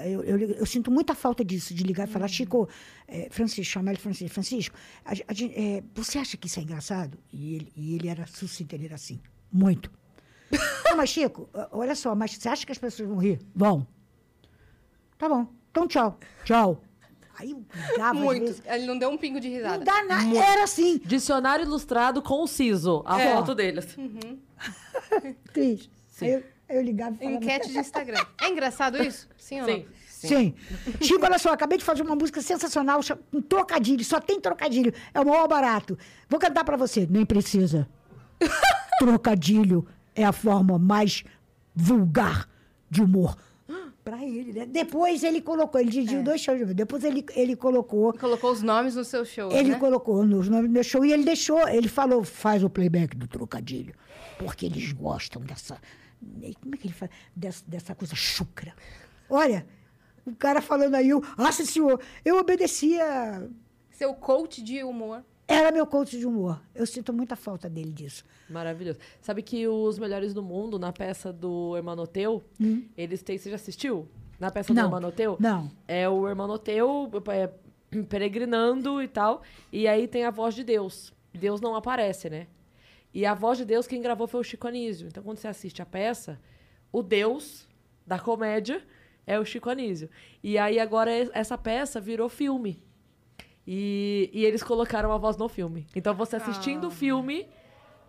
[0.03, 2.67] eu, eu, eu sinto muita falta disso, de ligar e falar, Chico,
[3.07, 4.75] é, Francisco, chama ele Francisco, Francisco,
[5.05, 7.17] a a é, você acha que isso é engraçado?
[7.31, 9.19] E ele, e ele era sucinto, ele era assim,
[9.51, 9.91] muito.
[10.85, 13.39] Não, mas Chico, olha só, mas você acha que as pessoas vão rir?
[13.55, 13.87] Vão.
[15.17, 15.47] Tá bom.
[15.69, 16.19] Então, tchau.
[16.43, 16.81] Tchau.
[17.39, 18.41] Aí eu ligava, às Muito.
[18.45, 19.83] vezes, Ele não deu um pingo de Não risada.
[19.85, 20.37] dá nada.
[20.37, 20.99] Era assim.
[21.05, 23.01] Dicionário ilustrado conciso.
[23.05, 23.33] A É.
[23.35, 23.97] foto deles.
[25.53, 25.89] Cris.
[26.21, 27.35] Aí eu, aí eu ligava e falava...
[27.37, 28.23] Enquete de Instagram.
[28.41, 29.27] É engraçado isso?
[29.37, 29.85] Sim ou Sim.
[29.85, 30.01] não?
[30.07, 30.53] Sim.
[31.01, 32.99] Chico, olha só, acabei de fazer uma música sensacional,
[33.33, 34.93] um trocadilho, só tem trocadilho.
[35.15, 35.97] É o maior barato.
[36.29, 37.07] Vou cantar pra você.
[37.09, 37.89] Nem precisa.
[38.99, 41.23] trocadilho é a forma mais
[41.75, 42.47] vulgar
[42.89, 43.35] de humor.
[44.25, 44.65] Ele, né?
[44.65, 46.59] Depois ele colocou, ele dividiu dois shows.
[46.67, 46.73] de.
[46.73, 49.79] Depois ele, ele colocou, Colocou os nomes no seu show, ele né?
[49.79, 53.27] colocou nos nomes do meu show e ele deixou, ele falou, faz o playback do
[53.27, 53.93] trocadilho.
[54.37, 55.79] Porque eles gostam dessa.
[56.61, 57.11] Como é que ele fala?
[57.35, 58.73] Dessa, dessa coisa chucra.
[59.29, 59.65] Olha,
[60.25, 63.49] o cara falando aí, eu, nossa senhor, eu obedecia.
[63.91, 65.23] Seu coach de humor.
[65.51, 66.61] Era meu coach de humor.
[66.73, 68.23] Eu sinto muita falta dele disso.
[68.49, 68.99] Maravilhoso.
[69.21, 72.43] Sabe que os melhores do mundo, na peça do Hermanoteu,
[72.97, 73.37] eles têm.
[73.37, 74.07] Você já assistiu?
[74.39, 74.85] Na peça do Não.
[74.85, 75.37] Hermanoteu?
[75.39, 75.69] Não.
[75.87, 77.49] É o Hermanoteu é,
[78.05, 79.41] peregrinando e tal.
[79.71, 81.13] E aí tem a voz de Deus.
[81.33, 82.47] Deus não aparece, né?
[83.13, 85.07] E a voz de Deus quem gravou foi o Chico Anísio.
[85.07, 86.39] Então, quando você assiste a peça,
[86.91, 87.67] o Deus
[88.07, 88.81] da comédia
[89.27, 90.09] é o Chico Anísio.
[90.43, 92.81] E aí agora es- essa peça virou filme.
[93.67, 95.85] E, e eles colocaram a voz no filme.
[95.95, 97.47] Então você assistindo o filme,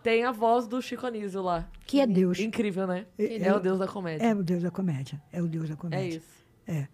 [0.03, 1.69] tem a voz do Chico Anísio lá.
[1.87, 2.39] Que é Deus.
[2.41, 3.07] Incrível, né?
[3.19, 4.25] É- É o deus da comédia.
[4.27, 5.23] É o Deus da comédia.
[5.33, 6.17] É o Deus da É comédia.
[6.17, 6.43] isso.
[6.67, 6.89] É.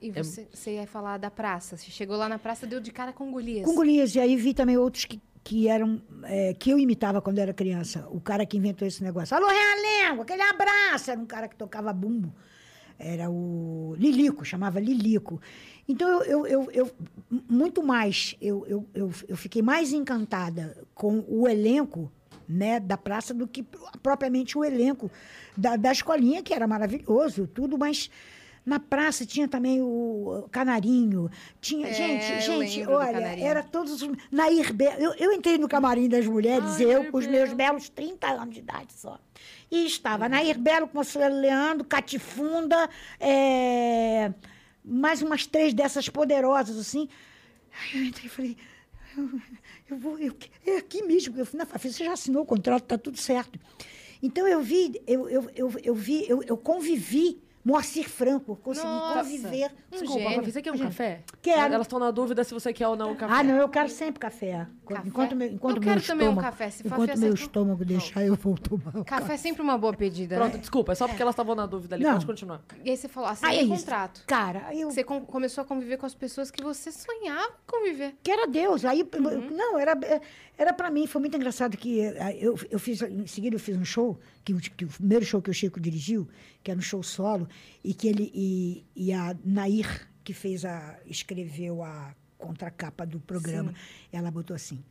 [0.00, 1.76] E você, você ia falar da praça.
[1.76, 3.64] Você chegou lá na praça, deu de cara com Golias.
[3.64, 4.14] Com Golias.
[4.14, 6.00] E aí vi também outros que, que eram.
[6.24, 8.06] é, que eu imitava quando era criança.
[8.10, 9.34] O cara que inventou esse negócio.
[9.34, 11.10] Alô, Realengo, aquele abraço!
[11.10, 12.32] Era um cara que tocava bumbo.
[12.98, 15.40] Era o Lilico, chamava Lilico.
[15.88, 16.90] Então, eu, eu, eu,
[17.48, 22.10] muito mais, eu, eu, eu, eu fiquei mais encantada com o elenco
[22.48, 23.64] né, da praça do que
[24.02, 25.10] propriamente o elenco
[25.56, 28.10] da, da escolinha, que era maravilhoso, tudo, mas
[28.64, 31.30] na praça tinha também o Canarinho,
[31.60, 36.08] tinha, É, gente, gente, olha, era todos os, Nair Be eu, eu entrei no camarim
[36.08, 39.20] das mulheres, Ai, eu Nair com os meus belos 30 anos de idade só.
[39.70, 44.32] E estava Nair Belo, Consuelo Leandro, Catifunda, é,
[44.86, 47.08] mais umas três dessas poderosas, assim.
[47.72, 48.56] Aí eu entrei e falei,
[49.16, 49.40] eu,
[49.90, 51.36] eu vou, eu, é aqui mesmo.
[51.36, 53.58] Eu falei, você já assinou o contrato, tá tudo certo.
[54.22, 59.24] Então eu vi, eu, eu, eu, eu vi, eu, eu convivi Moacir Franco, consegui Nossa.
[59.24, 59.72] conviver.
[59.92, 60.52] Um Desculpa, gênio.
[60.52, 61.24] Você quer um café?
[61.42, 61.74] Quero.
[61.74, 63.34] Elas estão na dúvida se você quer ou não o café.
[63.34, 64.68] Ah, não, eu quero sempre café.
[64.86, 65.02] Café?
[65.08, 67.34] Enquanto meu, enquanto Eu meu quero também um estômago, café, se enquanto meu aceitou.
[67.34, 70.58] estômago deixar, eu vou tomar o Café é sempre uma boa pedida, Pronto, né?
[70.60, 72.04] desculpa, é só porque elas estavam na dúvida ali.
[72.04, 72.12] Não.
[72.12, 72.62] Pode continuar.
[72.84, 74.22] E aí você falou, assim, Aí é um contrato.
[74.28, 78.14] Cara, eu Você com- começou a conviver com as pessoas que você sonhava conviver.
[78.22, 78.84] que era Deus.
[78.84, 79.50] Aí, Uhum.
[79.50, 79.98] não, era,
[80.56, 81.98] era para mim, foi muito engraçado que
[82.38, 85.42] eu, eu fiz, em seguida eu fiz um show, que, o- que o primeiro show
[85.42, 86.28] que o Chico dirigiu,
[86.62, 87.48] que era um show solo,
[87.84, 93.72] e que ele, e, e a Nair, que fez a, escreveu a contracapa do programa,
[94.12, 94.84] ela botou assim,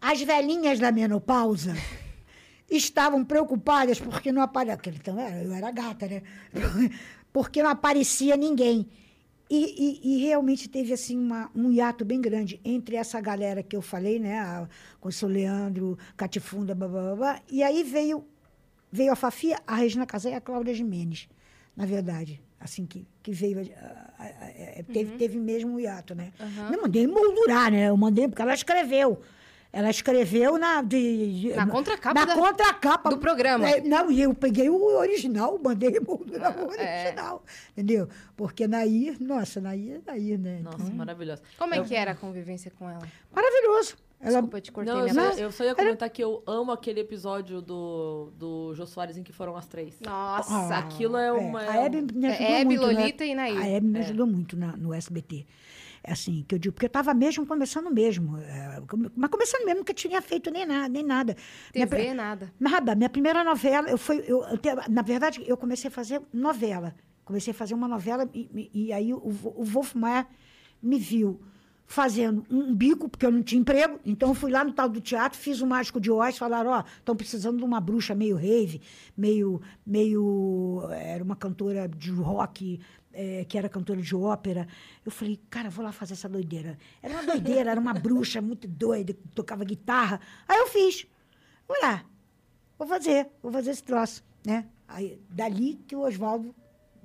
[0.00, 1.74] as velhinhas da menopausa
[2.70, 6.22] estavam preocupadas porque não aparecia, então eu era gata, né?
[7.32, 8.88] porque não aparecia ninguém.
[9.48, 13.76] E, e- e realmente teve assim uma, um hiato bem grande entre essa galera que
[13.76, 14.40] eu falei, né?
[14.40, 14.68] A
[15.00, 18.26] Consul Leandro, Catifunda, blá, blá, blá, blá, e aí veio,
[18.90, 21.28] veio a Fafia, a Regina Casé e a Cláudia Jimenez,
[21.76, 22.40] na verdade.
[22.58, 23.60] Assim que, que veio.
[23.76, 26.32] ah, ah, ah, eh, teve, teve mesmo um hiato, né?
[26.72, 27.88] Eu mandei moldurar, né?
[27.90, 29.20] Eu mandei, porque ela escreveu.
[29.72, 30.80] Ela escreveu na.
[30.80, 33.10] De, de- Na contracapa Na da- contracapa.
[33.10, 33.68] do programa.
[33.68, 37.02] É, não, e eu peguei o original, mandei moldurar o É.
[37.02, 37.44] original.
[37.72, 38.08] Entendeu?
[38.34, 40.60] Porque Nair, nossa, Nair, Nair, né?
[40.62, 41.42] Nossa, Então, maravilhosa.
[41.58, 43.06] Como é Eu- que era a convivência com ela?
[43.30, 43.96] maravilhoso.
[44.18, 46.42] Ela, Desculpa, eu te cortei Não, eu minha só, eu só ia comentar que eu
[46.46, 50.00] amo aquele episódio do, do Jô Soares em que foram as três.
[50.00, 50.52] Nossa!
[50.74, 52.86] Ah, aquilo é uma- A Hebe me ajudou É Hebe, muito.
[52.86, 52.92] né?
[53.00, 53.58] Lolita e Nair.
[53.58, 55.46] A Hebe me ajudou muito na- no SBT.
[56.02, 58.38] É assim, que eu digo, porque eu estava mesmo começando mesmo.
[58.38, 58.80] é,
[59.14, 61.36] mas começando mesmo, nunca tinha feito nem nada, nem nada.
[61.74, 62.52] Minha TV, pri- nada.
[62.58, 62.94] Nada.
[62.94, 64.58] Minha primeira novela, eu fui, eu, eu
[64.88, 66.94] na verdade, eu comecei a fazer novela.
[67.24, 70.26] Comecei a fazer uma novela e, e- e aí o, o Wolf Maia
[70.80, 71.40] me viu
[71.86, 74.00] fazendo um bico, porque eu não tinha emprego.
[74.04, 76.84] Então, eu fui lá no tal do teatro, fiz o Mágico de Oz, falaram, ó,
[76.98, 78.80] estão precisando de uma bruxa meio rave,
[79.16, 80.82] meio, meio...
[80.90, 82.80] Era uma cantora de rock,
[83.12, 84.66] eh, que era cantora de ópera.
[85.04, 86.76] Eu falei, cara, vou lá fazer essa doideira.
[87.02, 90.20] Era uma doideira, era uma bruxa muito doida, tocava guitarra.
[90.46, 91.06] Aí eu fiz.
[91.66, 92.04] Vou lá,
[92.78, 94.66] vou fazer, vou fazer esse troço, né?
[94.86, 96.54] Aí, dali que o Oswaldo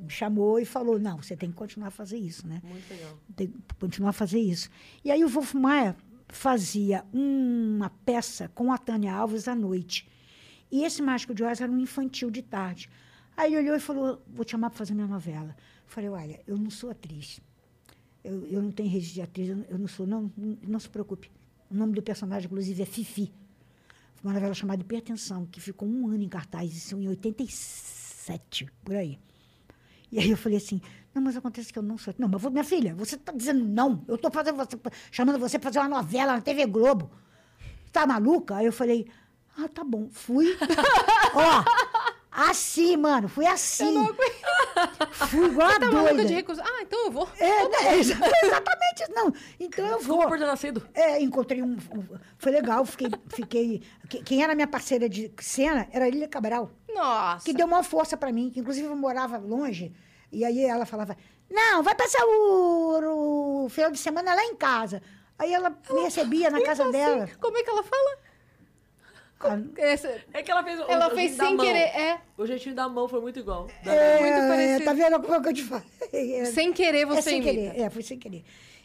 [0.01, 2.61] me chamou e falou, não, você tem que continuar a fazer isso, né?
[2.63, 3.17] Muito legal.
[3.35, 4.69] Tem que continuar a fazer isso.
[5.03, 5.95] E aí o Wolf Maia
[6.27, 10.07] fazia uma peça com a Tânia Alves à noite.
[10.71, 12.89] E esse Mágico de Oz era um infantil de tarde.
[13.35, 15.55] Aí ele olhou e falou, vou te chamar para fazer minha novela.
[15.85, 17.41] Falei, olha, eu não sou atriz.
[18.23, 20.89] Eu, eu não tenho registro de atriz, eu, eu não sou, não, não, não se
[20.89, 21.29] preocupe.
[21.69, 23.33] O nome do personagem, inclusive, é Fifi.
[24.15, 28.95] Foi uma novela chamada Hipertensão, que ficou um ano em cartaz, isso em 87, por
[28.95, 29.19] aí.
[30.11, 30.81] E aí eu falei assim,
[31.13, 32.13] não, mas acontece que eu não sou.
[32.17, 34.03] Não, mas vou- minha filha, você está dizendo não.
[34.07, 34.77] Eu estou fazendo você,
[35.11, 37.09] chamando você para fazer uma novela na TV Globo.
[37.91, 38.55] Tá maluca?
[38.57, 39.07] Aí eu falei,
[39.57, 40.09] ah, tá bom.
[40.11, 40.47] Fui.
[41.33, 41.63] Ó,
[42.31, 43.93] assim, mano, fui assim.
[45.29, 46.33] Fui igual a Tá maluca de doida.
[46.33, 46.61] recurso.
[46.63, 47.27] Ah, então eu vou.
[47.37, 49.11] É, né, exa- exatamente.
[49.13, 50.17] Não, então eu vou.
[50.19, 50.87] Desculpa nascido.
[50.93, 53.09] É, encontrei um, um- Foi legal, fiquei.
[53.29, 57.43] fiquei que- quem era minha parceira de cena era a Lília Cabral, Nossa.
[57.45, 59.93] que deu uma força pra mim, que inclusive eu morava longe.
[60.31, 61.17] E aí ela falava:
[61.49, 65.01] Não, vai passar o, o final de semana lá em casa.
[65.37, 67.27] Aí ela me recebia na casa Assim, dela.
[67.39, 68.17] Como é que ela fala?
[69.47, 71.65] Ah, Essa- É que ela fez o- Ela o fez sem mão.
[71.65, 72.21] querer, é.
[72.37, 73.67] O jeitinho da mão foi muito igual.
[73.83, 74.85] Da- é, muito parecido.
[74.85, 75.85] Tá vendo como é que eu te falei?
[76.13, 77.51] É, Sem querer você é sem imita.
[77.53, 78.43] querer, é, foi sem querer.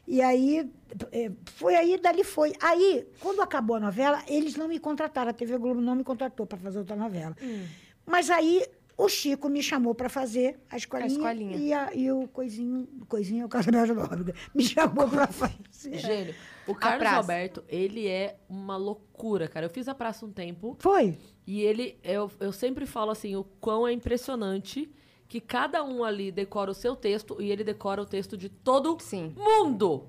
[0.09, 0.71] E aí,
[1.13, 2.53] é, foi aí, dali foi.
[2.61, 6.47] Aí, quando acabou a novela, eles não me contrataram, a TV Globo não me contratou
[6.47, 7.35] para fazer outra novela.
[7.43, 7.65] Hum.
[8.07, 8.65] Mas aí,
[8.99, 11.57] O Chico me chamou para fazer a escolinha, escolinha.
[11.59, 15.99] E, a- e o coisinho, coisinho, o casamento nóbrega, me chamou para fazer.
[15.99, 16.35] Gênio.
[16.67, 17.07] O Carlos.
[17.09, 19.67] Alberto, ele é uma loucura, cara.
[19.67, 21.17] Eu fiz a praça um tempo Foi?
[21.47, 24.91] e ele, eu, eu sempre falo assim, o quão é impressionante
[25.29, 28.97] que cada um ali decora o seu texto e ele decora o texto de todo
[29.01, 29.33] Sim.
[29.37, 30.07] mundo.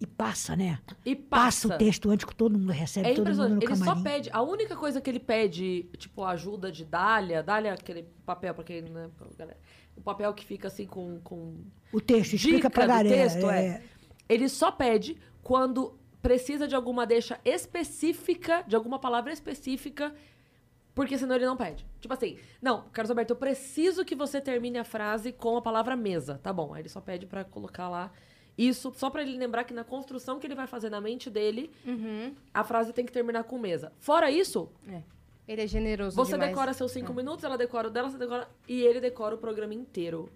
[0.00, 0.78] E passa, né?
[1.04, 1.74] E Passa, passa.
[1.74, 3.64] o texto antes que todo mundo recebe, É todo mundo no impressionante.
[3.64, 4.04] Ele só camarim.
[4.04, 4.30] pede.
[4.32, 7.42] A única coisa que ele pede, tipo, ajuda de Dália.
[7.42, 9.10] Dália, é aquele papel, pra quem, né?
[9.36, 9.58] galera,
[9.96, 11.18] o papel que fica assim com.
[11.24, 11.56] com
[11.92, 13.08] O texto, explica pra galera.
[13.08, 13.82] texto, é.
[14.28, 15.16] Ele só pede
[15.48, 20.14] quando precisa de alguma deixa específica, de alguma palavra específica,
[20.94, 21.86] porque senão ele não pede.
[22.00, 25.96] Tipo assim, não, Carlos Alberto, eu preciso que você termine a frase com a palavra
[25.96, 26.38] mesa.
[26.42, 28.12] Tá bom, aí ele só pede pra colocar lá
[28.58, 31.70] isso, só pra ele lembrar que na construção que ele vai fazer na mente dele,
[31.86, 32.34] Uhum.
[32.52, 33.90] a frase tem que terminar com mesa.
[33.98, 34.70] Fora isso,
[35.46, 36.50] Ele é generoso você demais.
[36.50, 38.46] decora seus cinco minutos, ela decora o dela, você decora.
[38.68, 40.28] E ele decora o programa inteiro.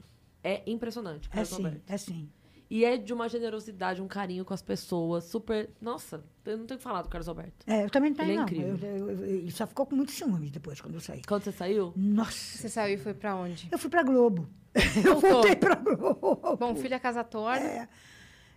[0.42, 1.28] É impressionante.
[1.30, 2.30] É Carlos sim, é sim.
[2.74, 5.68] E é de uma generosidade, um carinho com as pessoas, super.
[5.78, 7.52] Nossa, eu não tenho que falar do Carlos Alberto.
[7.66, 8.44] É, eu também não tenho, Ele é não.
[8.44, 8.78] incrível.
[8.88, 11.20] Eu- eu- eu- ele só ficou com muitos ciúmes depois, quando eu saí.
[11.28, 11.92] Quando você saiu?
[11.94, 13.68] Nossa, Você saiu e foi pra onde?
[13.70, 14.48] eu fui pra Globo.
[15.06, 16.56] Eu voltei pra Globo.
[16.58, 17.86] Bom, filha casa torna.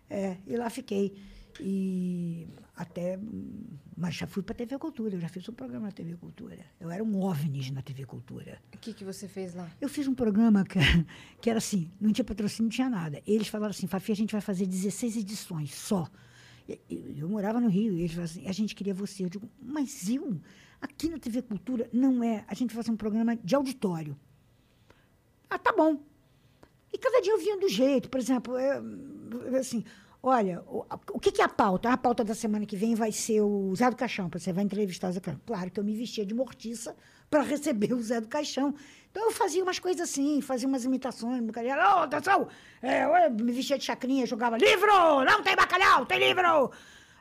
[0.09, 1.13] É, e lá fiquei.
[1.59, 3.19] E até.
[3.97, 6.59] Mas já fui pra TV Cultura, eu já fiz um programa na TV Cultura.
[6.79, 8.59] Eu era um OVNIs na TV Cultura.
[8.73, 9.71] O que, que você fez lá?
[9.79, 10.77] Eu fiz um programa que,
[11.39, 13.21] que era assim, não tinha patrocínio, não tinha nada.
[13.25, 16.09] Eles falaram assim, Fafi, a gente vai fazer 16 edições só.
[16.67, 19.23] E- e- Eu, morava no Rio, e eles falaram assim, a gente queria você.
[19.23, 20.41] Eu digo, mas eu,
[20.81, 22.43] aqui na TV Cultura, não é.
[22.49, 24.17] A gente vai fazer um programa de auditório.
[25.49, 26.03] Ah, tá bom.
[26.91, 28.09] E cada dia eu vinha do jeito.
[28.09, 28.83] Por exemplo, eu,
[29.45, 29.85] eu, assim,
[30.29, 31.89] olha, o, o que, que é a pauta?
[31.91, 35.09] A pauta da semana que vem vai ser o Zé do Caixão, você vai entrevistar
[35.09, 35.41] o Zé do Caixão.
[35.45, 36.95] Claro que eu me vestia de mortiça
[37.29, 38.73] para receber o Zé do Caixão.
[39.11, 42.47] Então eu fazia umas coisas assim, fazia umas imitações, bacalhau, ô, atenção,
[42.81, 44.87] é, eu me vestia de chacrinha, jogava livro,
[45.23, 46.71] não tem bacalhau, tem livro.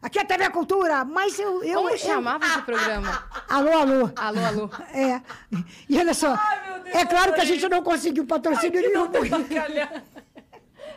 [0.03, 1.63] Aqui é TV Cultura, mas eu...
[1.65, 3.25] eu Como eu- chamava esse programa?
[3.49, 4.11] Alô, alô.
[4.17, 4.71] Alô, alô.
[4.93, 5.23] É.
[5.89, 6.35] E olha só,
[6.93, 9.09] é claro que a gente não conseguiu patrocínio nenhum.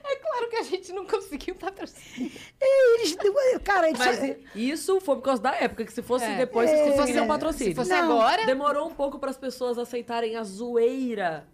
[0.10, 2.32] É claro que a gente não conseguiu patrocínio.
[2.62, 3.18] Eles,
[3.64, 6.38] cara, eles, Mas isso foi por causa da época, que se fosse É.
[6.38, 6.74] depois, É.
[6.76, 7.72] vocês Se conseguiriam fosse- patrocínio.
[7.74, 8.04] Se fosse Não.
[8.04, 11.48] agora, Demorou um pouco para as pessoas aceitarem a zoeira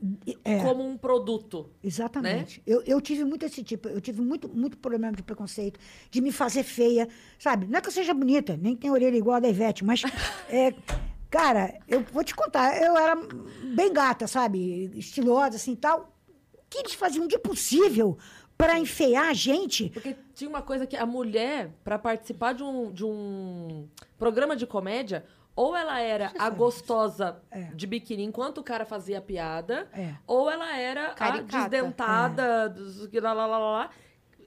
[0.45, 1.69] é, como um produto.
[1.83, 2.59] exatamente.
[2.59, 2.63] né?
[2.67, 5.79] Eu, eu tive muito esse tipo, eu tive muito, muito problema de preconceito,
[6.11, 7.07] de me fazer feia,
[7.39, 7.65] sabe?
[7.67, 10.01] Não é que eu seja bonita, nem tenho orelha igual a da Ivete, mas,
[10.49, 10.73] é,
[11.29, 13.15] cara, eu vou te contar, eu era
[13.75, 14.91] bem gata, sabe?
[14.95, 16.13] Estilosa, assim, tal.
[16.53, 18.17] O que eles faziam de possível
[18.57, 19.89] para enfeiar a gente?
[19.89, 23.87] Porque tinha uma coisa que a mulher, pra participar de um, de um
[24.17, 25.25] programa de comédia,
[25.55, 27.63] ou ela era a gostosa É.
[27.75, 30.15] de biquíni enquanto o cara fazia a piada, É.
[30.25, 31.57] ou ela era Caricata.
[31.57, 32.75] a desdentada,
[33.21, 33.89] lá, lá, lá, lá, lá,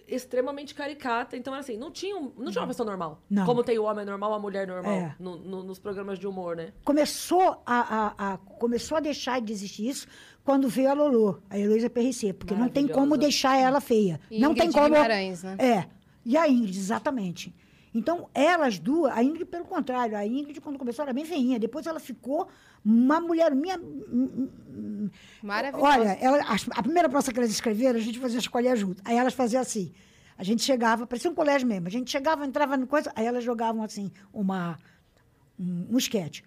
[0.08, 1.36] extremamente caricata.
[1.36, 3.20] Então, era assim, não tinha, um- não tinha uma pessoa normal.
[3.28, 3.44] Não.
[3.46, 5.14] Como tem o homem normal, a mulher normal, É.
[5.18, 6.72] no- no- nos programas de humor, né?
[6.84, 10.06] começou a, a- a- começou a deixar de existir isso
[10.44, 14.20] quando veio a Lolô, a Heloísa Perricer, porque não tem como deixar ela feia.
[14.30, 14.94] E não Ingrid tem como.
[14.94, 15.56] Guimarães, né?
[15.58, 15.86] É.
[16.24, 17.54] E a Ingrid, exatamente.
[17.96, 21.58] Então, elas duas, a Ingrid, pelo contrário, a Ingrid, quando começou, era bem feinha.
[21.58, 22.46] Depois ela ficou
[22.84, 23.80] uma mulher minha.
[25.42, 25.90] maravilhoso.
[25.90, 29.00] Olha, ela, a, primeira peça que elas escreveram, a gente fazia escolher junto.
[29.02, 29.94] Aí elas faziam assim.
[30.36, 31.86] A gente chegava, parecia um colégio mesmo.
[31.86, 34.78] A gente chegava, entrava no coisa, aí elas jogavam assim, uma,
[35.58, 36.44] um, um esquete.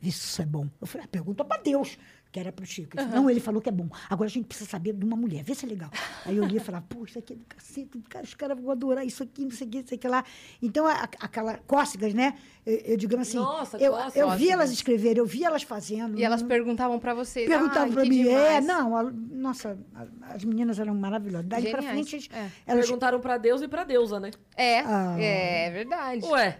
[0.00, 0.68] Isso é bom.
[0.80, 1.98] Eu falei, ah, pergunta pra Deus,
[2.34, 2.96] que era pro Chico.
[2.98, 3.88] Ele falou, Não, ele falou que é bom.
[4.10, 5.88] Agora a gente precisa saber de uma mulher, vê se é legal.
[6.26, 8.72] Aí eu lia e falava, pô, isso aqui é do cacete, cara, os caras vão
[8.72, 10.24] adorar isso aqui, não sei o que, não sei o que lá.
[10.60, 12.34] Então, a, a- aquela cócegas, né?
[12.66, 14.16] Eu, eu digamos assim, Nossa, eu, cócegas.
[14.16, 16.18] eu vi elas escreverem, eu vi elas fazendo.
[16.18, 17.48] E elas perguntavam pra vocês.
[17.48, 21.46] Perguntavam "Ai, pra que mim, é, demais." não, a- nossa, a- as meninas eram maravilhosas.
[21.46, 22.50] Daí pra Geniais, frente, é.
[22.66, 24.32] elas, Perguntaram pra Deus e pra deusa, né?
[24.56, 25.14] É, Ah.
[25.20, 26.24] é verdade.
[26.26, 26.58] Ué,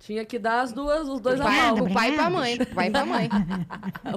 [0.00, 1.76] tinha que dar as duas, os dois Pai, aval.
[1.84, 2.56] pro pai e pra mãe.
[2.64, 3.28] Pro pai e pra mãe.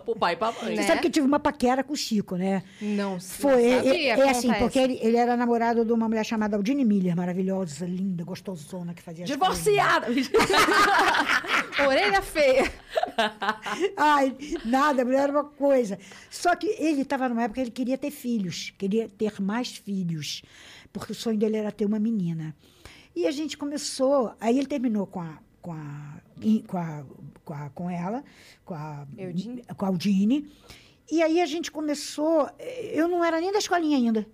[0.05, 0.75] pro pai e pra mãe.
[0.75, 0.81] Né?
[0.81, 2.63] Você sabe que eu tive uma paquera com o Chico, né?
[2.81, 6.07] Não, Foi, não é, sabia, é- é assim, porque ele, ele era namorado de uma
[6.07, 10.07] mulher chamada Aldine Miller, maravilhosa, linda, gostosona, que fazia Divorciada!
[11.87, 12.71] Orelha feia.
[13.97, 14.35] Ai,
[14.65, 15.99] nada, a mulher era uma coisa.
[16.29, 20.43] Só que ele estava numa época que ele queria ter filhos, queria ter mais filhos,
[20.91, 22.55] porque o sonho dele era ter uma menina.
[23.15, 26.19] E a gente começou, aí ele terminou com a com a,
[26.67, 27.03] com, a,
[27.43, 28.23] com, a- com ela,
[28.63, 29.63] com a, Eudine?
[29.75, 30.51] com a Aldine.
[31.11, 32.47] E aí a gente começou.
[32.59, 34.27] eh, Eu não era nem da escolinha ainda.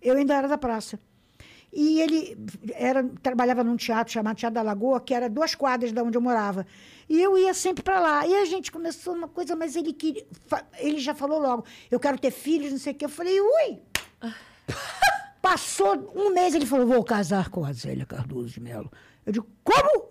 [0.00, 0.98] Eu ainda era da praça.
[1.72, 2.38] E ele
[2.72, 6.22] era, trabalhava num teatro chamado Teatro da Lagoa, que era duas quadras de onde eu
[6.22, 6.64] morava.
[7.08, 8.26] E eu ia sempre para lá.
[8.26, 10.24] E a gente começou uma coisa, mas ele queria.
[10.78, 13.04] Ele já falou logo: eu quero ter filhos, não sei o quê.
[13.04, 13.80] Eu falei: ui!
[15.42, 18.90] Passou um mês, ele falou: vou casar com a Zélia Cardoso de Mello.
[19.24, 20.08] Eu digo: como?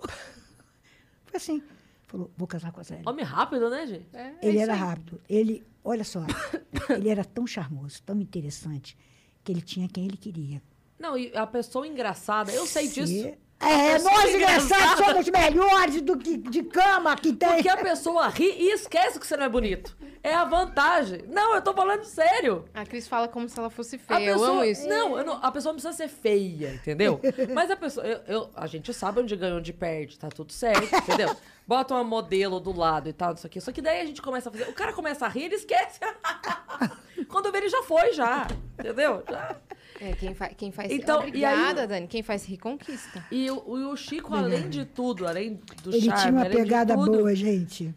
[1.36, 1.64] Foi assim.
[2.08, 3.04] Falou: vou casar com a Zélia.
[3.08, 4.06] Homem rápido, né, gente?
[4.14, 4.80] É, é Ele era aí.
[4.80, 5.22] rápido.
[5.28, 6.22] Ele, olha só,
[6.96, 8.98] ele era tão charmoso, tão interessante,
[9.44, 10.62] que ele tinha quem ele queria.
[10.98, 13.34] Não, e a pessoa engraçada, eu sei Se- disso.
[13.68, 17.50] É, nós engraçados somos melhores do que de cama que tem.
[17.50, 19.96] Porque a pessoa ri e esquece que você não é bonito.
[20.22, 21.24] É a vantagem.
[21.28, 22.66] Não, eu tô falando sério.
[22.74, 24.20] A Cris fala como se ela fosse feia.
[24.34, 24.88] pessoa, Eu amo isso.
[24.88, 27.20] Não, eu não- a pessoa não precisa ser feia, entendeu?
[27.54, 28.06] Mas a pessoa.
[28.06, 31.36] eu- eu- a gente sabe onde ganha, onde perde, tá tudo certo, entendeu?
[31.68, 33.62] Bota uma modelo do lado e tal, isso aqui.
[33.62, 34.64] Só que daí a gente começa a fazer.
[34.70, 36.00] O cara começa a rir, ele esquece.
[37.30, 38.48] Quando vê, ele já foi, já.
[38.80, 39.24] Entendeu?
[39.30, 39.56] Já.
[40.00, 42.08] É, quem, fa quem faz Então, e aí- Obrigada, Dani.
[42.08, 43.26] Quem faz rir, conquista.
[43.32, 46.96] E o, e o Chico, além de tudo, além do Ele charme, tinha uma pegada
[46.96, 47.94] tudo, boa, gente.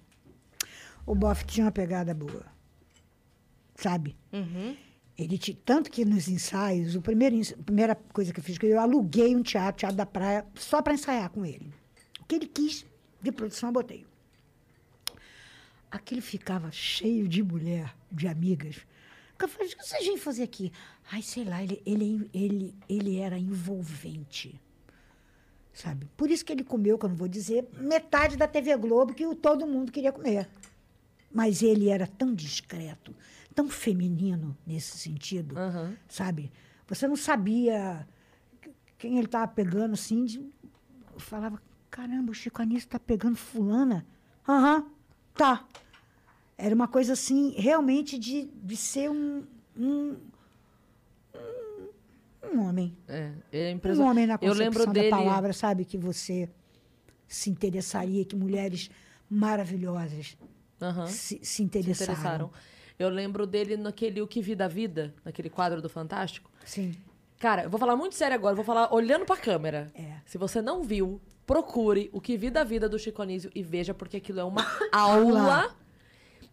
[1.05, 2.45] O Boff tinha uma pegada boa.
[3.75, 4.16] Sabe?
[4.33, 4.77] Uhum.
[5.16, 8.66] Ele tanto que nos ensaios, o primeiro, ens- a primeira coisa que eu fiz, que
[8.66, 11.73] eu aluguei um teatro, Teatro da Praia, só para ensaiar com ele.
[12.20, 12.87] O que ele quis
[13.20, 14.07] de produção, eu botei.
[15.91, 18.77] Aquele ficava cheio de mulher, de amigas.
[19.40, 20.73] Eu falei, o que vocês vêm fazer aqui?
[21.12, 24.60] Ai, sei lá, ele, ele, ele, ele era envolvente.
[25.73, 26.06] Sabe?
[26.16, 29.24] Por isso que ele comeu, que eu não vou dizer, metade da TV Globo que
[29.27, 30.48] o- todo mundo queria comer.
[31.32, 33.15] Mas ele era tão discreto,
[33.55, 35.97] tão feminino nesse sentido, Aham.
[36.09, 36.51] sabe?
[36.89, 38.09] Você não sabia
[38.97, 40.39] quem ele estava pegando, assim, de...
[40.40, 44.05] eu falava, caramba, o Chico Anísio está pegando fulana.
[44.48, 44.90] Aham,
[45.35, 45.65] tá.
[46.59, 49.45] Era uma coisa, assim, realmente de, de ser um,
[49.79, 50.17] um,
[52.53, 52.97] um, homem.
[53.07, 55.11] É, é Um homem na concepção da dele.
[55.11, 55.85] palavra, sabe?
[55.85, 56.49] Que você
[57.29, 58.91] se interessaria, que mulheres
[59.31, 60.37] maravilhosas
[60.83, 61.07] Aham.
[61.07, 62.13] se, se se interessaram.
[62.13, 62.51] interessaram.
[62.99, 66.51] Eu lembro dele naquele O Que Vi da Vida, naquele quadro do Fantástico.
[66.65, 66.93] Sim.
[67.39, 69.93] Cara, eu vou falar muito sério agora, eu vou falar olhando pra câmera.
[69.95, 70.17] É.
[70.27, 73.95] Se você não viu, procure O Que Vi da Vida do Chico Anísio e veja,
[73.95, 75.73] porque aquilo é uma aula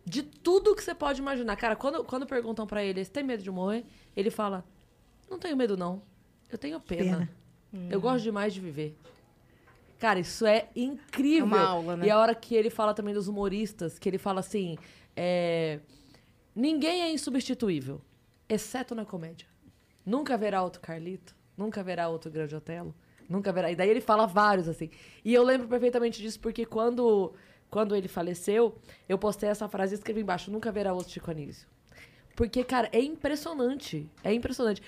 [0.06, 1.56] de tudo que você pode imaginar.
[1.56, 3.84] Cara, quando, quando perguntam pra ele, você tem medo de morrer?
[4.16, 4.64] Ele fala,
[5.30, 6.02] não tenho medo não,
[6.50, 7.30] eu tenho pena.
[7.72, 7.92] Pena.
[7.92, 8.98] Eu gosto demais de viver.
[10.00, 11.46] Cara, isso é incrível.
[11.46, 12.06] É uma aula, né?
[12.06, 14.78] E a hora que ele fala também dos humoristas, que ele fala assim,
[15.16, 15.80] é,
[16.56, 18.02] ninguém é insubstituível,
[18.48, 19.48] exceto na comédia.
[20.06, 22.94] Nunca haverá outro Carlito, nunca haverá outro Grande Otelo,
[23.28, 23.72] nunca haverá.
[23.72, 24.90] E daí ele fala vários, assim.
[25.24, 27.34] E eu lembro perfeitamente disso, porque quando,
[27.70, 28.78] quando ele faleceu,
[29.08, 31.68] eu postei essa frase e escrevi embaixo, nunca haverá outro Chico Anísio.
[32.36, 34.10] Porque, cara, é impressionante.
[34.24, 34.82] É impressionante.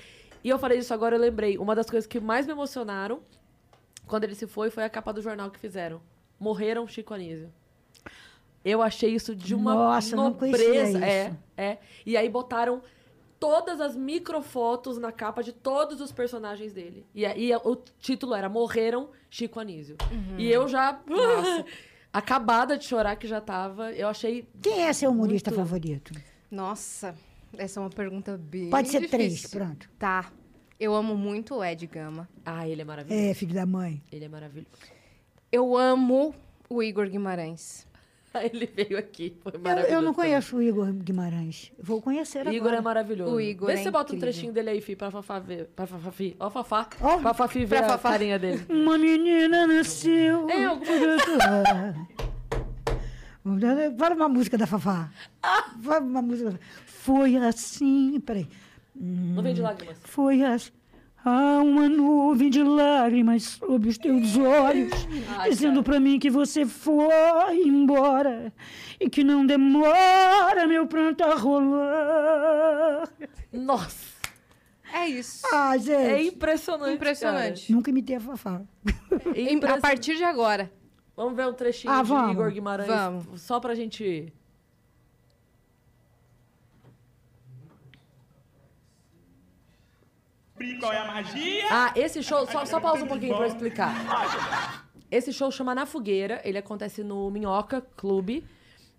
[0.43, 1.57] E eu falei isso agora, eu lembrei.
[1.57, 3.21] Uma das coisas que mais me emocionaram
[4.05, 6.01] quando ele se foi foi a capa do jornal que fizeram.
[6.39, 7.51] Morreram Chico Anísio.
[8.63, 11.03] Eu achei isso de uma Nossa, nobreza.
[11.05, 11.77] É, é.
[12.05, 12.81] E aí botaram
[13.39, 17.05] todas as microfotos na capa de todos os personagens dele.
[17.13, 19.95] E aí o título era Morreram Chico Anísio.
[20.37, 20.99] E eu já
[22.17, 25.63] acabada de chorar que já tava, eu achei Quem é seu humorista Muito.
[25.63, 26.13] favorito?
[26.51, 27.15] Nossa,
[27.57, 29.17] essa é uma pergunta bem Pode ser difícil.
[29.17, 29.89] três, pronto.
[29.97, 30.31] Tá.
[30.79, 32.29] Eu amo muito o Ed Gama.
[32.45, 33.23] Ah, ele é maravilhoso.
[33.29, 34.01] É, filho da mãe.
[34.11, 34.69] Ele é maravilhoso.
[35.51, 36.35] Eu amo
[36.69, 37.86] o Igor Guimarães.
[38.51, 39.93] Ele veio aqui, foi Eu, maravilhoso.
[39.93, 40.29] eu não também.
[40.29, 41.71] conheço o Igor Guimarães.
[41.81, 42.55] Vou conhecer agora.
[42.55, 43.33] Igor é maravilhoso.
[43.33, 45.69] O Igor Vê é se você bota um trechinho dele aí, Fi, pra Fafá ver.
[45.75, 46.35] Pra Fafá, Fi.
[46.39, 46.87] Ó, Fafá.
[47.01, 48.11] Ó, pra Fafi ver pra a Fafá.
[48.11, 48.63] carinha dele.
[48.69, 50.47] Uma menina nasceu.
[50.49, 50.87] É, alguma
[53.97, 55.09] Fala uma música da Fafá.
[55.81, 56.51] Fala uma música.
[56.51, 56.71] da Fafá.
[56.85, 58.19] Foi assim.
[58.19, 58.47] Peraí.
[58.93, 59.97] Não vem de lágrimas.
[60.03, 60.71] Foi assim.
[61.29, 64.93] Há uma nuvem de lágrimas sobre os teus olhos,
[65.37, 65.83] Ai, dizendo cara.
[65.83, 68.53] pra mim que você foi embora
[68.97, 73.09] e que não demora meu pranto a rolar.
[73.51, 74.15] Nossa,
[74.93, 75.45] É isso.
[75.51, 76.27] Ah, é gente.
[76.33, 76.95] impressionante.
[76.95, 77.71] Impressionante.
[77.73, 78.61] Nunca imitei a Fafá.
[78.85, 79.29] cara.
[79.31, 79.65] Impressionante.
[79.65, 80.71] A partir de agora.
[81.13, 82.31] Vamos ver um trechinho Ah, de vamos.
[82.31, 82.87] Igor Guimarães.
[82.87, 83.41] Vamos.
[83.41, 84.31] Só pra gente.
[90.79, 91.65] Qual é a magia?
[91.69, 94.87] Ah, esse show, só, só pausa um pouquinho pra eu explicar.
[95.09, 98.45] Esse show chama Na Fogueira, ele acontece no Minhoca Clube.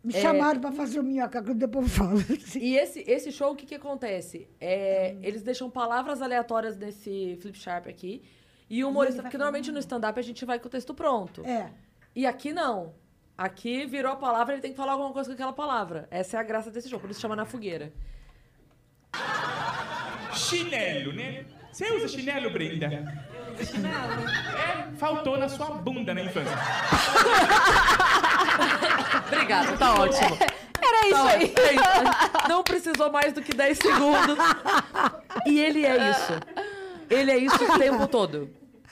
[0.02, 0.20] Me É.
[0.20, 2.20] chamaram pra fazer o minhoca, que depois eu falo.
[2.56, 4.48] E esse, esse show, o que que acontece?
[4.60, 8.22] É, eles deixam palavras aleatórias nesse flip sharp aqui.
[8.70, 11.44] E o humorista, porque normalmente no stand-up a gente vai com o texto pronto.
[11.44, 11.72] É.
[12.14, 12.94] E aqui não.
[13.36, 16.06] Aqui virou a palavra, ele tem que falar alguma coisa com aquela palavra.
[16.10, 17.92] Essa é a graça desse show, por isso chama Na Fogueira.
[20.38, 21.44] Chinelo, né?
[21.72, 22.88] Você usa chinelo, Brenda?
[23.64, 24.28] Chinelo?
[24.56, 26.56] É, faltou na sua bunda na infância.
[29.26, 30.38] Obrigada, tá ótimo.
[30.80, 31.76] Era isso Tá aí.
[31.76, 32.48] é.
[32.48, 34.38] Não precisou mais do que 10 segundos.
[35.46, 36.32] E ele é isso.
[37.10, 38.50] Ele é isso o tempo todo.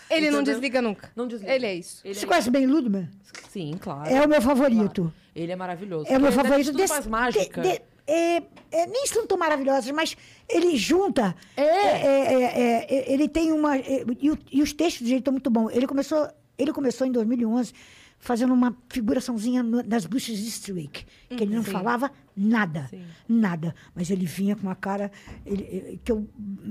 [0.09, 0.55] Ele não Entendeu?
[0.55, 1.11] desliga nunca.
[1.17, 1.53] Não desliga.
[1.53, 2.01] Ele é isso.
[2.05, 3.09] Ele Você é conhece bem Ludman?
[3.51, 4.09] Sim, claro.
[4.09, 5.13] É o meu favorito.
[5.35, 6.07] Ele é maravilhoso.
[6.09, 6.67] É o meu ele favorito.
[6.67, 7.61] tudo desse- faz mágica.
[7.63, 8.37] de- de- é,
[8.71, 10.17] é, nem são tão maravilhosos, mas
[10.49, 11.35] ele junta.
[11.57, 11.63] É.
[11.63, 13.77] é, é, é, ele tem uma.
[13.79, 14.05] e,
[14.53, 15.71] e os textos dele estão muito bons.
[15.73, 16.29] Ele começou,
[16.59, 17.73] ele começou em 2011
[18.19, 22.87] fazendo uma figuraçãozinha no- nas Bushes Street, que ele não falava nada.
[22.91, 23.05] Sim.
[23.29, 23.75] Nada.
[23.95, 25.11] Mas ele vinha com uma cara.
[25.45, 26.27] ele- que eu,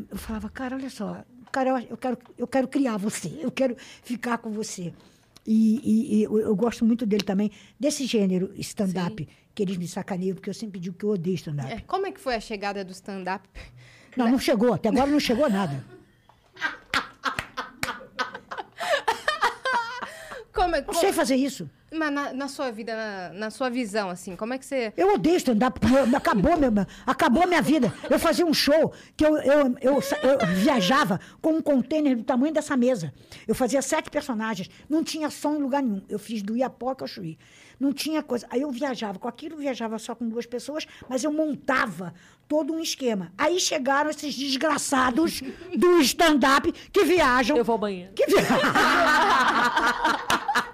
[0.10, 1.24] eu falava, cara, olha só.
[1.52, 4.92] Cara, eu, eu quero, eu quero criar você, eu quero ficar com você.
[5.48, 9.88] E, e- e eu, eu gosto muito dele também, desse gênero stand-up, que eles me
[9.88, 11.72] sacaneiam, porque eu sempre digo que eu odeio stand-up.
[11.72, 13.48] É, Como é que foi a chegada do stand-up?
[14.18, 15.84] Não, não chegou, até agora não chegou nada.
[20.54, 21.70] Como é, Não como- sei fazer isso.
[21.92, 24.92] Mas na, na sua vida, na, na sua visão, assim, como é que você.
[24.98, 26.72] Eu odeio stand-up, porque eu- acabou, meu,
[27.06, 27.94] acabou a minha vida.
[28.10, 32.54] Eu fazia um show que eu, eu, eu, eu viajava com um container do tamanho
[32.54, 33.14] dessa mesa.
[33.48, 36.02] Eu fazia sete personagens, não tinha som em lugar nenhum.
[36.10, 37.38] Eu fiz do Iapoca ao Chuí.
[37.80, 38.48] Não tinha coisa.
[38.50, 42.14] Aí eu viajava com aquilo, viajava só com duas pessoas, mas eu montava
[42.48, 43.34] todo um esquema.
[43.38, 45.42] Aí chegaram esses desgraçados
[45.76, 47.58] do stand-up que viajam.
[47.58, 48.14] Eu vou ao banheiro.
[48.14, 48.58] Que viajam.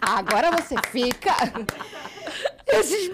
[0.00, 1.34] Agora você fica.
[2.66, 3.10] Esses...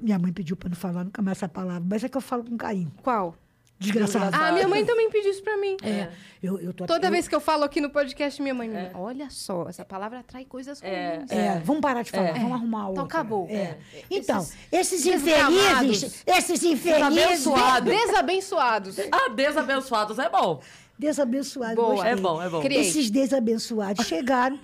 [0.00, 2.44] Minha mãe pediu para não falar nunca mais essa palavra, mas é que eu falo
[2.44, 2.92] com carinho.
[3.02, 3.34] Qual?
[3.78, 4.30] Desgraçado.
[4.32, 5.76] Ah, minha mãe também pediu isso pra mim.
[5.82, 6.08] É,
[6.40, 8.90] eu, eu tô Toda eu- vez que eu falo aqui no podcast, minha mãe me
[8.94, 11.30] Olha só, essa palavra atrai coisas ruins.
[11.30, 12.92] É, vamos parar de falar, vamos arrumar outra.
[12.92, 13.48] Então acabou.
[13.50, 13.54] É.
[13.54, 13.78] É.
[14.08, 14.38] Então,
[14.70, 17.92] Esses esses, infelizes, esses infelizes, Desabençoados.
[17.92, 18.96] Desabençoados.
[19.10, 20.60] Ah, desabençoados é bom.
[21.02, 21.94] Desabençoados, Boa.
[21.94, 22.12] gostei.
[22.12, 22.60] É bom, é bom.
[22.60, 22.80] Criei.
[22.80, 24.58] Esses desabençoados chegaram,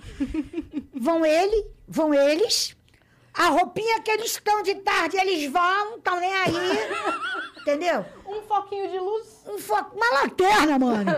[0.93, 2.75] vão ele, vão eles,
[3.33, 6.53] a roupinha que eles estão de tarde, eles vão, estão nem aí,
[7.61, 8.05] entendeu?
[8.25, 9.27] Um foquinho de luz.
[9.47, 11.11] Um foco, uma lanterna, mano.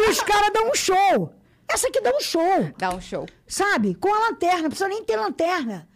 [0.00, 1.32] E os caras dão um show.
[1.68, 2.70] Essa aqui dá um show.
[2.76, 3.26] Dá um show.
[3.46, 3.94] sabe?
[3.94, 5.88] Com a lanterna, não precisa nem ter lanterna.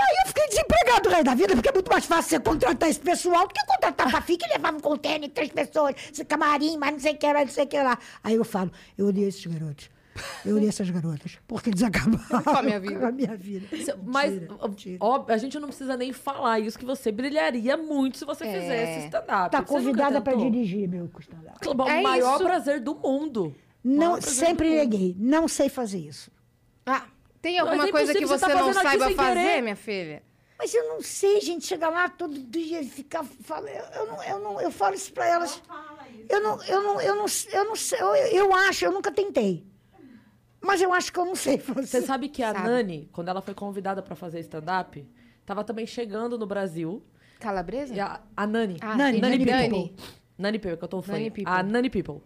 [0.00, 2.40] E aí eu fiquei desempregado o resto da vida, porque é muito mais fácil você
[2.40, 6.24] contratar esse pessoal do que contratar a Fafi, que levava um container, três pessoas, esse
[6.24, 7.98] camarim, mas não sei o que lá, não sei o que lá.
[8.24, 9.90] Aí eu falo, eu odeio esses garotos.
[10.44, 12.98] Eu odeio essas garotas, porque eles acabaram Com a minha vida.
[12.98, 13.66] com a minha vida.
[14.04, 14.96] Mas, Mentira, ó, mentira.
[15.00, 18.60] ó, a gente não precisa nem falar isso, que você brilharia muito se você É.
[18.60, 19.50] fizesse stand-up.
[19.50, 21.58] Tá Você convidada para dirigir meu stand-up.
[21.68, 22.44] O É maior isso.
[22.44, 23.54] prazer do mundo.
[23.84, 26.30] Não, sempre neguei, não sei fazer isso.
[26.84, 27.04] Ah,
[27.40, 29.62] tem alguma é coisa que você, você tá não saiba fazer, querer.
[29.62, 30.22] minha filha?
[30.58, 33.68] Mas eu não sei, gente, chegar lá todo dia e ficar falando.
[33.68, 35.62] Eu, não, eu não, eu falo isso para elas.
[36.28, 38.00] Eu não, eu não, eu não, eu não sei.
[38.00, 39.66] Eu, eu acho, eu nunca tentei.
[40.60, 42.02] Mas eu acho que eu não sei Você fazer.
[42.02, 42.68] sabe que a Sabe.
[42.68, 45.08] Nani, quando ela foi convidada pra fazer stand-up,
[45.46, 47.02] tava também chegando no Brasil.
[47.38, 47.94] Calabresa?
[47.94, 48.76] E a, a Nani.
[48.82, 49.88] Ah, Nani, Nani Nani People.
[49.88, 50.04] People.
[50.36, 51.32] Nani People, que eu tô Nani falando.
[51.32, 51.52] People.
[51.52, 52.20] A Nani People.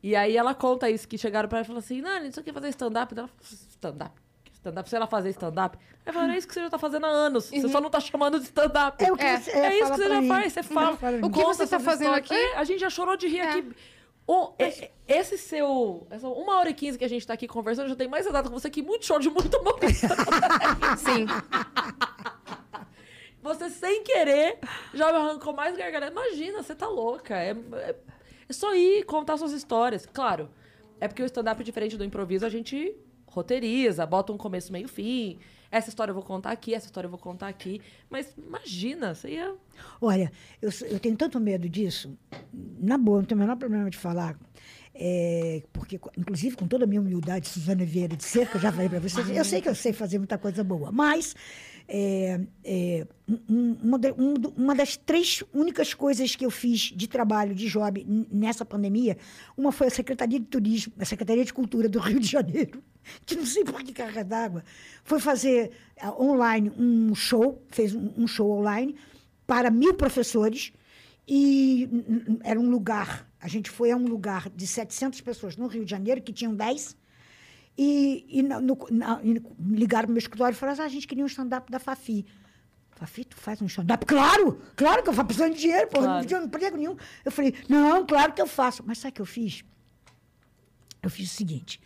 [0.00, 2.54] E aí ela conta isso, que chegaram pra ela e falaram assim, Nani, você quer
[2.54, 3.12] fazer stand-up?
[3.18, 4.29] Ela falou, stand-up?
[4.60, 4.88] Stand-up?
[4.90, 5.78] Se ela fazer stand-up?
[6.04, 7.46] Aí falaram, é isso que você já tá fazendo há anos.
[7.50, 9.02] Você só não tá chamando de stand-up.
[9.02, 10.28] É o que É, você- É, isso que você já mim.
[10.28, 10.98] faz, você fala.
[11.22, 12.30] O que você tá fazendo histórias.
[12.30, 12.34] aqui?
[12.54, 13.48] É, a gente já chorou de rir É.
[13.50, 13.72] aqui.
[14.26, 16.06] O- e- esse seu.
[16.10, 18.48] Essa uma hora e quinze que a gente tá aqui conversando, já tem mais data
[18.48, 19.76] com você que muito show de muito bom.
[20.98, 21.26] Sim.
[23.42, 24.58] Você sem querer
[24.92, 26.12] já me arrancou mais gargalhada.
[26.12, 27.34] Imagina, você tá louca.
[27.34, 27.96] É, é,
[28.48, 30.06] é só ir contar suas histórias.
[30.12, 30.50] Claro,
[31.00, 32.94] é porque o stand-up, diferente do improviso, a gente
[33.30, 35.38] roteiriza, bota um começo, meio, fim.
[35.70, 37.80] Essa história eu vou contar aqui, essa história eu vou contar aqui.
[38.10, 39.54] Mas imagina, você ia.
[40.00, 40.30] Olha,
[40.60, 42.16] eu, eu tenho tanto medo disso.
[42.52, 44.36] Na boa, não tenho o menor problema de falar.
[44.92, 48.98] É, porque, inclusive, com toda a minha humildade, Suzana Vieira de Cerca, já falei para
[48.98, 51.34] vocês, eu sei que eu sei fazer muita coisa boa, mas
[51.92, 57.08] é, é, um- um- uma, um uma das três únicas coisas que eu fiz de
[57.08, 59.18] trabalho, de job, nessa pandemia,
[59.56, 62.80] uma foi a Secretaria de Turismo, a Secretaria de Cultura do Rio de Janeiro,
[63.26, 64.62] que não sei por que carga d'água,
[65.02, 65.72] foi fazer
[66.18, 68.94] online um show, fez um, um show online
[69.44, 70.72] para mil professores
[71.26, 71.88] e
[72.44, 75.90] era um lugar, a gente foi a um lugar de 700 pessoas no Rio de
[75.90, 76.96] Janeiro, que tinham 10,
[77.76, 81.06] e, e na- no- na- ligaram para o meu escritório e falaram, ah, a gente
[81.06, 82.26] queria um stand-up da Fafi.
[82.90, 84.04] Fafi, tu faz um stand-up?
[84.04, 84.60] Claro!
[84.76, 86.18] Claro que eu faço precisando de dinheiro, pô, Claro.
[86.20, 86.96] não tinha emprego nenhum.
[87.24, 88.82] Eu falei, não, claro que eu faço.
[88.86, 89.64] Mas sabe o que eu fiz?
[91.02, 91.80] Eu fiz o seguinte,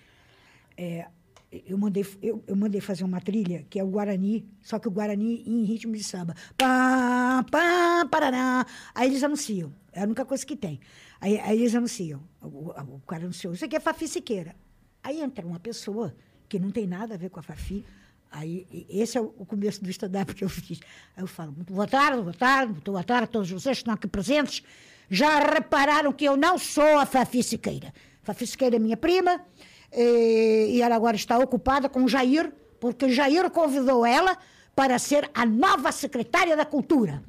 [0.77, 1.07] é,
[1.53, 4.91] eu, mandei, eu, eu mandei fazer uma trilha, que é o Guarani, só que o
[4.91, 6.35] Guarani em ritmo de samba.
[6.59, 8.67] Pá, pá, parará.
[8.93, 9.73] Aí eles anunciam.
[9.93, 10.81] É a única coisa que tem.
[11.21, 12.21] Aí, aí eles anunciam.
[12.43, 13.55] O, o- o cara anunciou.
[13.55, 14.57] Isso aqui é Fafi Siqueira.
[15.05, 16.17] Aí entra uma pessoa
[16.49, 17.85] que não tem nada a ver com a Fafi.
[18.31, 20.81] Aí, esse é o o começo do stand-up que eu fiz.
[21.15, 23.93] Aí eu falo, boa tarde, boa tarde, muito boa tarde a todos vocês que estão
[23.93, 24.63] aqui presentes.
[25.11, 27.93] Já repararam que eu não sou a Fafi Siqueira.
[28.23, 29.45] Fafi Siqueira é minha prima,
[29.93, 32.51] eh, e ela agora está ocupada com o Jair,
[32.81, 34.39] porque Jair convidou ela
[34.75, 37.23] para ser a nova secretária da Cultura.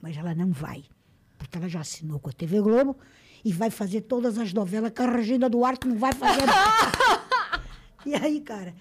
[0.00, 0.84] Mas ela não vai,
[1.36, 2.96] porque ela já assinou com a TV Globo
[3.44, 6.42] e vai fazer todas as novelas que a Regina Duarte não vai fazer.
[8.06, 8.74] e aí, cara,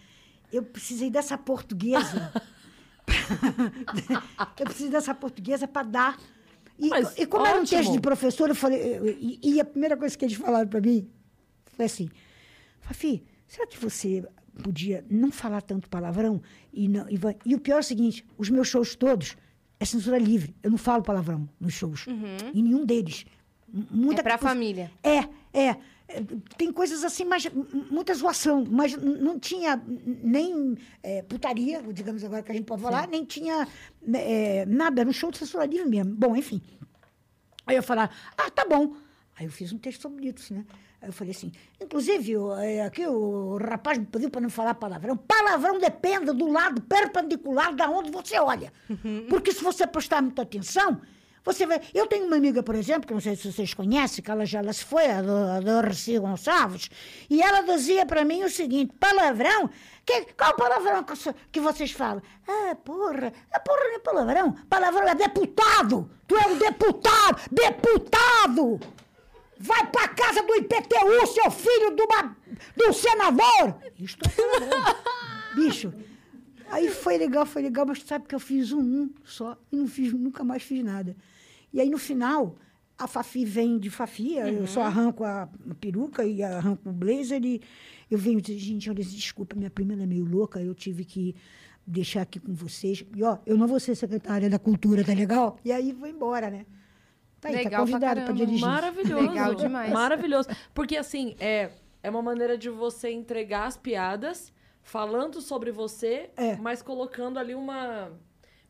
[0.51, 2.31] eu precisei dessa portuguesa.
[4.59, 6.19] eu precisei dessa portuguesa para dar.
[6.77, 7.93] E, Mas e como era um texto ótimo.
[7.95, 8.79] de professor, eu falei.
[8.79, 11.09] eu- e, e a primeira coisa que eles falaram para mim
[11.75, 12.09] foi assim:
[12.81, 14.25] Fafi, será que você
[14.63, 16.41] podia não falar tanto palavrão?
[16.73, 19.35] E, não, e, e o pior é o seguinte: os meus shows todos
[19.79, 20.55] é censura livre.
[20.63, 22.05] Eu não falo palavrão nos shows.
[22.53, 23.25] Em nenhum deles.
[23.71, 24.91] Muita É pra coisa- família.
[25.03, 25.75] É, é.
[26.57, 27.47] Tem coisas assim, mas
[27.91, 33.07] muita zoação, mas não tinha nem é, putaria, digamos agora que a gente pode falar,
[33.07, 33.67] nem tinha
[34.13, 36.15] é, nada, era um show de censura livre mesmo.
[36.15, 36.59] Bom, enfim.
[37.67, 38.95] Aí eu falar, ah, tá bom.
[39.37, 40.65] Aí eu fiz um texto sobre isso, né?
[40.99, 42.33] Aí eu falei assim, inclusive,
[42.63, 45.15] é, aqui o rapaz me pediu para não falar palavrão.
[45.15, 48.73] Palavrão depende do lado perpendicular da onde você olha.
[49.29, 50.99] Porque se você prestar muita atenção,
[51.43, 51.81] você vai...
[51.93, 54.59] Eu tenho uma amiga, por exemplo, que não sei se vocês conhecem, que ela já
[54.59, 56.89] ela se foi, a do, a do Gonçalves,
[57.29, 59.69] e ela dizia para mim o seguinte, palavrão?
[60.05, 61.13] Que, qual palavrão que,
[61.51, 62.21] que vocês falam?
[62.47, 64.55] Ah, porra, ah, porra não é palavrão.
[64.69, 66.09] Palavrão é deputado.
[66.27, 68.79] Tu é um deputado, deputado!
[69.57, 72.37] Vai pra casa do IPTU, seu filho de, uma,
[72.87, 73.75] um senador!
[73.99, 74.95] Isto é palavrão.
[75.55, 75.93] Bicho,
[76.71, 79.87] aí foi legal, foi legal, mas sabe que eu fiz um, um só e não
[79.87, 81.15] fiz, nunca mais fiz nada.
[81.71, 82.55] E aí, no final,
[82.97, 85.47] a Fafi vem de Fafi, eu só arranco a
[85.79, 87.61] peruca e arranco o blazer e
[88.09, 91.35] eu venho dizer, gente, olha, desculpa, minha prima ela é meio louca, eu tive que
[91.85, 93.05] deixar aqui com vocês.
[93.15, 95.57] E, ó, eu não vou ser secretária da cultura, tá legal?
[95.63, 96.65] E aí, vou embora, né?
[97.39, 98.45] Tá aí, Legal tá pra convidada para caramba.
[98.45, 98.67] dirigir.
[98.67, 99.29] Maravilhoso.
[99.29, 99.93] Legal demais.
[99.93, 100.49] Maravilhoso.
[100.73, 101.69] Porque, assim, é,
[102.03, 104.51] é uma maneira de você entregar as piadas
[104.83, 106.55] falando sobre você, É.
[106.57, 108.11] mas colocando ali uma.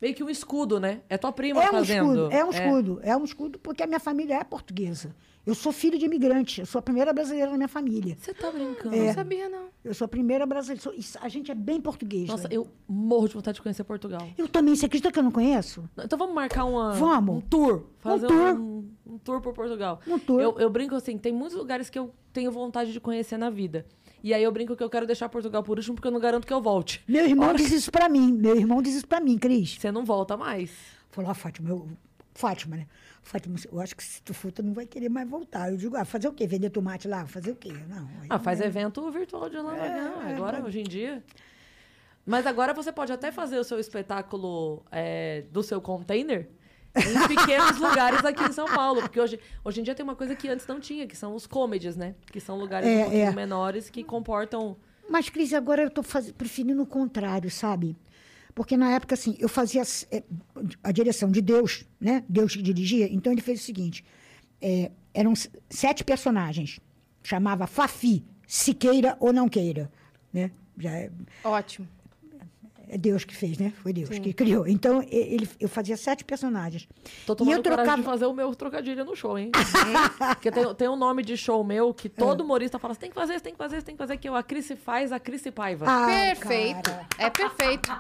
[0.02, 1.02] Meio que um escudo, né?
[1.10, 2.06] É tua prima É um fazendo.
[2.14, 5.14] escudo, é um escudo, é um escudo porque a minha família é portuguesa.
[5.46, 8.16] Eu sou filho de imigrante, eu sou a primeira brasileira na minha família.
[8.20, 8.96] Você tá brincando.
[8.96, 9.70] Não sabia, não.
[9.84, 10.82] Eu sou a primeira brasileira.
[10.82, 12.28] sou- a gente é bem português.
[12.30, 12.56] Nossa, né?
[12.56, 14.22] eu morro de vontade de conhecer Portugal.
[14.38, 15.90] Eu também, você acredita que eu não conheço?
[15.98, 17.38] Então vamos marcar uma, Vamos.
[17.38, 17.84] um tour.
[17.98, 18.56] Fazer tour.
[18.60, 20.00] Um, um tour por Portugal.
[20.08, 20.40] Um tour.
[20.40, 23.86] Eu, eu brinco assim, tem muitos lugares que eu tenho vontade de conhecer na vida.
[24.24, 26.46] E aí eu brinco que eu quero deixar Portugal por último porque eu não garanto
[26.46, 27.04] que eu volte.
[27.08, 28.32] Meu irmão diz isso pra mim.
[28.32, 29.78] Meu irmão diz isso pra mim, Cris.
[29.80, 30.72] Você não volta mais.
[31.10, 31.88] Falou, ah, Fátima, eu...
[32.34, 32.88] Fátima, né?
[33.22, 35.72] Fátima, eu acho que se tu for, tu não vai querer mais voltar.
[35.72, 36.48] Eu digo, ah, fazer o quê?
[36.48, 37.26] Vender tomate lá?
[37.28, 37.74] Fazer o quê?
[37.88, 38.08] Não.
[38.30, 38.70] Ah, faz não é.
[38.70, 39.76] evento virtual de lá.
[39.76, 41.24] não, agora, hoje em dia.
[42.26, 46.48] Mas agora você pode até fazer o seu espetáculo é, do seu container
[46.96, 49.02] em pequenos lugares aqui em São Paulo.
[49.02, 51.46] Porque hoje, hoje em dia tem uma coisa que antes não tinha, que são os
[51.46, 52.16] comedies, né?
[52.32, 53.32] Que são lugares É, um pouquinho é.
[53.36, 54.78] menores que comportam.
[55.10, 56.32] Mas, Cris, agora eu tô faz...
[56.32, 57.96] preferindo o contrário, sabe?
[58.54, 60.24] Porque na época, assim, eu fazia eh,
[60.84, 62.24] a direção de Deus, né?
[62.28, 63.08] Deus que dirigia.
[63.12, 64.04] Então ele fez o seguinte:
[64.62, 65.34] eh, eram
[65.70, 66.80] sete personagens.
[67.24, 69.92] Chamava Fafi, se queira ou não queira.
[70.34, 70.52] Né?
[70.78, 71.12] Já é,
[71.44, 71.88] Ótimo.
[72.90, 73.72] É Deus que fez, né?
[73.82, 74.68] Foi Deus que criou.
[74.68, 76.88] Então, e- ele, eu fazia sete personagens.
[77.26, 77.98] Tô e tomando eu coragem trocava.
[78.02, 79.52] de fazer o meu trocadilho no show, hein?
[80.36, 82.10] Porque tem, tem um nome de show meu que É.
[82.10, 84.18] todo humorista fala: você tem que fazer, você tem que fazer, você tem que fazer,
[84.18, 85.86] que é o A Cris se faz, a Cris se paiva.
[85.88, 86.90] Ah, perfeito.
[86.90, 87.92] cara, É perfeito.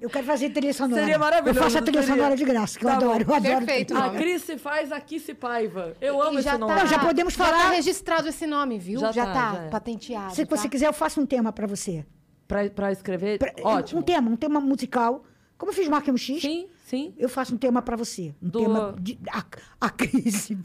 [0.00, 1.00] Eu quero fazer trilha sonora.
[1.02, 2.16] Seria maravilhoso, Eu faço a trilha seria.
[2.16, 3.10] sonora de graça, que eu Tá bom.
[3.10, 3.24] adoro.
[3.28, 3.66] Eu adoro.
[3.66, 3.96] Perfeito.
[3.96, 4.10] a.
[4.10, 5.94] Cris se faz, a Kiss se paiva.
[6.00, 6.72] Eu amo E esse nome.
[6.74, 9.00] tá, Não, já podemos Já falar- tá registrado esse nome, viu?
[9.00, 9.68] Já Já, tá, tá, já é.
[9.68, 10.34] patenteado.
[10.34, 10.68] Se você tá?
[10.68, 12.04] quiser, eu faço um tema para você.
[12.46, 14.00] Pra, pra escrever, Pra- ótimo.
[14.00, 15.24] Um tema, um tema musical.
[15.58, 17.12] Como eu fiz Marca X, Sim, sim.
[17.18, 18.32] eu faço um tema para você.
[18.40, 19.44] Um Do- tema de a,
[19.80, 20.56] a crise.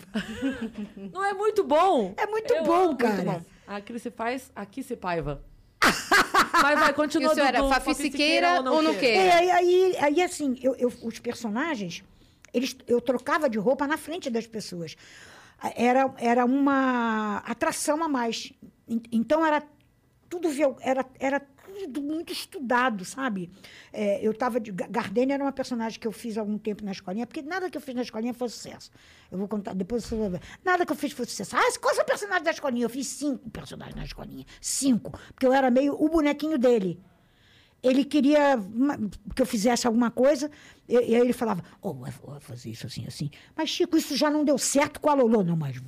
[1.11, 2.13] Não é muito bom?
[2.15, 3.23] É muito Eu bom, amo, muito cara.
[3.23, 3.41] bom.
[3.65, 5.41] A Cris se faz, a Kiss se paiva.
[6.61, 9.21] Vai, E continua o senhor era do Fafi Siqueira ou não queira?
[9.21, 12.03] É, aí, aí, aí, assim, eu, eu- os personagens,
[12.53, 14.95] eles, eu trocava de roupa na frente das pessoas.
[15.75, 18.51] Era, era uma atração a mais.
[18.87, 19.63] En- Então, era
[20.29, 20.49] tudo,
[20.81, 21.52] era, era tudo
[22.01, 23.49] muito estudado, sabe?
[23.91, 24.71] É, eu estava de...
[24.71, 27.69] Ga- Gardênia era uma personagem que eu fiz há algum tempo na escolinha, porque nada
[27.69, 28.91] que eu fiz na escolinha foi sucesso.
[29.31, 30.39] Eu vou contar, depois você vai.
[30.63, 31.55] Nada que eu fiz foi sucesso.
[31.55, 32.85] Ah, qual é o personagem da escolinha?
[32.85, 34.45] Eu fiz cinco personagens na escolinha.
[34.61, 35.19] Cinco.
[35.33, 36.99] Porque eu era meio o bonequinho dele.
[37.81, 38.57] ele queria
[39.35, 40.49] que eu fizesse alguma coisa,
[40.87, 43.29] e, aí ele falava, oh, vai fazer isso assim, assim.
[43.55, 45.43] Mas, Chico, isso já não deu certo com a Lolo.
[45.43, 45.81] Não, mas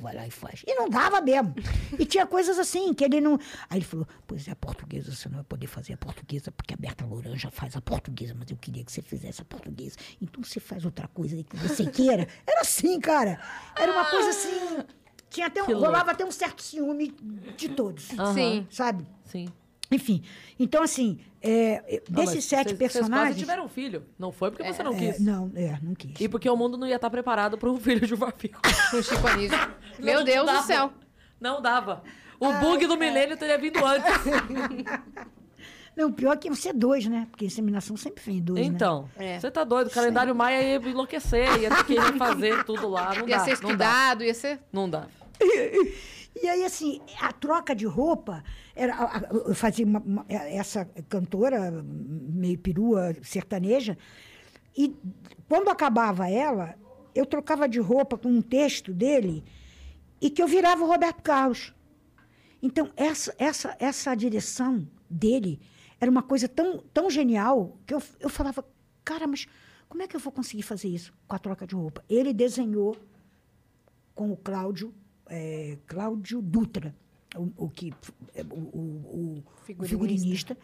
[0.00, 0.62] vai lá e faz.
[0.66, 1.54] E não dava mesmo.
[1.98, 3.38] E tinha coisas assim, que ele não...
[3.68, 6.74] Aí ele falou, pois é, a portuguesa, você não vai poder fazer a portuguesa, porque
[6.74, 9.96] a Berta Louranja faz a portuguesa, mas eu queria que você fizesse a portuguesa.
[10.20, 12.26] Então você faz outra coisa aí que você queira.
[12.46, 13.40] Era assim, cara.
[13.76, 14.84] Era uma coisa assim...
[15.28, 17.14] Tinha até um, rolava até um certo ciúme
[17.56, 18.66] de todos, Sim.
[18.70, 19.06] sabe?
[19.24, 19.48] Sim.
[19.90, 20.22] Enfim,
[20.58, 23.28] então assim, é, Não, desses mas sete vocês- personagens...
[23.36, 24.02] Vocês tiveram um filho.
[24.18, 25.20] Não foi porque você não é, quis.
[25.20, 26.20] não, é, não quis.
[26.20, 28.60] E porque o mundo não ia estar preparado para um filho de Vafico.
[28.90, 29.56] Com Chico Anísio.
[30.00, 30.66] Meu Não Deus do dava.
[30.66, 30.92] céu.
[31.40, 32.02] Não dava.
[32.40, 34.10] O bug do milênio teria vindo antes.
[35.96, 37.26] Não, pior é que você dois, né?
[37.30, 38.66] Porque inseminação sempre vem dois, né?
[38.66, 39.40] Então, É.
[39.40, 39.86] você tá doido.
[39.86, 43.14] O calendário Maia ia enlouquecer, ia ter que refazer tudo lá.
[43.14, 43.44] Não Ia dá.
[43.44, 43.68] ser não dá.
[43.70, 44.60] estudado, ia ser.
[44.70, 45.06] Não dá.
[46.42, 48.44] E aí, assim, a troca de roupa,
[48.74, 48.94] era,
[49.32, 53.96] eu fazia uma- uma- essa cantora meio perua, sertaneja,
[54.76, 54.94] e
[55.48, 56.74] quando acabava ela,
[57.14, 59.42] eu trocava de roupa com um texto dele
[60.20, 61.74] e que eu virava o Roberto Carlos.
[62.62, 65.58] Então, essa, essa, essa direção dele
[65.98, 68.62] era uma coisa tão, tão genial que eu, eu falava,
[69.02, 69.46] cara, mas
[69.88, 72.04] como é que eu vou conseguir fazer isso com a troca de roupa?
[72.08, 72.94] Ele desenhou
[74.14, 74.92] com o Cláudio,
[75.28, 76.94] é, Cláudio Dutra,
[77.36, 77.92] o, o que,
[78.34, 79.88] é, o, o- o Figurinista.
[79.88, 80.58] figurinista.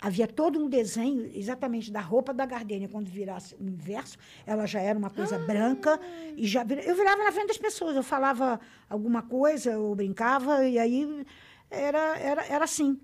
[0.00, 2.88] Havia todo um desenho exatamente da roupa da Gardênia.
[2.88, 4.16] Quando virasse o inverso,
[4.46, 5.98] ela já era uma coisa branca.
[6.36, 7.96] e já vira- Eu virava na frente das pessoas.
[7.96, 11.26] Eu falava alguma coisa, eu brincava, e aí
[11.68, 12.96] era, era, era assim.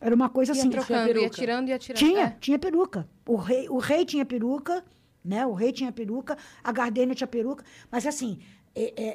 [0.00, 0.70] Era uma coisa Ia assim.
[0.70, 1.30] trocando, ia peruca?
[1.36, 1.98] tirando, ia tirando.
[1.98, 2.36] Tinha, É.
[2.40, 3.06] tinha peruca.
[3.26, 4.82] O rei, o rei tinha peruca,
[5.22, 5.44] né?
[5.46, 7.62] O rei tinha peruca, a Gardênia tinha peruca.
[7.90, 8.38] Mas assim,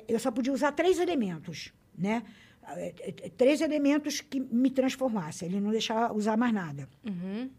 [0.08, 2.24] eu só podia usar três elementos, né?
[2.76, 5.48] É, é, é, Três elementos que me transformassem.
[5.48, 6.90] Ele não deixava usar mais nada.
[7.06, 7.50] Uhum.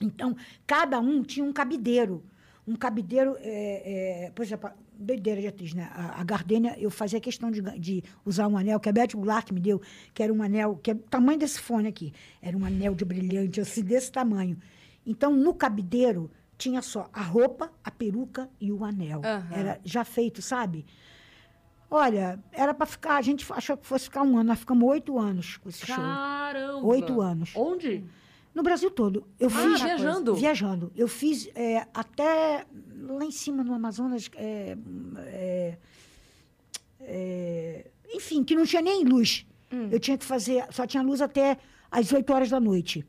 [0.00, 0.36] Então,
[0.66, 2.22] cada um tinha um cabideiro.
[2.66, 5.88] Um cabideiro, é, é, por exemplo, doideira de atriz, né?
[5.92, 9.50] A, a Gardênia, eu fazia questão de, de usar um anel que a Beth Goulart
[9.52, 9.80] me deu,
[10.12, 12.12] que era um anel, que é o tamanho desse fone aqui.
[12.42, 14.58] Era um anel de brilhante, assim, desse tamanho.
[15.04, 19.22] Então, no cabideiro, tinha só a roupa, a peruca e o anel.
[19.24, 19.48] Aham.
[19.52, 20.84] Era já feito, sabe?
[21.90, 25.18] Olha, era para ficar, a gente achou que fosse ficar um ano, nós ficamos oito
[25.18, 25.96] anos com esse show.
[25.96, 26.84] Caramba!
[26.86, 27.50] Oito anos.
[27.54, 28.04] Onde?
[28.54, 29.26] No Brasil todo.
[29.38, 30.34] Eu Ah, fiz viajando?
[30.34, 30.92] Viajando.
[30.96, 32.66] Eu fiz é, até
[33.08, 34.28] lá em cima no Amazonas.
[34.34, 34.76] é,
[35.18, 35.78] é,
[37.00, 39.46] é, enfim, que não tinha nem luz.
[39.90, 41.58] Eu tinha que fazer, só tinha luz até
[41.90, 43.04] às 8 horas da noite.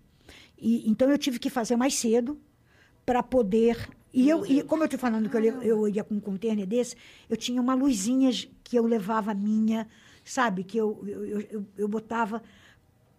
[0.60, 2.40] E, então eu tive que fazer mais cedo
[3.06, 3.88] para poder.
[4.14, 6.66] E, eu, e como eu estou falando que eu, le- eu ia com um container
[6.66, 6.96] desse,
[7.30, 8.32] eu tinha uma luzinha
[8.64, 9.88] que eu levava minha,
[10.24, 10.64] sabe?
[10.64, 12.42] Que eu, eu, eu, eu- botava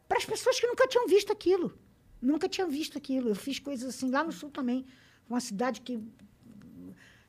[0.09, 1.73] para as pessoas que nunca tinham visto aquilo.
[2.21, 3.29] Nunca tinham visto aquilo.
[3.29, 4.85] Eu fiz coisas assim lá no sul também.
[5.29, 6.01] Uma cidade que.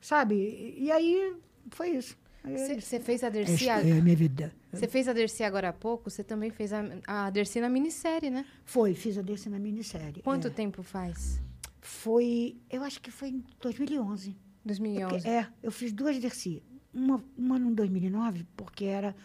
[0.02, 0.76] Sabe?
[0.78, 1.36] E, aí
[1.72, 2.18] foi isso.
[2.44, 2.80] Aí é.
[2.80, 3.68] Você fez a Dercy.
[3.68, 4.54] é a- minha vida.
[4.72, 8.30] Você fez a Dercy agora há pouco, você também fez a, a Dercy na minissérie,
[8.30, 8.46] né?
[8.64, 10.22] Foi, fiz a desse na minissérie.
[10.22, 10.50] Quanto é.
[10.52, 11.42] tempo faz?
[11.90, 14.38] Foi, eu acho que foi em 2011.
[14.64, 15.28] 2011.
[15.28, 16.62] É, eu fiz duas Dercy.
[16.94, 19.16] Uma, uma em 2009, porque era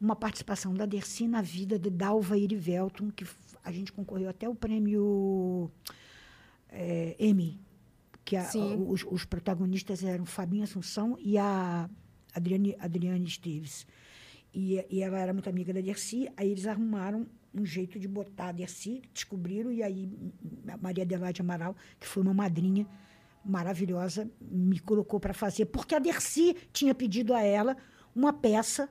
[0.00, 3.26] uma participação da Dercy na vida de Dalva Irivelton, que
[3.64, 5.70] a gente concorreu até o prêmio
[6.68, 7.60] é, Emmy,
[8.24, 8.44] que a-
[8.76, 11.90] os, os protagonistas eram Fabinho Assunção e a
[12.32, 13.86] Adriane, Adriane Esteves.
[14.54, 18.52] E, e ela era muito amiga da Dercy, aí eles arrumaram um jeito de botar
[18.52, 20.08] Dercy, descobriram, e aí
[20.68, 22.86] a Maria Adelaide Amaral, que foi uma madrinha
[23.44, 27.76] maravilhosa, me colocou para fazer, porque a Dercy tinha pedido a ela
[28.14, 28.88] uma peça,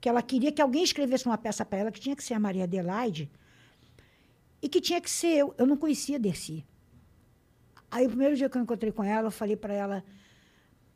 [0.00, 2.40] que ela queria que alguém escrevesse uma peça para ela, que tinha que ser a
[2.40, 3.30] Maria Adelaide,
[4.60, 5.54] e que tinha que ser eu.
[5.56, 6.64] Eu não conhecia a Dercy.
[7.90, 10.04] Aí, o primeiro dia que eu encontrei com ela, eu falei para ela,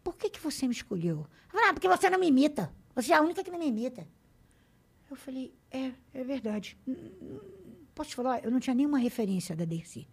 [0.02, 1.26] por que, que você me escolheu?
[1.52, 2.72] Ela falou, ah, porque você não me imita.
[2.94, 4.08] Você é a única que não me imita.
[5.10, 6.76] Eu falei, é, é verdade.
[7.94, 10.06] Posso te falar, eu não tinha nenhuma referência da Dercy.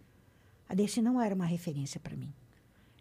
[0.68, 2.32] A Dercy não era uma referência para mim.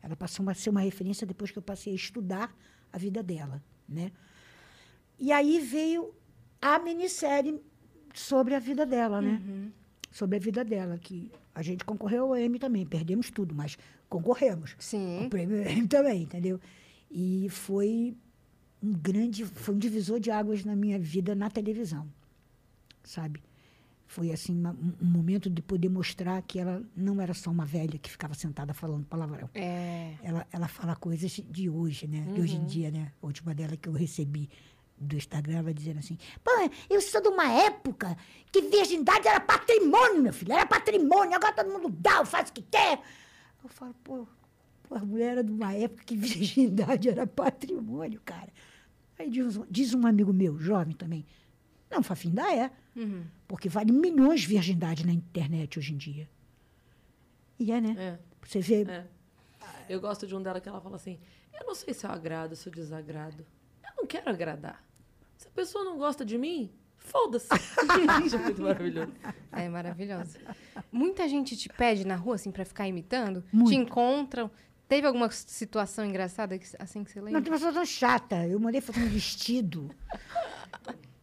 [0.02, 2.56] Ela passou a ser uma referência depois que eu passei a estudar
[2.92, 4.12] a vida dela, né?
[5.18, 6.14] E aí veio
[6.62, 7.60] a minissérie
[8.14, 9.42] sobre a vida dela, né?
[10.12, 13.78] Sobre a vida dela, que a gente concorreu ao Emmy também, perdemos tudo, mas
[14.08, 14.76] concorremos.
[14.78, 15.26] Sim.
[15.26, 16.60] O prêmio Emmy também, entendeu?
[17.10, 18.16] E foi
[18.82, 22.08] um grande, foi um divisor de águas na minha vida na televisão,
[23.04, 23.42] sabe?
[24.08, 27.98] Foi assim uma- um, momento de poder mostrar que ela não era só uma velha
[27.98, 29.50] que ficava sentada falando palavrão.
[29.56, 30.14] É.
[30.22, 32.22] Ela, ela fala coisas de hoje, né?
[32.34, 33.12] De hoje em dia, né?
[33.22, 34.48] A última dela que eu recebi
[34.98, 36.52] do Instagram, ela dizendo assim: Pô,
[36.90, 38.16] eu sou de uma época
[38.52, 42.62] que virgindade era patrimônio, meu filho, era patrimônio, agora todo mundo dá, faz o que
[42.62, 43.02] quer.
[43.64, 44.28] Eu falo, pô,
[44.88, 48.52] pô, a mulher era de uma época que virgindade era patrimônio, cara.
[49.18, 51.26] Aí diz, diz um amigo meu, jovem também,
[51.90, 52.72] não, Fafi, ainda é.
[53.48, 56.30] Porque vale milhões de virgindade na internet hoje em dia.
[57.60, 57.95] E é, né?
[57.98, 58.20] É.
[58.45, 58.84] Você vê.
[58.84, 59.06] É.
[59.88, 61.20] Eu gosto de um dela que ela fala assim:
[61.53, 63.45] eu não sei se eu agrado, se eu desagrado.
[63.84, 64.84] Eu não quero agradar.
[65.38, 67.48] Se a pessoa não gosta de mim, foda-se.
[67.56, 69.14] É muito maravilhoso.
[69.52, 70.40] É maravilhosa.
[70.91, 73.44] Muita gente te pede na rua, assim, pra ficar imitando?
[73.52, 73.70] Muito.
[73.70, 74.49] Te encontram?
[74.88, 77.41] Teve alguma situação engraçada que- assim que você Não, lembra?
[77.41, 78.45] tem uma situação chata.
[78.48, 79.90] Eu mandei fazer um vestido.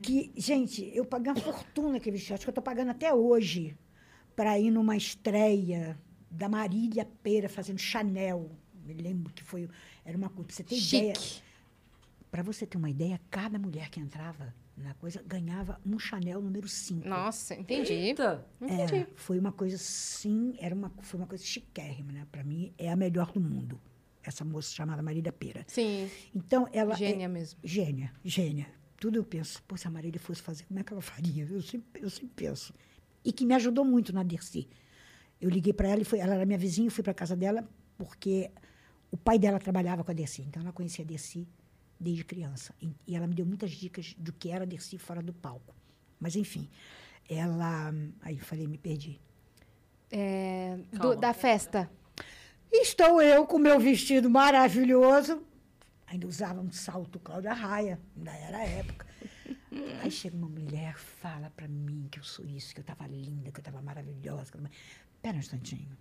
[0.01, 2.35] Que, gente, eu paguei uma fortuna aquele vestido.
[2.35, 3.77] Acho que eu estou pagando até hoje
[4.35, 5.97] para ir numa estreia
[6.29, 8.51] da Marília Pera fazendo Chanel.
[8.85, 9.69] Me lembro que foi.
[10.05, 10.47] Era uma coisa.
[10.49, 11.15] Pra você ter ideia.
[11.15, 11.43] Chique.
[12.33, 16.67] Para você ter uma ideia, cada mulher que entrava na coisa ganhava um Chanel número
[16.69, 17.07] 5.
[17.07, 17.93] Nossa, entendi.
[17.93, 18.47] Eita.
[18.61, 18.97] Entendi.
[18.97, 22.27] É, foi uma coisa sim, era uma, foi uma coisa chiquérrima, né?
[22.31, 23.81] Para mim, é a melhor do mundo.
[24.23, 25.65] Essa moça chamada Marília Pera.
[25.67, 26.95] Sim, Então, ela.
[26.95, 27.59] gênia é, mesmo.
[27.63, 28.67] Gênia, gênia.
[28.97, 31.45] Tudo eu penso, pô, se a Marília fosse fazer, como é que ela faria?
[31.45, 32.73] Eu sempre, eu sempre penso.
[33.25, 34.69] E que me ajudou muito na Dercy.
[35.41, 37.69] Eu liguei para ela, e foi, ela era minha vizinha, eu fui para casa dela,
[37.99, 38.49] porque
[39.11, 40.43] o pai dela trabalhava com a Dercy.
[40.43, 41.49] Então, ela conhecia a Dercy
[42.03, 42.75] desde criança.
[42.81, 45.75] E, ela me deu muitas dicas do que era Dercy fora do palco.
[46.19, 46.69] Mas, enfim,
[47.29, 47.93] ela...
[48.21, 49.21] Aí, falei, me perdi.
[50.11, 51.91] É, do- da festa.
[52.71, 55.43] Estou eu com meu vestido maravilhoso.
[56.07, 59.07] Ainda usava um salto Cláudia Raia, ainda era a época.
[60.03, 63.51] Aí chega uma mulher, fala pra mim que eu sou isso, que eu estava linda,
[63.51, 64.53] que eu estava maravilhosa.
[64.55, 64.63] Eu.
[65.23, 65.97] Pera um instantinho,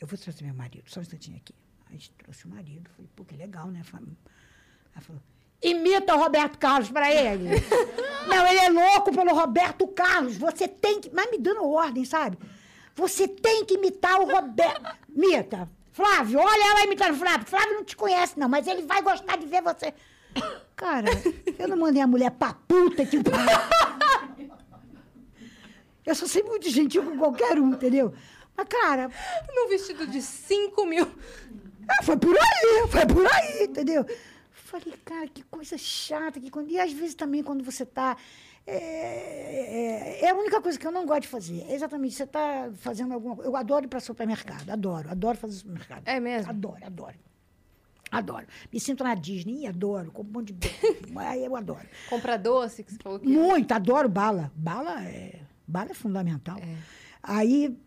[0.00, 1.54] eu vou trazer meu marido, só um instantinho aqui.
[1.86, 3.82] Aí trouxe o marido, falei, pô, que legal, né?
[3.84, 5.22] Ela falou,
[5.62, 7.48] imita o Roberto Carlos pra ele.
[8.26, 11.10] Não, ele é louco pelo Roberto Carlos, você tem que...
[11.14, 12.38] Mas me dando ordem, sabe?
[12.94, 14.82] Você tem que imitar o Roberto.
[15.14, 15.68] Imita.
[15.92, 17.46] Flávio, olha ela imitando o Flávio.
[17.46, 19.92] Flávio não te conhece, não, mas ele vai gostar de ver você.
[20.74, 21.08] Cara,
[21.58, 23.18] eu não mandei a mulher pra puta que.
[26.04, 28.12] Eu sou sempre muito gentil com qualquer um, entendeu?
[28.56, 29.10] Mas, cara,
[29.54, 31.06] Num vestido de 5 mil.
[31.88, 34.04] ah, foi por aí, foi por aí, entendeu?
[34.72, 36.40] Falei, cara, que coisa chata.
[36.40, 36.50] Que.
[36.68, 38.16] E às vezes também quando você está.
[38.66, 41.60] É, é, é a única coisa que eu não gosto de fazer.
[41.68, 43.50] É exatamente, você está fazendo alguma coisa.
[43.50, 46.08] Eu adoro ir para supermercado, adoro, adoro fazer supermercado.
[46.08, 46.48] É mesmo?
[46.48, 47.16] Adoro, adoro.
[48.10, 48.46] Adoro.
[48.72, 50.70] Me sinto na Disney, adoro, como um monte de.
[51.16, 51.86] Aí eu adoro.
[52.08, 53.26] Compra doce, que você falou que...
[53.26, 54.50] Muito, adoro bala.
[54.54, 56.58] Bala é, bala é fundamental.
[57.22, 57.78] Aí,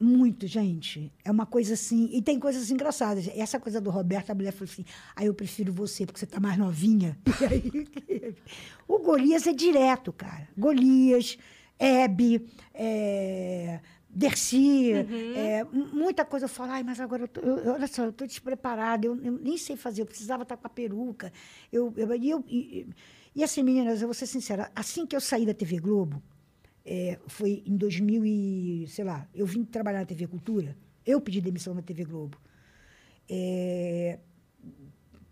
[0.00, 1.12] muito, gente.
[1.24, 2.08] É uma coisa assim.
[2.12, 3.28] E tem coisas engraçadas.
[3.34, 4.84] Essa coisa do Roberto, a mulher falou assim:
[5.16, 7.16] aí eu prefiro você, porque você tá mais novinha.
[7.40, 8.34] E aí,
[8.88, 10.48] o Golias é direto, cara.
[10.56, 11.38] Golias,
[11.78, 14.92] Hebe, é, Dercy,
[15.36, 16.44] é, m- muita coisa.
[16.44, 19.32] Eu falo, ai, mas agora eu tô, eu- olha só, eu tô despreparada, eu, eu
[19.32, 21.32] nem sei fazer, eu precisava estar com a peruca.
[21.72, 22.86] Eu, eu, e, e-
[23.36, 26.22] e assim, meninas, eu vou ser sincera, assim que eu saí da TV Globo,
[26.84, 31.40] é, foi em 2000 e, sei lá, eu vim trabalhar na TV Cultura, eu pedi
[31.40, 32.38] demissão na TV Globo.
[33.28, 34.18] É,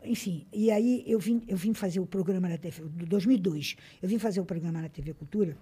[0.05, 4.09] enfim, e aí eu vim, eu vim fazer o programa na TV, de 2002, eu
[4.09, 5.57] vim fazer o programa na TV Cultura,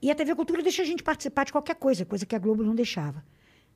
[0.00, 2.62] e a TV Cultura deixa a gente participar de qualquer coisa, coisa que a Globo
[2.62, 3.24] não deixava.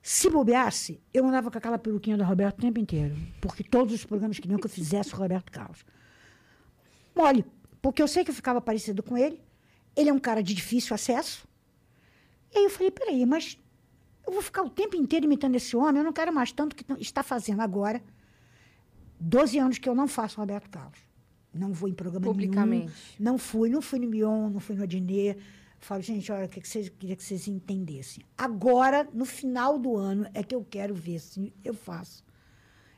[0.01, 4.05] Se bobeasse, eu andava com aquela peruquinha do Roberto o tempo inteiro, porque todos os
[4.05, 5.85] programas queriam que eu fizesse o Roberto Carlos.
[7.15, 7.45] Mole,
[7.81, 9.41] porque eu sei que eu ficava parecido com ele,
[9.97, 11.47] ele é um cara de difícil acesso.
[12.55, 13.59] E aí eu falei, peraí, mas
[14.27, 16.85] eu vou ficar o tempo inteiro imitando esse homem, eu não quero mais tanto que
[17.01, 18.02] está fazendo agora.
[19.19, 20.98] 12 anos que eu não faço Roberto Carlos.
[21.55, 22.86] Não vou em programa Publicamente.
[22.86, 22.93] nenhum.
[23.19, 25.39] Não fui, não fui no Mion, não fui no Adnet.
[25.78, 28.24] Falo, gente, olha, o que que vocês, queria que vocês entendessem.
[28.39, 32.24] Agora, no final do ano, é que eu quero ver se eu faço.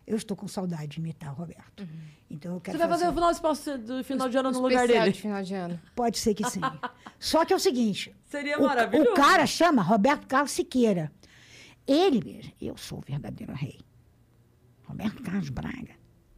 [0.07, 1.87] Eu estou com saudade de imitar o Roberto.
[2.29, 4.87] Então eu quero Você vai fazer o final, espaço do final de ano no lugar
[4.87, 5.13] dele.
[5.13, 5.81] de final de ano.
[5.95, 6.61] Pode ser que sim.
[7.19, 8.15] Só que é o seguinte.
[8.25, 9.13] Seria o, maravilhoso.
[9.13, 11.11] O cara chama Roberto Carlos Siqueira.
[11.87, 13.81] Ele, eu sou o verdadeiro rei.
[14.83, 15.95] Roberto Carlos Braga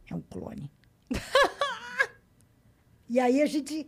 [0.09, 0.71] é um clone.
[3.09, 3.87] e aí a gente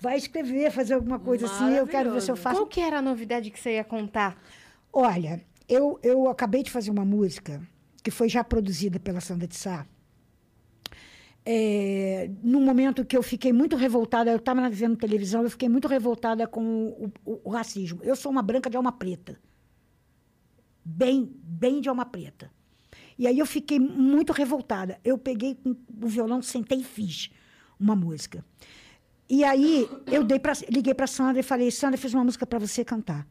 [0.00, 1.74] vai escrever, fazer alguma coisa assim.
[1.74, 2.56] Eu quero ver se eu faço.
[2.56, 4.36] Qual que era a novidade que você ia contar?
[4.92, 7.62] Olha, eu, eu acabei de fazer uma música
[8.02, 9.86] que foi já produzida pela Sandra de Sá.
[11.44, 15.88] É, num momento que eu fiquei muito revoltada, eu estava vendo televisão, eu fiquei muito
[15.88, 18.00] revoltada com o, o- o racismo.
[18.02, 19.40] Eu sou uma branca de alma preta.
[20.84, 22.50] Bem, bem de alma preta.
[23.18, 24.98] E aí eu fiquei muito revoltada.
[25.04, 27.30] Eu peguei o violão, sentei e fiz
[27.78, 28.44] uma música.
[29.28, 32.58] E aí eu dei pra, liguei para Sandra e falei: Sandra, fiz uma música para
[32.58, 33.26] você cantar.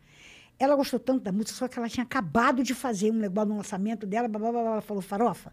[0.62, 3.58] Ela gostou tanto da música, só que ela tinha acabado de fazer um negócio no
[3.58, 4.28] lançamento dela.
[4.28, 4.62] Blá, blá, blá.
[4.74, 5.52] Ela falou: Farofa,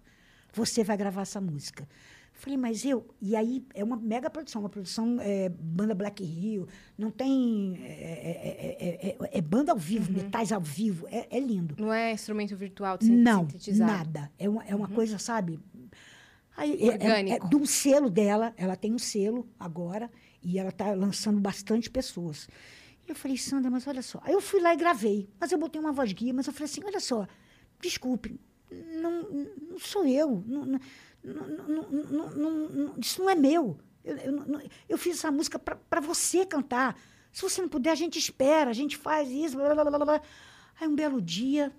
[0.53, 1.89] você vai gravar essa música.
[2.35, 3.05] Falei, mas eu.
[3.21, 7.77] E aí é uma mega produção, uma produção é, banda Black Rio, não tem.
[7.83, 11.75] É, é, é, é, é banda ao vivo, metais ao vivo, é, é lindo.
[11.79, 13.91] Não é instrumento virtual de Não, sintetizado?
[13.91, 14.31] nada.
[14.39, 15.59] É uma, é uma coisa, sabe?
[16.57, 17.49] Aí, é- é, é, Orgânico.
[17.49, 20.11] de um selo dela, ela tem um selo agora,
[20.43, 22.49] e ela está lançando bastante pessoas.
[23.09, 24.21] Eu falei, Sandra, mas olha só.
[24.23, 26.67] Aí eu fui lá e gravei, mas eu botei uma voz guia, mas eu falei
[26.67, 27.27] assim: olha só,
[27.81, 28.39] desculpe,
[29.01, 29.23] não,
[29.71, 30.45] não sou eu.
[30.47, 30.81] Não, não,
[31.25, 33.79] não- não- não- não- não- isso não é meu.
[34.05, 34.61] Eu, eu
[34.91, 36.99] eu fiz essa música para você cantar.
[37.33, 39.57] Se você não puder, a gente espera, a gente faz isso.
[39.57, 40.23] Blá, blá, blá, blá, blá.
[40.81, 41.73] Aí um belo dia,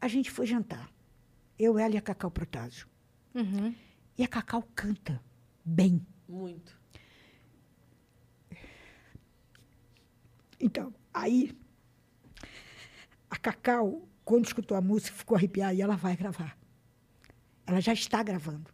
[0.00, 0.90] a gente foi jantar.
[1.58, 2.86] Eu, ela e a Cacau Protásio.
[3.34, 3.74] Uhum.
[4.18, 5.22] E a Cacau canta
[5.64, 6.04] bem.
[6.28, 6.78] Muito.
[10.62, 11.50] Então, aí,
[13.28, 16.56] a Cacau, quando escutou a música, ficou arrepiada e ela vai gravar.
[17.66, 18.70] Ela já está gravando.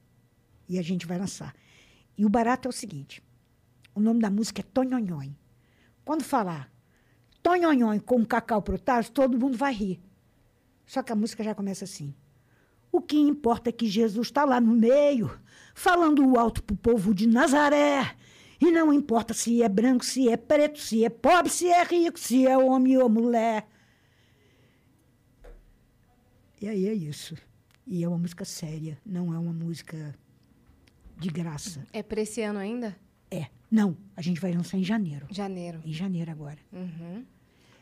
[0.68, 1.54] E a gente vai lançar.
[2.16, 3.22] E o barato é o seguinte:
[3.94, 5.32] o nome da música é Tonhonhon.
[6.04, 6.70] Quando falar
[7.42, 9.98] Tonhonhon com Cacau Protásio, todo mundo vai rir.
[10.84, 12.14] Só que a música já começa assim.
[12.92, 15.30] O que importa é que Jesus está lá no meio,
[15.74, 18.14] falando alto pro povo de Nazaré.
[18.60, 22.18] E não importa se é branco, se é preto, se é pobre, se é rico,
[22.18, 23.66] se é homem ou mulher.
[26.60, 27.36] E aí é isso.
[27.86, 30.14] E é uma música séria, não é uma música
[31.16, 31.86] de graça.
[31.92, 32.96] É pra esse ano ainda?
[33.30, 33.46] É.
[33.70, 35.26] Não, a gente vai lançar em janeiro.
[35.30, 35.80] Janeiro.
[35.84, 36.58] Em janeiro agora.
[36.72, 37.24] Uhum.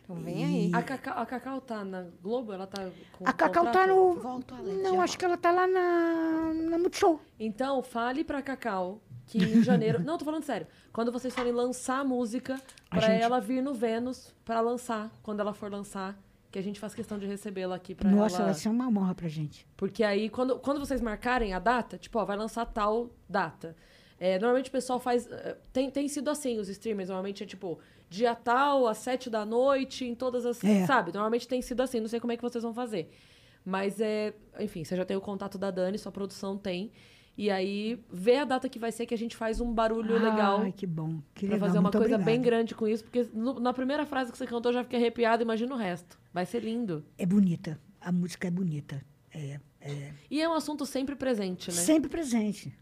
[0.04, 0.70] Então vem aí.
[0.72, 2.52] A Cacau, a Cacau tá na Globo?
[2.52, 3.88] Ela tá com A Cacau tá contrato?
[3.88, 4.14] no.
[4.14, 7.20] Volto, Alex, Não, acho que ela tá lá na, na Multishow.
[7.40, 10.00] Então, fale pra Cacau que em janeiro.
[10.02, 10.66] não, tô falando sério.
[10.92, 15.10] Quando vocês forem lançar a música, A pra gente- ela vir no Vênus pra lançar,
[15.22, 16.18] quando ela for lançar,
[16.50, 18.44] que a gente faz questão de recebê-la aqui pra Nossa, ela.
[18.46, 19.66] vai ser uma honra pra gente.
[19.76, 23.76] Porque aí, quando, quando vocês marcarem a data, tipo, ó, vai lançar tal data.
[24.18, 25.26] É, normalmente o pessoal faz.
[25.30, 27.10] eh, Tem, tem sido assim, os streamers.
[27.10, 27.78] Normalmente é tipo,
[28.08, 30.64] dia tal, às sete da noite, em todas as.
[30.64, 30.86] É.
[30.86, 31.12] Sabe?
[31.12, 32.00] Normalmente tem sido assim.
[32.00, 33.10] Não sei como é que vocês vão fazer.
[33.62, 34.32] Mas é.
[34.58, 36.90] Enfim, você já tem o contato da Dani, sua produção tem.
[37.38, 40.60] E aí, vê a data que vai ser que a gente faz um barulho legal.
[40.62, 41.20] Ai, que bom.
[41.34, 41.68] Que Pra legal.
[41.68, 42.44] fazer uma Muito coisa bem obrigada.
[42.56, 45.42] grande com isso, porque no- na primeira frase que você cantou eu já fiquei arrepiada,
[45.42, 46.18] imagina o resto.
[46.32, 47.04] Vai ser lindo.
[47.18, 47.78] É bonita.
[48.00, 49.04] A música é bonita.
[49.34, 49.60] É.
[49.82, 50.12] é.
[50.30, 51.76] E é um assunto sempre presente, né?
[51.76, 52.72] Sempre presente.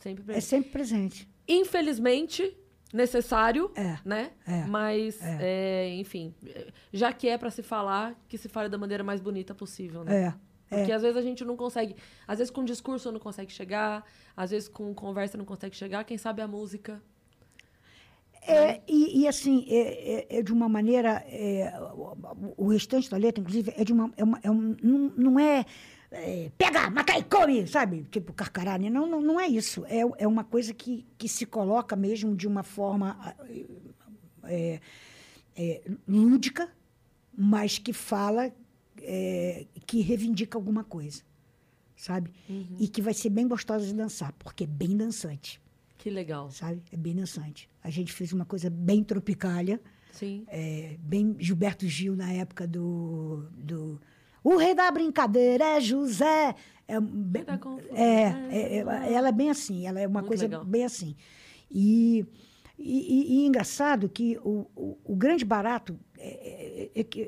[0.00, 0.44] Sempre É presente.
[0.46, 1.28] sempre presente.
[1.46, 2.56] infelizmente
[2.92, 4.30] necessário, É, né?
[4.46, 8.78] é, Mas, é, enfim, é, já que é pra se falar, que se fale da
[8.78, 10.26] maneira mais bonita possível, né?
[10.26, 10.34] É.
[10.68, 11.94] Porque às vezes a gente não consegue,
[12.26, 14.04] às vezes com discurso não consegue chegar,
[14.36, 17.02] às vezes com conversa não consegue chegar, quem sabe a música.
[18.46, 19.78] É, e, e, assim, é,
[20.30, 21.24] é- é de uma maneira.
[21.28, 24.12] é, o, o restante da letra, inclusive, é de uma.
[24.16, 25.64] É uma- é um- não, não é,
[26.10, 28.04] é, Pega, mata e come, sabe?
[28.10, 28.90] Tipo carcará, né?
[28.90, 29.84] Não, não, não é isso.
[29.86, 33.34] É, é uma coisa que, que se coloca mesmo de uma forma
[34.44, 34.78] é,
[35.56, 36.68] é, lúdica,
[37.34, 38.52] mas que fala,
[39.06, 41.22] é, que reivindica alguma coisa,
[41.96, 42.30] sabe?
[42.78, 45.60] E que vai ser bem gostosa de dançar, porque é bem dançante
[45.98, 46.50] Que legal.
[46.50, 46.82] sabe?
[46.90, 47.68] É bem dançante.
[47.82, 49.80] A gente fez uma coisa bem tropicália,
[50.12, 50.44] Sim.
[50.48, 54.00] é, bem Gilberto Gil na época do, do
[54.42, 56.54] O Rei da Brincadeira é José.
[56.86, 57.44] É, bem-
[57.92, 60.64] é, é é, é, ela é bem assim, ela é uma Muito coisa legal.
[60.64, 61.16] bem assim.
[61.70, 62.24] E,
[62.78, 65.98] e, e- e engraçado que o, o, o grande barato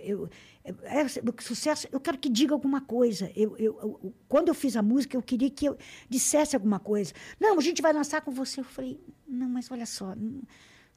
[0.05, 0.29] eu,
[0.65, 3.31] é, é, o sucesso, eu quero que diga alguma coisa.
[3.37, 5.77] Eu, eu, eu- quando eu fiz a música, eu queria que eu
[6.09, 7.13] dissesse alguma coisa.
[7.39, 8.61] Não, a gente vai lançar com você.
[8.61, 10.43] Eu falei, não, mas olha só, não,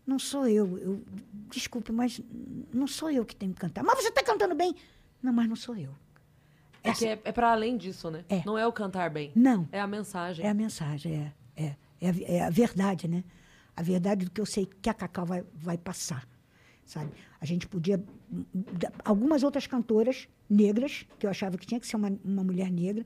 [0.05, 0.77] não sou eu.
[0.77, 1.03] eu.
[1.51, 2.21] Desculpe, mas
[2.73, 3.83] não sou eu que tenho que cantar.
[3.83, 4.73] Mas você está cantando bem.
[5.21, 5.93] Não, mas não sou eu.
[6.81, 8.23] É que é, é para além disso, né?
[8.29, 8.41] É.
[8.45, 9.31] Não é o cantar bem.
[9.35, 9.67] Não.
[9.71, 10.45] É a mensagem.
[10.45, 11.33] É a mensagem, é.
[11.61, 13.23] É, é, a, é a verdade, né?
[13.75, 16.25] A verdade do que eu sei que a Cacau vai, vai passar,
[16.89, 17.11] sabe?
[17.39, 18.03] A gente podia...
[19.05, 23.05] Algumas outras cantoras negras, que eu achava que tinha que ser uma, uma mulher negra,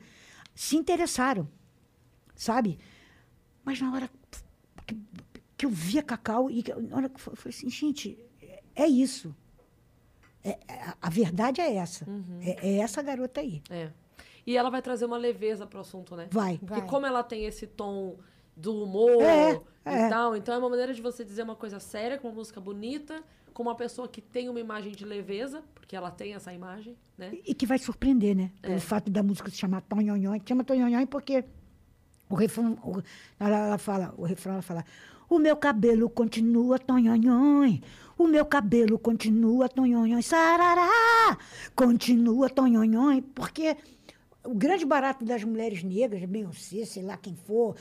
[0.56, 1.48] se interessaram,
[2.34, 2.80] sabe?
[3.66, 4.10] Mas na hora
[4.88, 4.98] que,
[5.58, 8.18] que eu vi a Cacau, e que, eu- na hora que eu falei assim, gente,
[8.74, 9.36] é- isso.
[10.44, 12.06] É- é- a- verdade é essa.
[12.42, 13.62] É, é essa garota aí.
[13.70, 13.92] É.
[14.48, 16.28] E ela vai trazer uma leveza pro assunto, né?
[16.32, 16.58] Vai.
[16.58, 16.88] Porque Vai.
[16.90, 18.18] como ela tem esse tom
[18.56, 20.10] do humor É, e é.
[20.10, 23.22] tal, então é uma maneira de você dizer uma coisa séria, com uma música bonita,
[23.54, 27.32] com uma pessoa que tem uma imagem de leveza, porque ela tem essa imagem, né?
[27.46, 28.52] E que vai surpreender, né?
[28.64, 28.68] É.
[28.70, 30.40] Pelo fato da música se chamar Tonhonhon.
[30.46, 31.44] Chama Tonhonhon porque
[32.30, 33.02] O refrão, o-
[33.40, 34.84] ela, ela fala, o refrão ela fala,
[35.30, 37.80] o meu cabelo continua tonhonhon,
[38.18, 41.38] o meu cabelo continua tonhonhon, sarará,
[41.76, 43.76] continua tonhonhon, porque
[44.46, 47.76] o grande barato das mulheres negras, Beyoncé, sei lá quem for,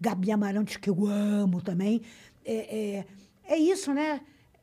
[0.00, 2.02] Gabi Amarantos, que eu amo também,
[2.44, 3.06] é, é,
[3.44, 4.20] é isso, né?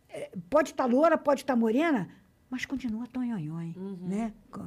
[0.10, 2.10] É, pode estar loura, pode estar morena,
[2.50, 3.74] mas continua tonhonhon,
[4.08, 4.34] né?
[4.52, 4.62] Co-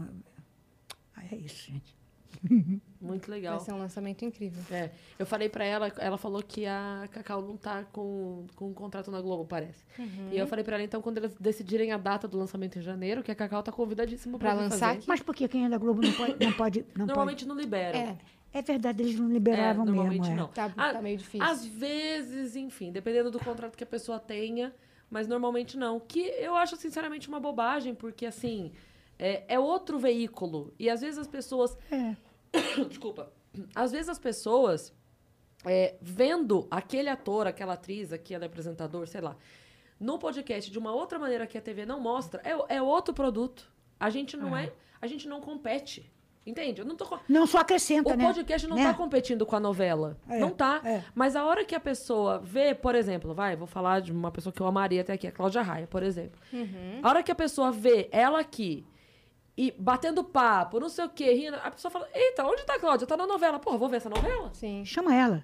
[1.16, 1.96] Ah, É isso, gente.
[3.00, 3.56] Muito legal.
[3.56, 4.62] Vai ser um lançamento incrível.
[4.70, 8.74] É, eu falei pra ela, ela falou que a Cacau não tá com, com um
[8.74, 9.84] contrato na Globo, parece.
[9.98, 10.30] Uhum.
[10.32, 13.22] E eu falei pra ela, então, quando eles decidirem a data do lançamento em janeiro,
[13.22, 15.04] que a Cacau tá convidadíssima pra, Pra vir lançar fazer.
[15.06, 16.44] Mas por que quem é da Globo não pode.
[16.44, 17.98] Não pode não Normalmente não liberam.
[17.98, 18.18] É,
[18.52, 19.94] É verdade, eles não liberavam É, mesmo.
[19.94, 20.34] normalmente é.
[20.34, 20.48] não.
[20.48, 21.46] tá, Ah, tá meio difícil.
[21.46, 24.74] Às vezes, enfim, dependendo do contrato que a pessoa tenha,
[25.10, 26.00] mas normalmente não.
[26.00, 28.72] Que eu acho, sinceramente, uma bobagem, porque, assim,
[29.18, 30.72] é, é outro veículo.
[30.78, 31.76] E às vezes as pessoas.
[31.90, 32.16] É.
[32.88, 33.32] Desculpa.
[33.74, 34.92] Às vezes as pessoas,
[35.64, 39.36] é, vendo aquele ator, aquela atriz, aquele apresentador, sei lá,
[39.98, 43.70] no podcast de uma outra maneira que a TV não mostra, é, é outro produto.
[43.98, 44.72] A gente não é.
[45.00, 46.10] A gente não compete.
[46.46, 46.80] Entende?
[46.80, 47.18] Eu não tô.
[47.28, 48.24] Não só acrescenta, o né?
[48.24, 48.84] podcast não Né?
[48.84, 50.16] tá competindo com a novela.
[50.26, 50.80] É, não tá.
[50.82, 51.04] é.
[51.14, 54.50] Mas a hora que a pessoa vê, por exemplo, vai, vou falar de uma pessoa
[54.50, 56.40] que eu amaria até aqui, a Cláudia Raia, por exemplo.
[56.50, 57.00] Uhum.
[57.02, 58.86] A hora que a pessoa vê ela aqui
[59.60, 62.78] e batendo papo, não sei o quê, rindo, a pessoa fala: Eita, onde tá a
[62.78, 63.06] Cláudia?
[63.08, 63.58] Tá na novela.
[63.58, 64.50] Porra, vou ver essa novela?
[64.54, 64.84] Sim.
[64.84, 65.42] Chama ela.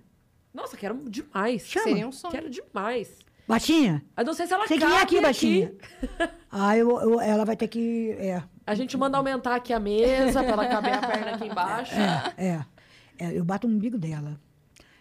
[0.55, 1.67] Nossa, quero demais.
[1.67, 1.85] Chama.
[1.87, 2.33] Seria um sonho.
[2.33, 3.19] Quero demais.
[3.47, 5.75] Batinha, Eu não sei se ela você que cabe vem aqui, Batinha.
[6.57, 8.13] Ah, eu, eu- ela vai ter que.
[8.13, 11.95] É, A gente manda aumentar aqui a mesa pra ela caber a perna aqui embaixo.
[12.39, 12.65] é.
[13.19, 14.41] é, eu bato no umbigo dela.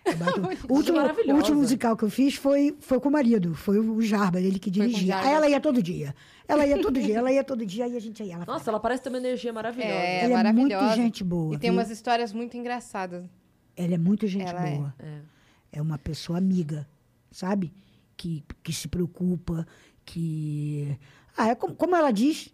[0.70, 1.34] O, último, maravilhosa.
[1.34, 4.60] o último musical que eu fiz foi, foi com o marido, foi o Jarba, ele
[4.60, 5.18] que dirigia.
[5.18, 6.14] Aí ela ia todo dia.
[6.48, 8.36] Ela ia todo dia, ela ia todo dia, aí a gente ia.
[8.36, 9.94] Ela Nossa, ela parece ter uma energia maravilhosa.
[9.94, 10.96] É, Ela é muito maravilhosa.
[11.02, 11.80] gente boa, E tem viu?
[11.80, 13.26] umas histórias muito engraçadas.
[13.78, 14.76] Ela é muito gente Ela é.
[14.76, 14.94] boa.
[15.00, 15.20] É.
[15.74, 16.86] É uma pessoa amiga,
[17.32, 17.74] sabe?
[18.18, 19.66] Que, que se preocupa,
[20.06, 20.98] que.
[21.38, 22.54] Ah, é como, como ela diz.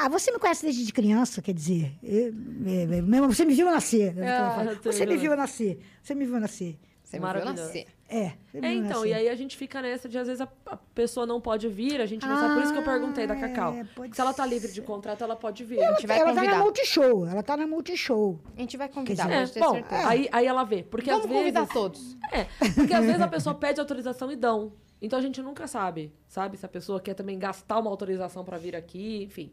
[0.00, 1.92] Ah, você me conhece desde de criança, quer dizer.
[2.02, 2.32] eu-
[2.66, 4.16] é, é, mesmo você me viu nascer.
[4.16, 5.80] é ela Ah, eu você me viu nascer.
[6.02, 6.78] Você me viu nascer.
[7.02, 7.86] Você me viu nascer.
[8.10, 8.32] É.
[8.50, 9.08] você me É, viu então, nascer.
[9.08, 12.00] e aí a gente fica nessa de às vezes a, a pessoa não pode vir,
[12.00, 12.54] a gente não sabe.
[12.54, 13.72] Por isso que eu perguntei da Cacau.
[13.74, 15.82] é, pode Se ela tá livre de contrato, ela pode vir.
[15.82, 16.58] A gente vai ela tá convidar.
[16.58, 17.26] na Multishow.
[17.26, 18.38] Ela tá na Multishow.
[18.56, 20.08] A gente vai convidar, dizer, É, pode ter bom, certeza.
[20.08, 20.82] aí, aí ela vê.
[20.84, 21.44] Porque Vamos às vezes.
[21.54, 22.16] convidar todos.
[22.32, 22.44] É,
[22.74, 24.72] porque às vezes a pessoa pede autorização e dão.
[25.00, 26.56] Então a gente nunca sabe, sabe?
[26.56, 29.52] Se a pessoa quer também gastar uma autorização pra vir aqui, enfim.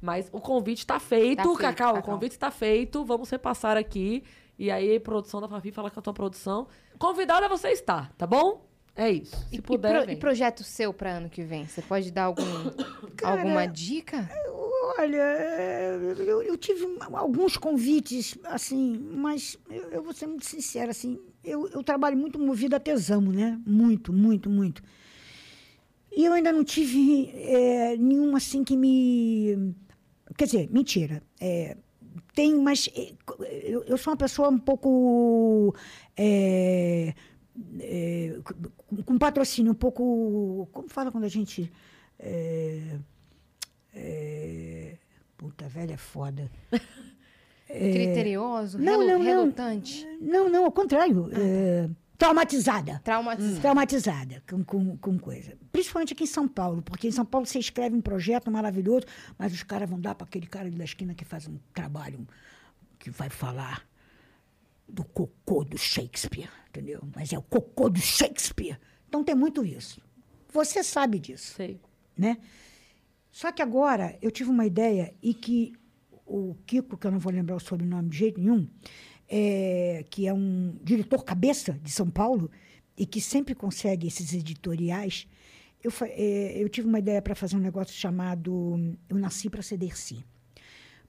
[0.00, 4.22] Mas o convite tá feito, Tá feito, Cacau, o convite tá feito, vamos repassar aqui.
[4.58, 6.66] E aí, produção da Fafi fala com a tua produção.
[6.98, 8.66] Convidada você está, tá bom?
[8.94, 9.36] É isso.
[9.50, 10.16] Se E, puder, e, pro- vem.
[10.16, 11.66] e projeto seu para ano que vem?
[11.66, 12.42] Você pode dar algum,
[13.22, 14.28] alguma dica?
[14.98, 15.18] Olha,
[16.18, 21.68] eu, eu tive alguns convites, assim, mas eu, eu vou ser muito sincera, assim, eu,
[21.68, 23.60] eu trabalho muito movido a tesão, né?
[23.66, 24.82] Muito, muito, muito.
[26.10, 29.74] E eu ainda não tive é, nenhum, assim, que me...
[30.36, 31.22] Quer dizer, mentira.
[31.40, 31.76] É,
[32.34, 33.12] tem, mas é,
[33.64, 35.74] eu, eu sou uma pessoa um pouco...
[36.16, 37.14] é,
[37.80, 38.36] é,
[38.76, 40.68] com, com patrocínio um pouco...
[40.72, 41.72] Como fala quando a gente...
[42.18, 42.98] é,
[43.94, 44.96] é,
[45.36, 46.50] puta, velha é foda.
[47.66, 48.78] Criterioso?
[48.78, 49.24] Não, relu- não, não.
[49.24, 50.06] relutante?
[50.20, 51.28] Não, não, ao contrário.
[51.32, 51.88] é,
[52.18, 53.00] traumatizada.
[53.04, 53.60] Traumatizado?
[53.60, 55.56] Traumatizada com, com, com coisa.
[55.70, 59.06] Principalmente aqui em São Paulo, porque em São Paulo você escreve um projeto maravilhoso,
[59.38, 62.26] mas os caras vão dar para aquele cara da esquina que faz um trabalho
[62.98, 63.86] que vai falar
[64.88, 67.02] do cocô do Shakespeare, entendeu?
[67.14, 68.78] Mas é o cocô do Shakespeare.
[69.08, 70.00] Então tem muito isso.
[70.52, 71.80] Você sabe disso Sei.
[72.16, 72.38] né?
[73.30, 75.74] Só que agora eu tive uma ideia e que
[76.24, 78.68] o Kiko, que eu não vou lembrar o sobrenome de jeito nenhum,
[79.28, 82.50] é, que é um diretor cabeça de São Paulo
[82.96, 85.26] e que sempre consegue esses editoriais,
[85.82, 89.76] eu, é, eu tive uma ideia para fazer um negócio chamado Eu Nasci para Ser
[89.76, 90.24] Dercy.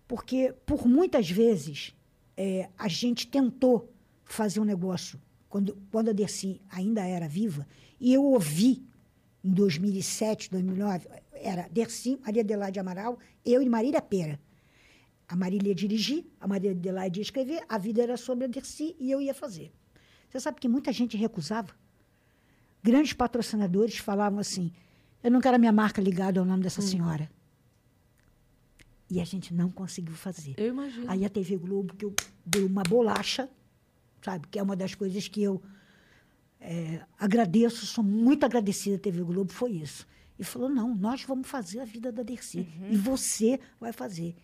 [0.08, 1.94] Porque, por muitas vezes,
[2.36, 3.92] é, a gente tentou
[4.24, 5.20] fazer um negócio
[5.50, 7.68] quando, quando a Dercy ainda era viva,
[8.00, 8.86] e eu ouvi
[9.44, 14.40] em 2007, 2009, era Dercy, Maria Adelaide Amaral, eu e Marília Pera.
[15.28, 18.96] A Marília ia dirigir, a Maria Adelaide ia escrever, a vida era sobre a Dercy
[19.00, 19.72] e eu ia fazer.
[20.30, 21.74] Você sabe que muita gente recusava?
[22.82, 24.72] Grandes patrocinadores falavam assim:
[25.24, 27.30] eu não quero a minha marca ligada ao nome dessa senhora.
[29.10, 30.54] E a gente não conseguiu fazer.
[30.58, 31.10] Eu imagino.
[31.10, 32.14] Aí a TV Globo, que eu
[32.46, 33.50] dei uma bolacha,
[34.22, 34.48] sabe?
[34.48, 35.62] Que é uma das coisas que eu
[36.60, 40.06] é, agradeço, sou muito agradecida à TV Globo, foi isso.
[40.38, 42.68] E falou, não, nós vamos fazer a vida da Dercy.
[42.90, 44.36] E você vai fazer,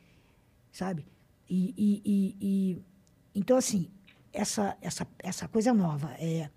[0.73, 1.05] sabe?
[1.49, 2.81] E, e- e- e-
[3.35, 3.87] então, assim,
[4.33, 6.11] essa, essa, essa coisa nova.
[6.19, 6.49] É,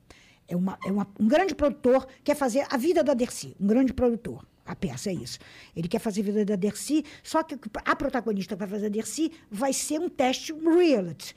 [0.49, 3.93] é, uma, é uma, um grande produtor quer fazer a vida da Dercy, um grande
[3.93, 4.45] produtor.
[4.65, 5.39] A peça é isso.
[5.77, 8.89] Ele quer fazer a vida da Dercy, só que a protagonista que vai fazer a
[8.89, 11.35] Dercy vai ser um teste reality.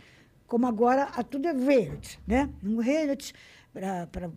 [0.47, 2.49] Como agora a tudo é reality, né?
[2.63, 3.33] Um reality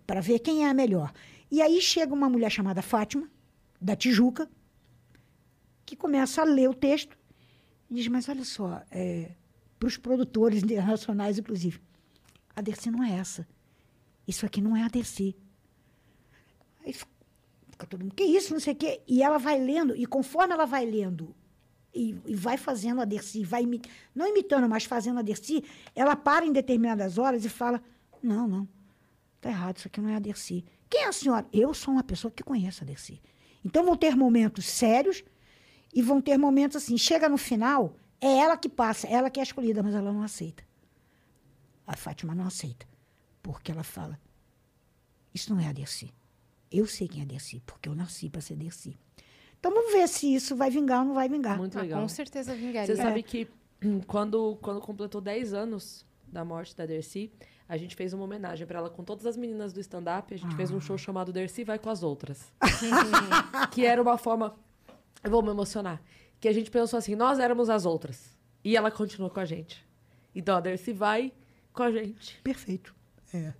[0.06, 1.10] para ver quem é a melhor.
[1.50, 3.30] E aí chega uma mulher chamada Fátima,
[3.80, 4.48] da Tijuca,
[5.86, 7.16] que começa a ler o texto
[7.92, 9.32] e diz: Mas olha só, é,
[9.78, 11.80] para os produtores internacionais, inclusive,
[12.56, 13.46] a Dercy não é essa.
[14.26, 15.36] Isso aqui não é a Dercy.
[16.84, 19.02] Aí fica todo mundo, que isso, não sei o quê.
[19.06, 21.34] E ela vai lendo, e conforme ela vai lendo
[21.94, 23.82] e, e vai fazendo a Dercy, vai imi
[24.14, 25.62] não imitando, mas fazendo a Dercy,
[25.94, 27.82] ela para em determinadas horas e fala:
[28.22, 28.66] Não, não,
[29.36, 30.64] está errado, isso aqui não é a Dercy.
[30.88, 31.46] Quem é a senhora?
[31.52, 33.20] Eu sou uma pessoa que conhece a Dercy.
[33.62, 35.22] Então vão ter momentos sérios
[35.92, 36.96] e vão ter momentos assim.
[36.96, 40.22] Chega no final, é ela que passa, é ela que é escolhida, mas ela não
[40.22, 40.62] aceita.
[41.86, 42.86] A Fátima não aceita.
[43.42, 44.18] Porque ela fala:
[45.34, 46.12] Isso não é a Dercy.
[46.70, 48.96] Eu sei quem é a Dercy, porque eu nasci para ser Dercy.
[49.58, 51.56] Então vamos ver se isso vai vingar ou não vai vingar.
[51.58, 52.00] Muito Ah, legal.
[52.00, 52.86] com certeza vingaria.
[52.94, 53.48] Você sabe que
[53.84, 57.30] hum, quando, quando completou 10 anos da morte da Dercy,
[57.68, 60.32] a gente fez uma homenagem pra ela com todas as meninas do stand-up.
[60.32, 62.52] A gente fez um show chamado Dercy Vai com as Outras.
[63.70, 64.54] que era uma forma.
[65.22, 66.02] Eu vou me emocionar.
[66.40, 68.36] Que a gente pensou assim: nós éramos as outras.
[68.64, 69.84] E ela continua com a gente.
[70.34, 71.32] Então a Dercy vai
[71.72, 72.40] com a gente.
[72.42, 72.94] Perfeito.
[73.34, 73.52] É.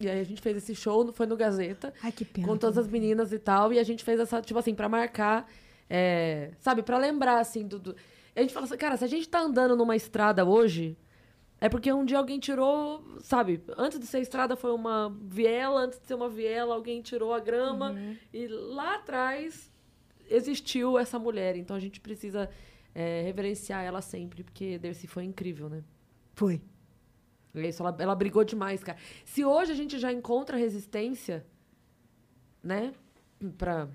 [0.00, 1.92] E aí a gente fez esse show, foi no Gazeta.
[2.02, 2.46] Ai, que pena.
[2.46, 3.72] com todas as meninas e tal.
[3.72, 5.48] E a gente fez essa, tipo assim, pra marcar,
[5.88, 7.96] é, sabe, pra lembrar, assim, do, do-
[8.34, 10.98] A gente fala assim, cara, se a gente tá andando numa estrada hoje,
[11.60, 15.98] é porque um dia alguém tirou, sabe, antes de ser estrada foi uma viela, antes
[16.00, 17.94] de ser uma viela, alguém tirou a grama.
[18.32, 19.72] E lá atrás
[20.34, 21.56] existiu essa mulher.
[21.56, 22.50] Então a gente precisa
[22.94, 25.82] é, reverenciar ela sempre, porque Dercy foi incrível, né?
[26.34, 26.60] Foi.
[27.54, 28.98] É isso, ela, ela brigou demais, cara.
[29.24, 31.46] Se hoje a gente já encontra resistência,
[32.62, 32.92] né,
[33.56, 33.88] pra,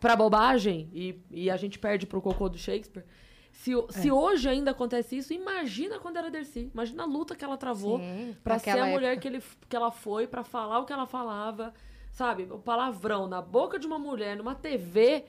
[0.00, 3.04] pra bobagem e, e a gente perde pro cocô do Shakespeare,
[3.52, 3.92] se, É.
[3.92, 6.70] se hoje ainda acontece isso, imagina quando era Dercy.
[6.72, 8.00] Imagina a luta que ela travou
[8.42, 9.20] pra ser a mulher época.
[9.20, 11.72] que, ele, que ela foi, pra falar o que ela falava,
[12.10, 12.44] sabe?
[12.50, 15.24] O palavrão na boca de uma mulher, numa TV.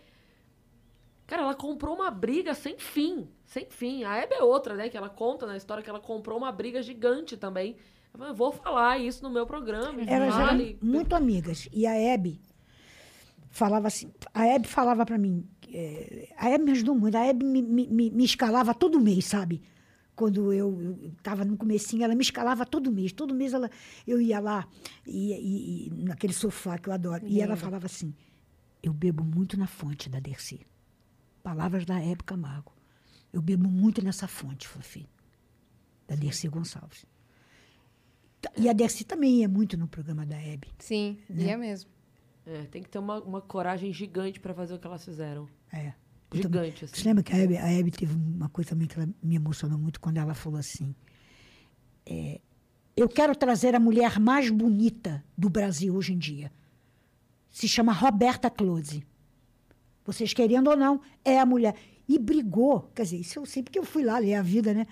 [1.27, 3.27] Cara, ela comprou uma briga sem fim.
[3.45, 4.03] Sem fim.
[4.03, 4.89] A Hebe é outra, né?
[4.89, 7.75] Que ela conta na história que ela comprou uma briga gigante também.
[8.17, 10.01] Eu vou falar isso no meu programa.
[10.07, 10.77] Elas vale.
[10.81, 11.67] eram muito amigas.
[11.73, 12.39] E a Hebe
[13.49, 17.45] falava assim, a Hebe falava para mim, é, a Hebe me ajudou muito, a Hebe
[17.45, 19.61] me, me, me- escalava todo mês, sabe?
[20.15, 23.11] Quando eu estava no comecinho, ela me escalava todo mês.
[23.11, 23.69] Todo mês ela,
[24.07, 24.67] eu ia lá,
[25.05, 27.25] e, e- e naquele sofá que eu adoro.
[27.27, 28.13] E ela falava assim,
[28.81, 30.65] eu bebo muito na fonte da Dercy.
[31.49, 32.73] Palavras da Hebe Camargo.
[33.31, 35.07] Eu bebo muito nessa fonte, Fofi.
[36.07, 37.05] Da Dercy Gonçalves.
[38.57, 40.69] E a Dercy também ia muito no programa da Hebe.
[40.79, 41.43] Sim, Né?
[41.43, 41.91] ia mesmo.
[42.47, 45.47] É, tem que ter uma, uma coragem gigante pra fazer o que elas fizeram.
[45.71, 45.93] É.
[46.31, 46.95] Também- Gigante, assim.
[46.95, 49.77] Você lembra que a Hebe, a Hebe teve uma coisa também que ela me emocionou
[49.77, 50.95] muito quando ela falou assim:
[52.07, 52.41] é,
[52.97, 56.51] Eu quero trazer a mulher mais bonita do Brasil hoje em dia.
[57.51, 59.05] Se chama Roberta Close.
[60.05, 61.75] Vocês querendo ou não, é a mulher.
[62.07, 64.85] E brigou, quer dizer, isso eu sei porque eu fui lá ler a vida, né?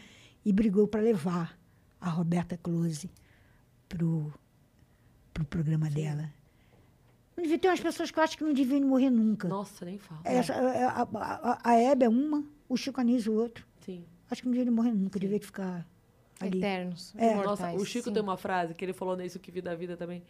[0.43, 1.57] E brigou para levar
[2.01, 3.09] a Roberta Close
[3.87, 4.33] pro,
[5.33, 6.33] pro programa dela.
[7.35, 9.47] Não devia ter umas pessoas que eu acho que não deviam morrer nunca.
[9.47, 10.21] Nossa, nem fala.
[10.23, 13.65] Essa, a, a, a, a Hebe é uma, o Chico Anísio outro.
[13.81, 14.03] Sim.
[14.29, 15.87] Acho que não devia morrer nunca, devia ficar
[16.39, 16.57] ali.
[16.57, 17.13] Eternos.
[17.17, 17.35] É.
[17.35, 18.13] Nossa, o Chico sim.
[18.13, 20.23] tem uma frase que ele falou nisso que vida da vida também.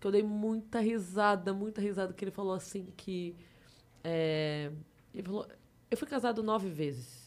[0.00, 3.36] Que eu dei muita risada, muita risada, que ele falou assim que.
[4.04, 4.70] É,
[5.14, 5.46] ele falou.
[5.90, 7.24] Eu fui casado nove vezes.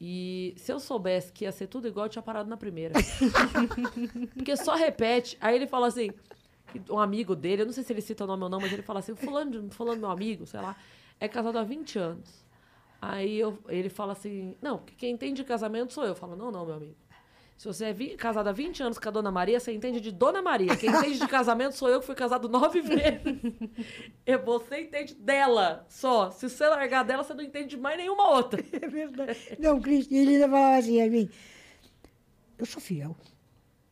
[0.00, 2.94] E se eu soubesse que ia ser tudo igual, eu tinha parado na primeira.
[4.34, 5.36] Porque só repete.
[5.40, 6.10] Aí ele fala assim,
[6.90, 8.82] um amigo dele, eu não sei se ele cita o nome ou não, mas ele
[8.82, 10.76] fala assim, fulano, fulano meu amigo, sei lá,
[11.20, 12.44] é casado há 20 anos.
[13.00, 16.10] Aí eu- ele fala assim, não, quem entende de casamento sou eu.
[16.10, 16.96] Eu falo, não, não, meu amigo.
[17.56, 20.10] Se você é vi- casado há 20 anos com a Dona Maria, você entende de
[20.10, 20.74] Dona Maria.
[20.76, 23.22] Quem entende de casamento sou eu, que fui casado nove vezes.
[24.26, 26.30] E você entende dela só.
[26.30, 28.60] Se você largar dela, você não entende de mais nenhuma outra.
[28.72, 29.38] É verdade.
[29.60, 31.30] Não, Cristo, ele ainda falava assim a mim.
[32.58, 33.16] Eu sou fiel.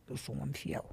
[0.09, 0.85] Eu sou um homem fiel.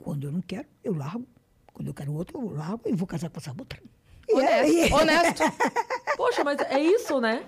[0.00, 1.26] Quando eu não quero, eu largo.
[1.72, 3.80] Quando eu quero outro, eu largo e vou casar com essa outra.
[4.28, 4.94] E é- Honesto.
[4.94, 5.42] Honesto.
[6.16, 7.44] Poxa, mas é isso, né?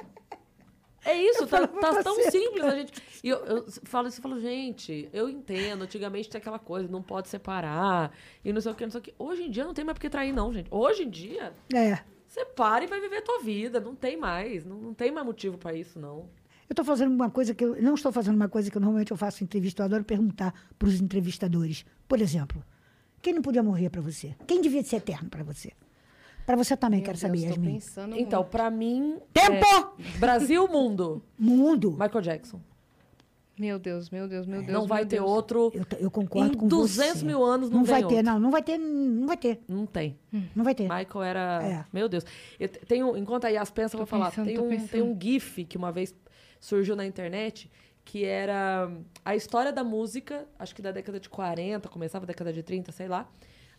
[1.05, 2.93] É isso, tá, tá tão simples a gente.
[3.25, 7.03] E eu, eu falo isso, eu falo, gente, eu entendo, antigamente tinha aquela coisa, não
[7.03, 8.13] pode separar,
[8.45, 9.15] e não sei o que, não sei o que.
[9.19, 10.69] Hoje em dia não tem mais por que trair, não, gente.
[10.71, 11.99] Hoje em dia, É.
[12.29, 15.25] você para e vai viver a tua vida, não tem mais, não, não tem mais
[15.27, 16.29] motivo pra isso, não.
[16.69, 19.11] Eu estou fazendo uma coisa que eu não estou fazendo uma coisa que eu, normalmente
[19.11, 19.83] eu faço em entrevista.
[19.83, 21.85] Eu adoro perguntar para os entrevistadores.
[22.07, 22.63] Por exemplo,
[23.21, 24.37] quem não podia morrer para você?
[24.47, 25.73] Quem devia ser eterno para você?
[26.51, 27.73] Para você também, Meu quero Deus, saber, Yasmin.
[27.75, 29.19] pensando Então, pra mim.
[29.33, 29.65] Tempo!
[30.15, 31.23] é Brasil, mundo.
[31.39, 31.93] Mundo.
[31.93, 32.61] Michael Jackson.
[33.57, 34.73] Meu Deus, meu Deus, meu Deus.
[34.73, 35.29] não vai meu ter Deus.
[35.31, 35.71] outro.
[35.73, 37.25] Eu, eu concordo Em com 200 você.
[37.27, 38.23] mil anos não não vai ter, outro.
[38.25, 38.39] não.
[38.41, 39.61] Não vai ter, não vai ter.
[39.69, 40.19] Não tem.
[40.57, 40.83] Não vai ter.
[40.89, 41.61] Michael era.
[41.63, 41.85] É.
[41.93, 42.25] Meu Deus.
[42.59, 44.31] Eu te- tenho, enquanto a Yas pensa, eu vou falar.
[44.31, 44.91] pensando, tem, um, pensando.
[44.91, 46.13] tem um GIF que uma vez
[46.59, 47.71] surgiu na internet
[48.05, 48.91] que era
[49.25, 52.91] a história da música, acho que da década de 40, começava a década de 30,
[52.91, 53.29] sei lá,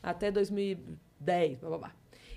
[0.01, 1.91] até 2010, blá blá blá.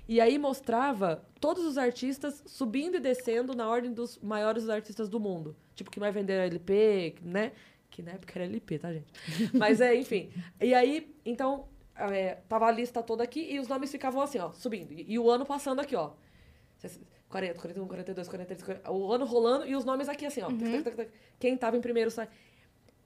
[0.07, 5.19] E aí mostrava todos os artistas subindo e descendo na ordem dos maiores artistas do
[5.19, 5.55] mundo.
[5.73, 7.51] Tipo, que vai vender LP, né?
[7.89, 9.11] Que na época era LP, tá, gente?
[9.53, 10.29] Mas é, enfim.
[10.61, 14.51] E aí, então, é, tava a lista toda aqui e os nomes ficavam assim, ó,
[14.51, 14.91] subindo.
[14.91, 16.11] E, e o ano passando aqui, ó.
[17.29, 20.47] 40, 41, 42, 43, 40, o ano rolando e os nomes aqui assim, ó.
[20.83, 21.09] Tac.
[21.39, 22.29] Quem tava em primeiro sai.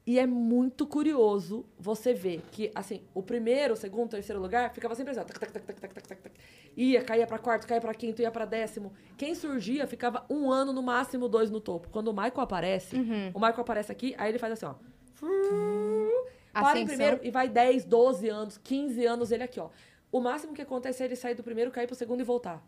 [0.09, 4.73] E é muito curioso você ver que, assim, o primeiro, o segundo, o terceiro lugar
[4.73, 5.23] ficava sempre assim, ó.
[5.23, 6.35] Tac, tac, tac, tac, tac, tac, tac.
[6.75, 8.91] Ia, caía pra quarto, caía pra quinto, ia pra décimo.
[9.15, 11.89] Quem surgia ficava um ano, no máximo dois no topo.
[11.89, 12.95] Quando o Michael aparece,
[13.35, 14.73] o Michael aparece aqui, aí ele faz assim, ó.
[15.19, 16.09] Para em
[16.53, 16.85] Ascensão.
[16.87, 19.69] primeiro e vai 10, 12 anos, 15 anos ele aqui, ó.
[20.11, 22.67] O máximo que acontece é ele sair do primeiro, cair pro segundo e voltar.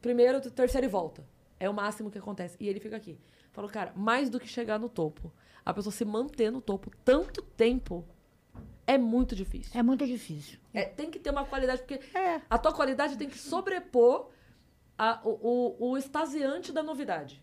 [0.00, 1.22] Primeiro, terceiro e volta.
[1.60, 2.56] É o máximo que acontece.
[2.58, 3.20] E ele fica aqui.
[3.52, 5.32] Falou, cara, mais do que chegar no topo,
[5.64, 8.04] a pessoa se manter no topo tanto tempo
[8.86, 9.78] é muito difícil.
[9.78, 10.58] É muito difícil.
[10.72, 12.40] É, tem que ter uma qualidade, porque É.
[12.50, 14.30] a tua qualidade tem que sobrepor
[14.98, 17.40] a- o, o, o extasiante da novidade.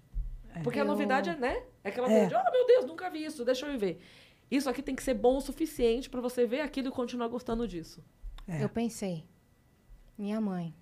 [0.64, 1.64] Porque a novidade é, né?
[1.84, 4.02] É aquela coisa de, oh meu Deus, nunca vi isso, deixa eu ver.
[4.49, 7.68] Isso aqui tem que ser bom o suficiente pra você ver aquilo e continuar gostando
[7.68, 8.03] disso.
[8.48, 8.64] É.
[8.64, 9.23] Eu pensei.
[10.18, 10.73] Minha mãe.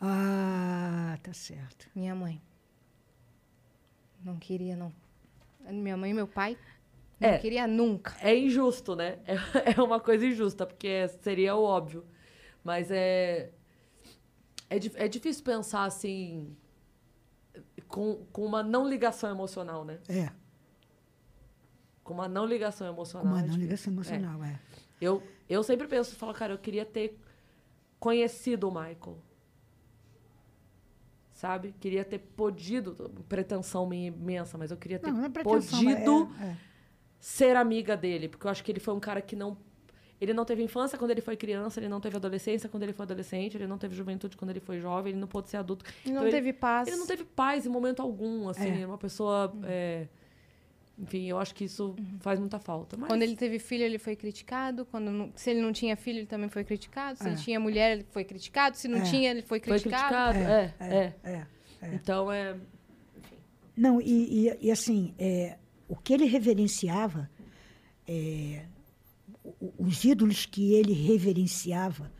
[0.00, 1.88] Ah, tá certo.
[1.94, 2.40] Minha mãe.
[4.24, 4.92] Não queria, não.
[5.68, 6.56] Minha mãe e meu pai.
[7.20, 7.38] Não É.
[7.38, 8.14] queria nunca.
[8.20, 9.18] É injusto, né?
[9.26, 12.04] É, é uma coisa injusta, porque seria o óbvio.
[12.62, 13.50] Mas é.
[14.70, 16.56] É, é difícil pensar assim.
[17.88, 19.98] Com, com uma não ligação emocional, né?
[20.08, 20.30] É.
[22.04, 23.26] Com uma não ligação emocional.
[23.32, 24.60] Uma é não ligação emocional, é.
[25.00, 27.18] Eu, eu sempre penso, falo, cara, eu queria ter
[27.98, 29.18] conhecido o Michael.
[31.38, 31.72] Sabe?
[31.78, 36.46] Queria ter podido, pretensão minha imensa, mas eu queria ter Não, não é podido é-
[36.46, 36.56] é.
[37.20, 39.56] ser amiga dele, porque eu acho que ele foi um cara que não
[40.20, 43.04] ele não teve infância quando ele foi criança, ele não teve adolescência quando ele foi
[43.04, 45.84] adolescente, ele não teve juventude quando ele foi jovem, ele não pôde ser adulto.
[46.04, 46.88] Não Então, ele- teve paz.
[46.88, 48.80] Ele não teve paz em momento algum, assim, É.
[48.80, 50.08] é uma pessoa é,
[50.98, 52.96] enfim, eu acho que isso faz muita falta.
[52.96, 53.08] Mas...
[53.08, 54.84] Quando ele teve filho, ele foi criticado.
[54.84, 57.18] Quando não- se ele não tinha filho, ele também foi criticado.
[57.18, 57.28] Se É.
[57.32, 58.76] ele tinha mulher, ele foi criticado.
[58.76, 59.02] Se não É.
[59.02, 60.34] tinha, ele foi foi criticado.
[60.34, 61.46] criticado, é, é.
[61.82, 61.94] É.
[61.94, 62.56] Então é
[63.76, 65.56] Não, e, e- e, assim, é,
[65.88, 67.30] o que ele reverenciava,
[68.06, 68.64] é,
[69.78, 72.12] os ídolos que ele reverenciava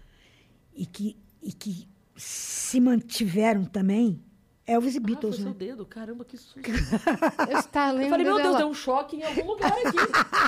[0.73, 4.21] e que, e que se mantiveram também,
[4.69, 5.51] Elvis e Ah, Beatles, foi né?
[5.51, 6.61] seu dedo, caramba, que susto.
[7.51, 8.59] Eu estava Eu falei, meu Deus, dela.
[8.59, 9.97] deu um choque em algum lugar aqui.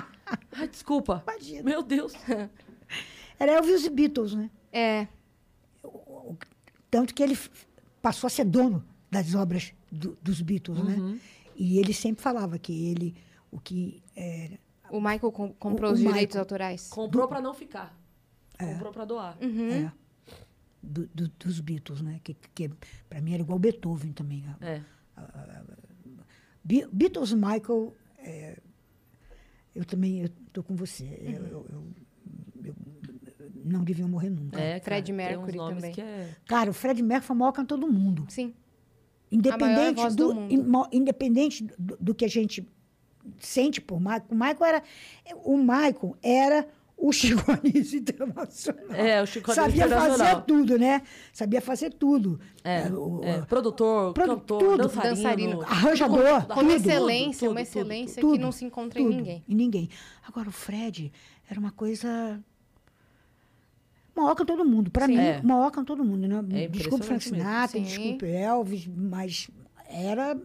[0.52, 1.24] Ai, desculpa.
[1.26, 1.62] Imagina.
[1.62, 2.12] Meu Deus.
[3.38, 4.50] Era Elvis e Beatles, né?
[4.72, 5.08] É,
[6.90, 7.38] Tanto que ele
[8.02, 11.12] passou a ser dono das obras do- dos Beatles, Uhum.
[11.14, 11.20] né?
[11.56, 13.14] E ele sempre falava que ele,
[13.50, 14.58] o que é,
[14.90, 16.42] o Michael com- comprou O- os o direitos Michael.
[16.42, 16.88] autorais.
[16.88, 17.96] Comprou pra não ficar.
[18.58, 19.36] Comprou pra doar.
[19.40, 19.90] é,
[20.82, 22.20] do- do- dos Beatles, né?
[22.24, 22.70] Que, que
[23.08, 24.44] para mim era igual Beethoven também.
[24.46, 24.80] A- É.
[26.64, 28.58] Be- Beatles, Michael, é,
[29.74, 31.04] eu também estou com você.
[31.22, 31.86] Eu, eu- eu-
[32.64, 32.74] eu-
[33.64, 34.60] não deviam morrer nunca.
[34.60, 35.92] É, Fred Mercury também.
[35.92, 36.34] Que é...
[36.46, 38.24] Cara, o Fred Mercury foi o maior cantor do mundo.
[38.28, 38.54] Sim.
[39.30, 40.88] Independente, do, do mundo.
[40.92, 42.66] independente do, do que a gente
[43.38, 44.24] sente por Michael.
[44.28, 44.82] O Michael era,
[45.44, 46.68] o Michael era
[47.02, 48.84] o Chico Anísio internacional.
[48.94, 50.18] É, o Chico Anísio Sabia internacional.
[50.28, 51.02] fazer tudo, né?
[51.32, 52.38] Sabia fazer tudo.
[52.62, 54.76] É, É, o- é, produtor, Produ- cantor, tudo.
[54.82, 55.16] dançarino.
[55.16, 55.62] Dançarino.
[55.62, 59.44] Arranjador, Com tudo, excelência, tudo, uma excelência tudo, que não se encontra em ninguém.
[59.48, 59.88] Em ninguém.
[60.26, 61.10] Agora, o Fred
[61.50, 62.38] era uma coisa.
[64.14, 64.90] Maior que todo mundo.
[64.90, 65.40] Para mim, É.
[65.42, 66.26] maior que todo mundo.
[66.28, 66.64] Né?
[66.64, 67.24] É desculpe Frank.
[67.24, 67.82] Sinatra, Sim.
[67.84, 69.48] desculpe Elvis, mas
[69.88, 70.36] era.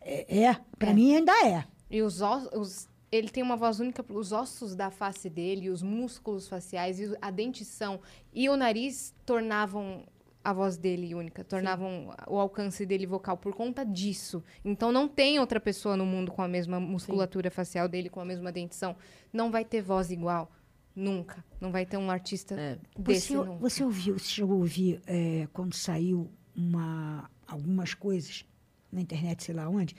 [0.00, 0.94] É, é para É.
[0.94, 1.64] mim ainda é.
[1.90, 2.88] E os ossos.
[3.14, 7.30] Ele tem uma voz única, os ossos da face dele, os músculos faciais, e a
[7.30, 8.00] dentição
[8.32, 10.04] e o nariz tornavam
[10.42, 14.42] a voz dele única, tornavam o alcance dele vocal por conta disso.
[14.64, 18.24] Então não tem outra pessoa no mundo com a mesma musculatura facial dele, com a
[18.24, 18.96] mesma dentição.
[19.32, 20.50] Não vai ter voz igual.
[20.94, 21.44] Nunca.
[21.60, 22.78] Não vai ter um artista É.
[22.98, 23.52] desse Você, nunca.
[23.58, 28.44] você ouviu, você chegou a ouvir é, quando saiu uma, algumas coisas
[28.92, 29.96] na internet, sei lá onde,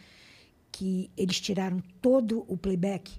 [0.76, 3.18] que eles tiraram todo o playback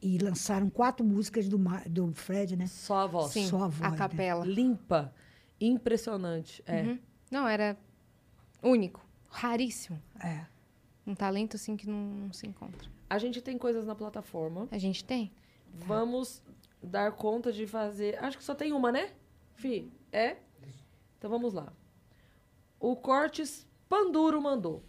[0.00, 1.58] e lançaram quatro músicas do,
[1.90, 2.68] do Fred, né?
[2.68, 3.32] Só a voz.
[3.32, 3.96] Sim, Só a voz, a né?
[3.96, 4.44] capela.
[4.44, 5.12] Limpa.
[5.60, 6.62] Impressionante.
[6.64, 6.82] É.
[6.82, 6.98] Uhum.
[7.28, 7.76] Não, era
[8.62, 10.00] único, raríssimo.
[10.22, 10.46] É.
[11.04, 12.88] Um talento, assim, que não, não se encontra.
[13.10, 14.68] A gente tem coisas na plataforma.
[14.70, 15.32] A gente tem?
[15.74, 16.40] Vamos
[16.80, 18.16] dar conta de fazer.
[18.22, 19.10] Acho que só tem uma, né?
[19.54, 20.36] Fi, é?
[21.18, 21.72] Então vamos lá.
[22.78, 24.84] O Cortes Panduro mandou.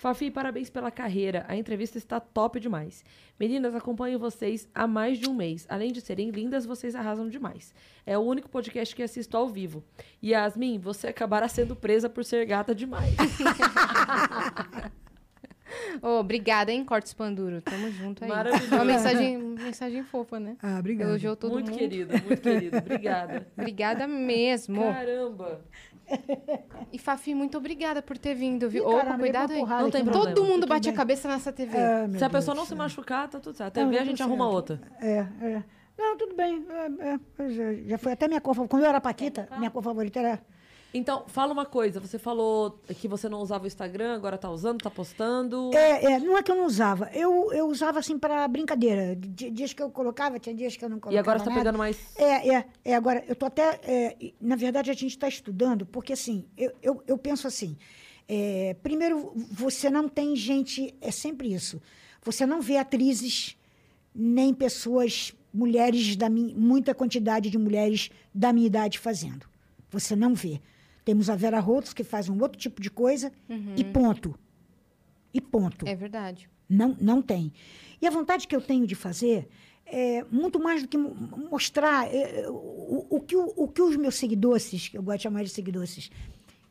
[0.00, 1.44] Fafi, parabéns pela carreira.
[1.46, 3.04] A entrevista está top demais.
[3.38, 5.66] Meninas, acompanho vocês há mais de um mês.
[5.68, 7.74] Além de serem lindas, vocês arrasam demais.
[8.06, 9.84] É o único podcast que assisto ao vivo.
[10.24, 13.14] Yasmin, você acabará sendo presa por ser gata demais.
[16.00, 17.60] Ô, obrigada, hein, Cortes Panduro.
[17.60, 18.30] Tamo junto aí.
[18.30, 18.74] Maravilhoso.
[18.74, 20.56] Uma mensagem, mensagem fofa, né?
[20.62, 21.10] Ah, obrigado.
[21.10, 21.78] Elogiou todo muito mundo.
[21.78, 22.78] querido, muito querido.
[22.78, 23.46] Obrigada.
[23.54, 24.82] Obrigada mesmo.
[24.82, 25.60] Caramba.
[26.92, 28.86] E Fafi, muito obrigada por ter vindo, viu?
[28.86, 29.64] Opa, caramba, cuidado aí.
[29.64, 30.34] Não tem problema.
[30.34, 31.76] Todo mundo bate a cabeça nessa TV.
[31.78, 33.78] Meu Se a Deus pessoa do não se machucar, tá tudo certo.
[33.78, 34.54] A Não, TV a tudo gente arruma certo.
[34.54, 34.80] outra.
[35.00, 35.64] É, é.
[35.96, 36.66] Não, tudo bem.
[36.68, 38.70] É, é, pois é, já foi até minha cor favorita.
[38.70, 40.40] Quando eu era Paquita, minha cor favorita era.
[40.92, 42.00] Então, fala uma coisa.
[42.00, 45.70] Você falou que você não usava o Instagram, agora tá usando, tá postando.
[45.72, 47.08] É, é, não é que eu não usava.
[47.12, 49.14] Eu, eu usava assim para brincadeira.
[49.14, 51.14] Di- Dias que eu colocava, tinha dias que eu não colocava.
[51.14, 51.60] e agora você tá nada.
[51.60, 51.96] pegando mais.
[52.16, 52.94] É, é, é.
[52.94, 53.78] Agora, eu tô até.
[53.84, 57.76] é, na verdade, a gente está estudando, porque assim, eu, eu, eu penso assim.
[58.28, 60.92] é, primeiro, você não tem gente.
[61.00, 61.80] É sempre isso.
[62.22, 63.56] Você não vê atrizes,
[64.12, 66.52] nem pessoas, mulheres da minha.
[66.54, 69.46] muita quantidade de mulheres da minha idade fazendo.
[69.88, 70.60] Você não vê.
[71.04, 73.32] Temos a Vera Rotos, que faz um outro tipo de coisa,
[73.76, 74.38] e ponto.
[75.32, 75.86] E ponto.
[75.86, 76.48] É verdade.
[76.68, 77.52] Não, não tem.
[78.00, 79.48] E a vontade que eu tenho de fazer
[79.86, 81.14] é muito mais do que mo-
[81.50, 85.22] mostrar é, o, o, que, o, o que os meus seguidores, que eu gosto de
[85.24, 86.10] chamar de seguidores,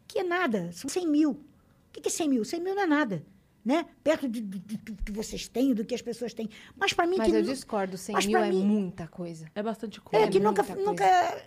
[0.08, 1.32] que é nada, são 100 mil.
[1.32, 2.46] O que é 100 mil?
[2.46, 3.26] 100 mil não é nada.
[3.66, 3.86] Né?
[4.04, 6.50] Perto de- de- do do que vocês têm, do que as pessoas têm.
[6.78, 9.52] Mas para mim Mas que eu nu- discordo, 100 mas mil é mim- muita coisa.
[9.54, 10.26] É bastante coisa.
[10.26, 10.82] é, que nunca, coisa.
[10.82, 11.44] nunca.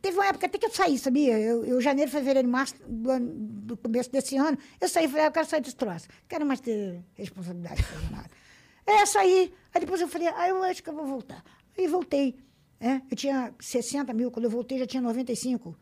[0.00, 1.38] Teve uma época até que eu saí, sabia?
[1.38, 5.24] Eu, eu janeiro, fevereiro, março do, ano- do começo desse ano, eu saí e falei,
[5.24, 6.08] ah, eu quero sair desse troço.
[6.28, 8.30] Quero mais ter responsabilidade nada.
[8.86, 9.52] É, saí.
[9.74, 11.42] Aí depois eu falei, ah, eu acho que eu vou voltar.
[11.76, 12.36] Aí voltei.
[12.80, 15.76] É, eu tinha 60 mil, quando eu voltei já tinha 95.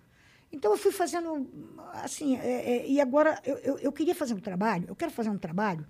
[0.50, 1.50] Então eu fui fazendo
[1.94, 5.28] assim, é, é, e agora eu, eu, eu queria fazer um trabalho, eu quero fazer
[5.28, 5.86] um trabalho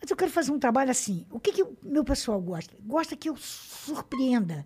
[0.00, 1.26] mas eu quero fazer um trabalho assim.
[1.30, 2.76] O que, que o meu pessoal gosta?
[2.80, 4.64] Gosta que eu surpreenda.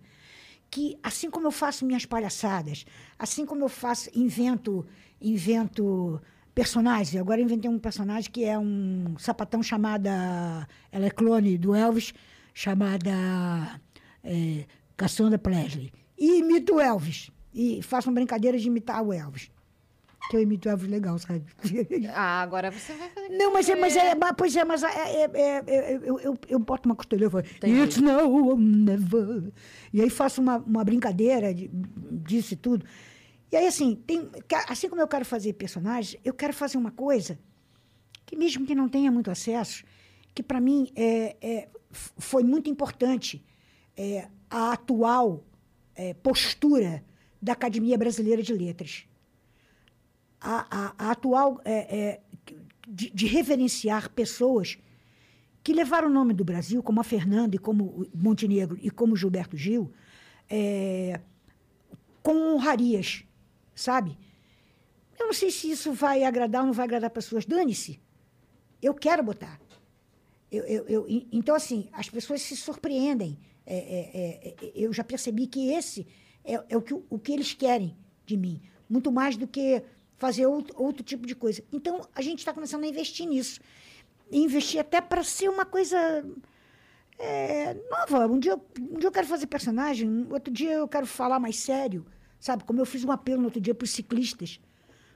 [0.73, 2.83] Que assim como eu faço minhas palhaçadas,
[3.19, 4.83] assim como eu faço, invento,
[5.21, 6.19] invento
[6.55, 7.15] personagens.
[7.15, 10.67] Agora inventei um personagem que é um sapatão chamada.
[10.91, 12.11] Ela é clone do Elvis,
[12.55, 13.11] chamada
[14.23, 14.65] é,
[14.97, 15.91] Cassandra Presley.
[16.17, 17.29] E imito o Elvis.
[17.53, 19.51] E faço uma brincadeira de imitar o Elvis.
[20.29, 21.43] Que eu imito Elvis legal, sabe?
[22.13, 23.29] Ah, agora você vai fazer.
[23.29, 26.37] Não, mas é, mas é, mas, pois é, mas é, é, é, é, eu, eu,
[26.47, 29.51] eu boto uma costelha e falo, it's or never.
[29.91, 31.69] E aí faço uma, uma brincadeira de,
[32.11, 32.85] disso e tudo.
[33.51, 34.29] E aí, assim, tem,
[34.67, 37.37] assim como eu quero fazer personagens, eu quero fazer uma coisa
[38.25, 39.83] que mesmo que não tenha muito acesso,
[40.33, 43.45] que para mim é, é, foi muito importante
[43.95, 45.43] é, a atual
[45.95, 47.03] é, postura
[47.41, 49.05] da Academia Brasileira de Letras
[50.43, 52.21] a, a- a atual é, é,
[52.87, 54.77] de, de reverenciar pessoas
[55.63, 59.55] que levaram o nome do Brasil, como a Fernanda e como Montenegro e como Gilberto
[59.55, 59.91] Gil,
[60.49, 61.21] é,
[62.21, 63.23] com honrarias,
[63.73, 64.17] sabe?
[65.17, 67.45] Eu não sei se isso vai agradar ou não vai agradar pessoas.
[67.45, 67.99] Dane-se.
[68.81, 69.59] Eu quero botar.
[70.51, 73.37] Eu, eu- eu- então, assim, as pessoas se surpreendem.
[73.65, 76.05] É, é, é, eu já percebi que esse
[76.43, 77.95] é, é o, que, o que eles querem
[78.25, 78.61] de mim.
[78.89, 79.81] Muito mais do que
[80.17, 81.63] fazer outro, outro tipo de coisa.
[81.71, 83.59] Então, a gente está começando a investir nisso.
[84.31, 86.25] Investir até para ser uma coisa
[87.19, 88.27] é, nova.
[88.27, 92.05] Um dia, um dia eu quero fazer personagem, outro dia eu quero falar mais sério.
[92.39, 92.63] Sabe?
[92.63, 94.59] Como eu fiz um apelo no outro dia para os ciclistas.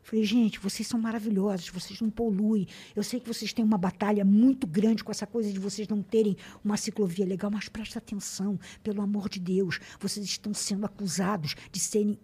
[0.08, 2.66] Falei, gente, vocês são maravilhosos, vocês não poluem.
[2.96, 6.02] Eu sei que vocês têm uma batalha muito grande com essa coisa de vocês não
[6.02, 9.82] terem uma ciclovia legal, mas presta atenção, pelo amor de Deus.
[10.00, 12.18] Vocês estão sendo acusados de serem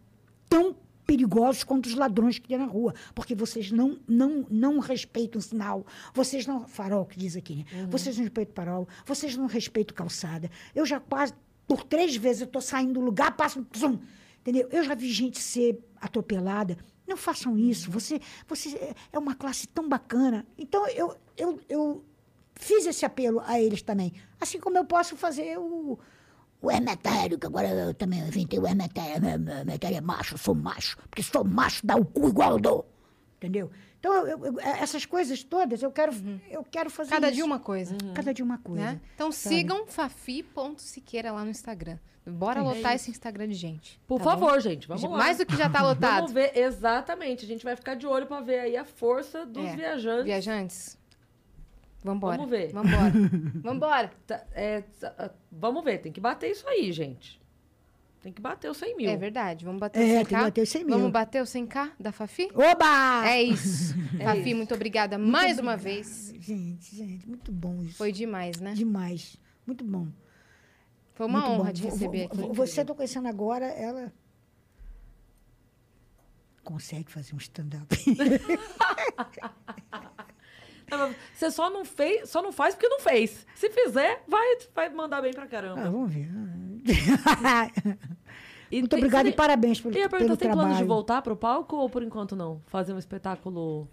[0.47, 0.73] tão
[1.05, 5.41] perigosos quanto os ladrões que tem na rua, porque vocês não não não respeitam o
[5.41, 7.65] sinal, vocês não farol que diz aqui, né?
[7.89, 10.49] Vocês não respeitam farol, vocês não respeitam calçada.
[10.73, 11.34] Eu já quase
[11.67, 13.99] por três vezes eu estou saindo do lugar, passo zum,
[14.41, 14.67] entendeu?
[14.71, 16.77] Eu já vi gente ser atropelada.
[17.07, 17.91] Não façam isso.
[17.91, 20.45] Você você é- é uma classe tão bacana.
[20.57, 22.03] Então eu eu, eu
[22.55, 25.97] fiz esse apelo a eles também, assim como eu posso fazer o
[26.64, 29.23] o hermetério, que agora eu também inventei o hermetério.
[29.60, 30.98] Hermetério é macho, eu sou macho.
[31.10, 32.90] Porque sou macho, dá o cu igual eu dou.
[33.38, 33.69] entendeu?
[33.99, 36.14] Então, eu- eu- essas coisas todas, eu quero,
[36.49, 37.35] eu quero fazer Cada isso.
[37.35, 37.95] dia uma coisa.
[38.14, 38.81] Cada dia uma coisa.
[38.94, 39.02] Né?
[39.15, 39.56] Então sabe?
[39.56, 41.98] sigam fafi.siqueira lá no Instagram.
[42.26, 43.99] Bora lotar esse Instagram de gente.
[44.07, 44.45] Por tá bom?
[44.48, 45.18] favor, gente, vamos lá.
[45.18, 46.15] Mais do que já tá lotado.
[46.19, 47.44] Vamos ver, exatamente.
[47.44, 49.76] A gente vai ficar de olho pra ver aí a força dos É.
[49.76, 50.23] viajantes.
[50.26, 50.98] Viajantes,
[52.03, 52.38] vambora.
[52.38, 52.71] Vamos ver.
[52.73, 53.13] Vambora.
[53.61, 54.11] vambora.
[54.27, 57.41] Tá, é, tá, ah, vamos ver, tem que bater isso aí, gente.
[58.21, 59.09] Tem que bater os 100 mil.
[59.09, 59.65] É verdade.
[59.65, 60.27] Vamos bater É, o 100k.
[60.30, 60.95] tem que bater os 100 mil.
[60.97, 62.47] Vamos bater o 100k da Fafi?
[62.53, 63.27] Oba!
[63.27, 63.95] É isso.
[64.23, 64.55] Fafi, isso.
[64.55, 66.34] muito obrigada mais uma vez.
[66.39, 67.97] Gente, gente, muito bom isso.
[67.97, 68.73] Foi demais, né?
[68.73, 69.35] demais.
[69.67, 70.07] Muito bom.
[71.15, 71.71] Foi uma muito honra bom.
[71.73, 72.55] te Vo- receber vo- aqui.
[72.55, 74.13] Você tô conhecendo agora, ela
[76.63, 77.93] consegue fazer um stand-up.
[81.34, 83.45] Você só não fez, só não faz porque não fez.
[83.55, 85.81] Se fizer, vai, vai mandar bem pra caramba.
[85.81, 86.30] ah, vamos ver.
[88.72, 90.88] E Muito tem- obrigada e parabéns pelo, Eu ia pelo perguntar, tem planos de trabalho.
[90.88, 92.60] voltar pro palco ou por enquanto não?
[92.65, 93.88] Fazer um espetáculo.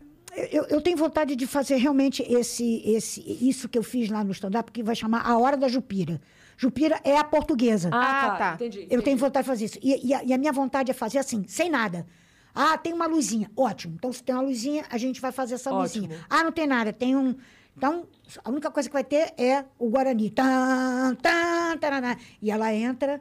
[0.50, 4.30] Eu, eu tenho vontade de fazer realmente esse, esse, isso que eu fiz lá no
[4.32, 6.18] stand-up, que vai chamar A Hora da Jupira.
[6.56, 7.90] Jupira é a portuguesa.
[7.92, 8.54] Ah, tá.
[8.54, 8.78] Entendi.
[8.84, 9.16] Eu tenho entendi.
[9.20, 9.78] vontade de fazer isso.
[9.82, 12.06] E, e a, e a minha vontade é fazer assim, sem nada.
[12.54, 13.50] Ah, tem uma luzinha.
[13.56, 13.94] Ótimo.
[13.96, 16.06] Então, se tem uma luzinha, a gente vai fazer essa Ótimo.
[16.06, 16.24] luzinha.
[16.28, 16.92] Ah, não tem nada.
[16.92, 17.34] Tem um.
[17.76, 18.06] Então,
[18.44, 20.30] a única coisa que vai ter é o Guarani.
[20.30, 22.16] Tan, tan, taraná.
[22.42, 23.20] E ela entra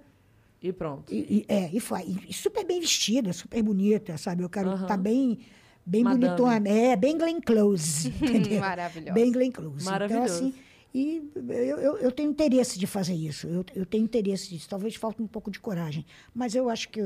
[0.62, 1.14] E pronto.
[1.14, 2.18] e, e- é, e foi.
[2.28, 4.44] E, super bem vestida, super bonita, sabe?
[4.44, 5.40] Eu quero estar bem,
[5.86, 6.26] bem Madame.
[6.26, 6.68] bonitona.
[6.70, 8.12] É, bem Glenn Close.
[8.60, 9.14] Maravilhosa.
[9.14, 9.86] Bem Glenn Close.
[9.86, 10.34] Maravilhoso.
[10.34, 10.54] Então, assim,
[10.94, 13.48] e eu, eu, eu tenho interesse de fazer isso.
[13.48, 14.68] Eu, eu tenho interesse disso.
[14.68, 16.06] Talvez falte um pouco de coragem.
[16.34, 17.00] Mas eu acho que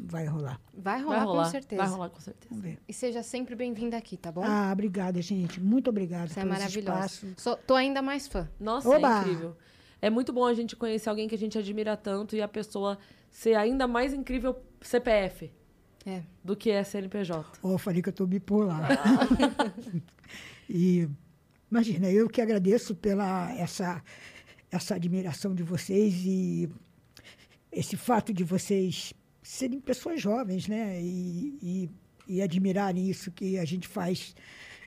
[0.00, 0.60] vai rolar.
[0.74, 1.82] Vai rolar, Vai rolar, com certeza.
[1.82, 2.46] vai rolar com certeza.
[2.50, 2.78] Vamos ver.
[2.88, 4.42] E seja sempre bem-vinda aqui, tá bom?
[4.44, 5.60] Ah, obrigada, gente.
[5.60, 7.26] Muito obrigada Você é maravilhosa.
[7.36, 8.48] Sou- tô ainda mais fã.
[8.58, 9.18] Nossa, Oba!
[9.18, 9.56] é incrível.
[10.02, 12.98] É muito bom a gente conhecer alguém que a gente admira tanto e a pessoa
[13.30, 15.52] ser ainda mais incrível CPF
[16.06, 16.22] É.
[16.42, 17.44] do que é CNPJ.
[17.62, 18.88] Ó, eu falei que eu estou bipolar.
[20.68, 21.06] e
[21.70, 24.02] imagina, eu que agradeço pela essa,
[24.70, 26.68] essa admiração de vocês e
[27.70, 31.00] esse fato de vocês serem pessoas jovens, né?
[31.00, 31.90] E, e,
[32.26, 34.34] e admirarem isso que a gente faz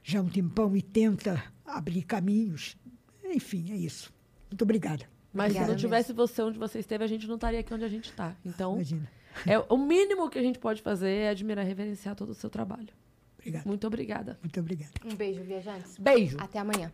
[0.03, 2.77] já há um tempão e tenta abrir caminhos.
[3.23, 4.13] Enfim, é isso.
[4.51, 5.05] Muito obrigada.
[5.33, 5.87] Mas Obrigada se não mesmo.
[5.87, 8.35] tivesse você onde você esteve, a gente não estaria aqui onde a gente está.
[8.45, 9.09] Então, Imagina.
[9.47, 12.49] é o mínimo que a gente pode fazer é admirar e reverenciar todo o seu
[12.49, 12.89] trabalho.
[13.43, 13.65] Obrigado.
[13.65, 14.39] Muito obrigada.
[14.41, 14.93] Muito obrigado.
[15.03, 15.97] Um beijo, viajantes.
[15.97, 16.37] Beijo.
[16.39, 16.91] Até amanhã.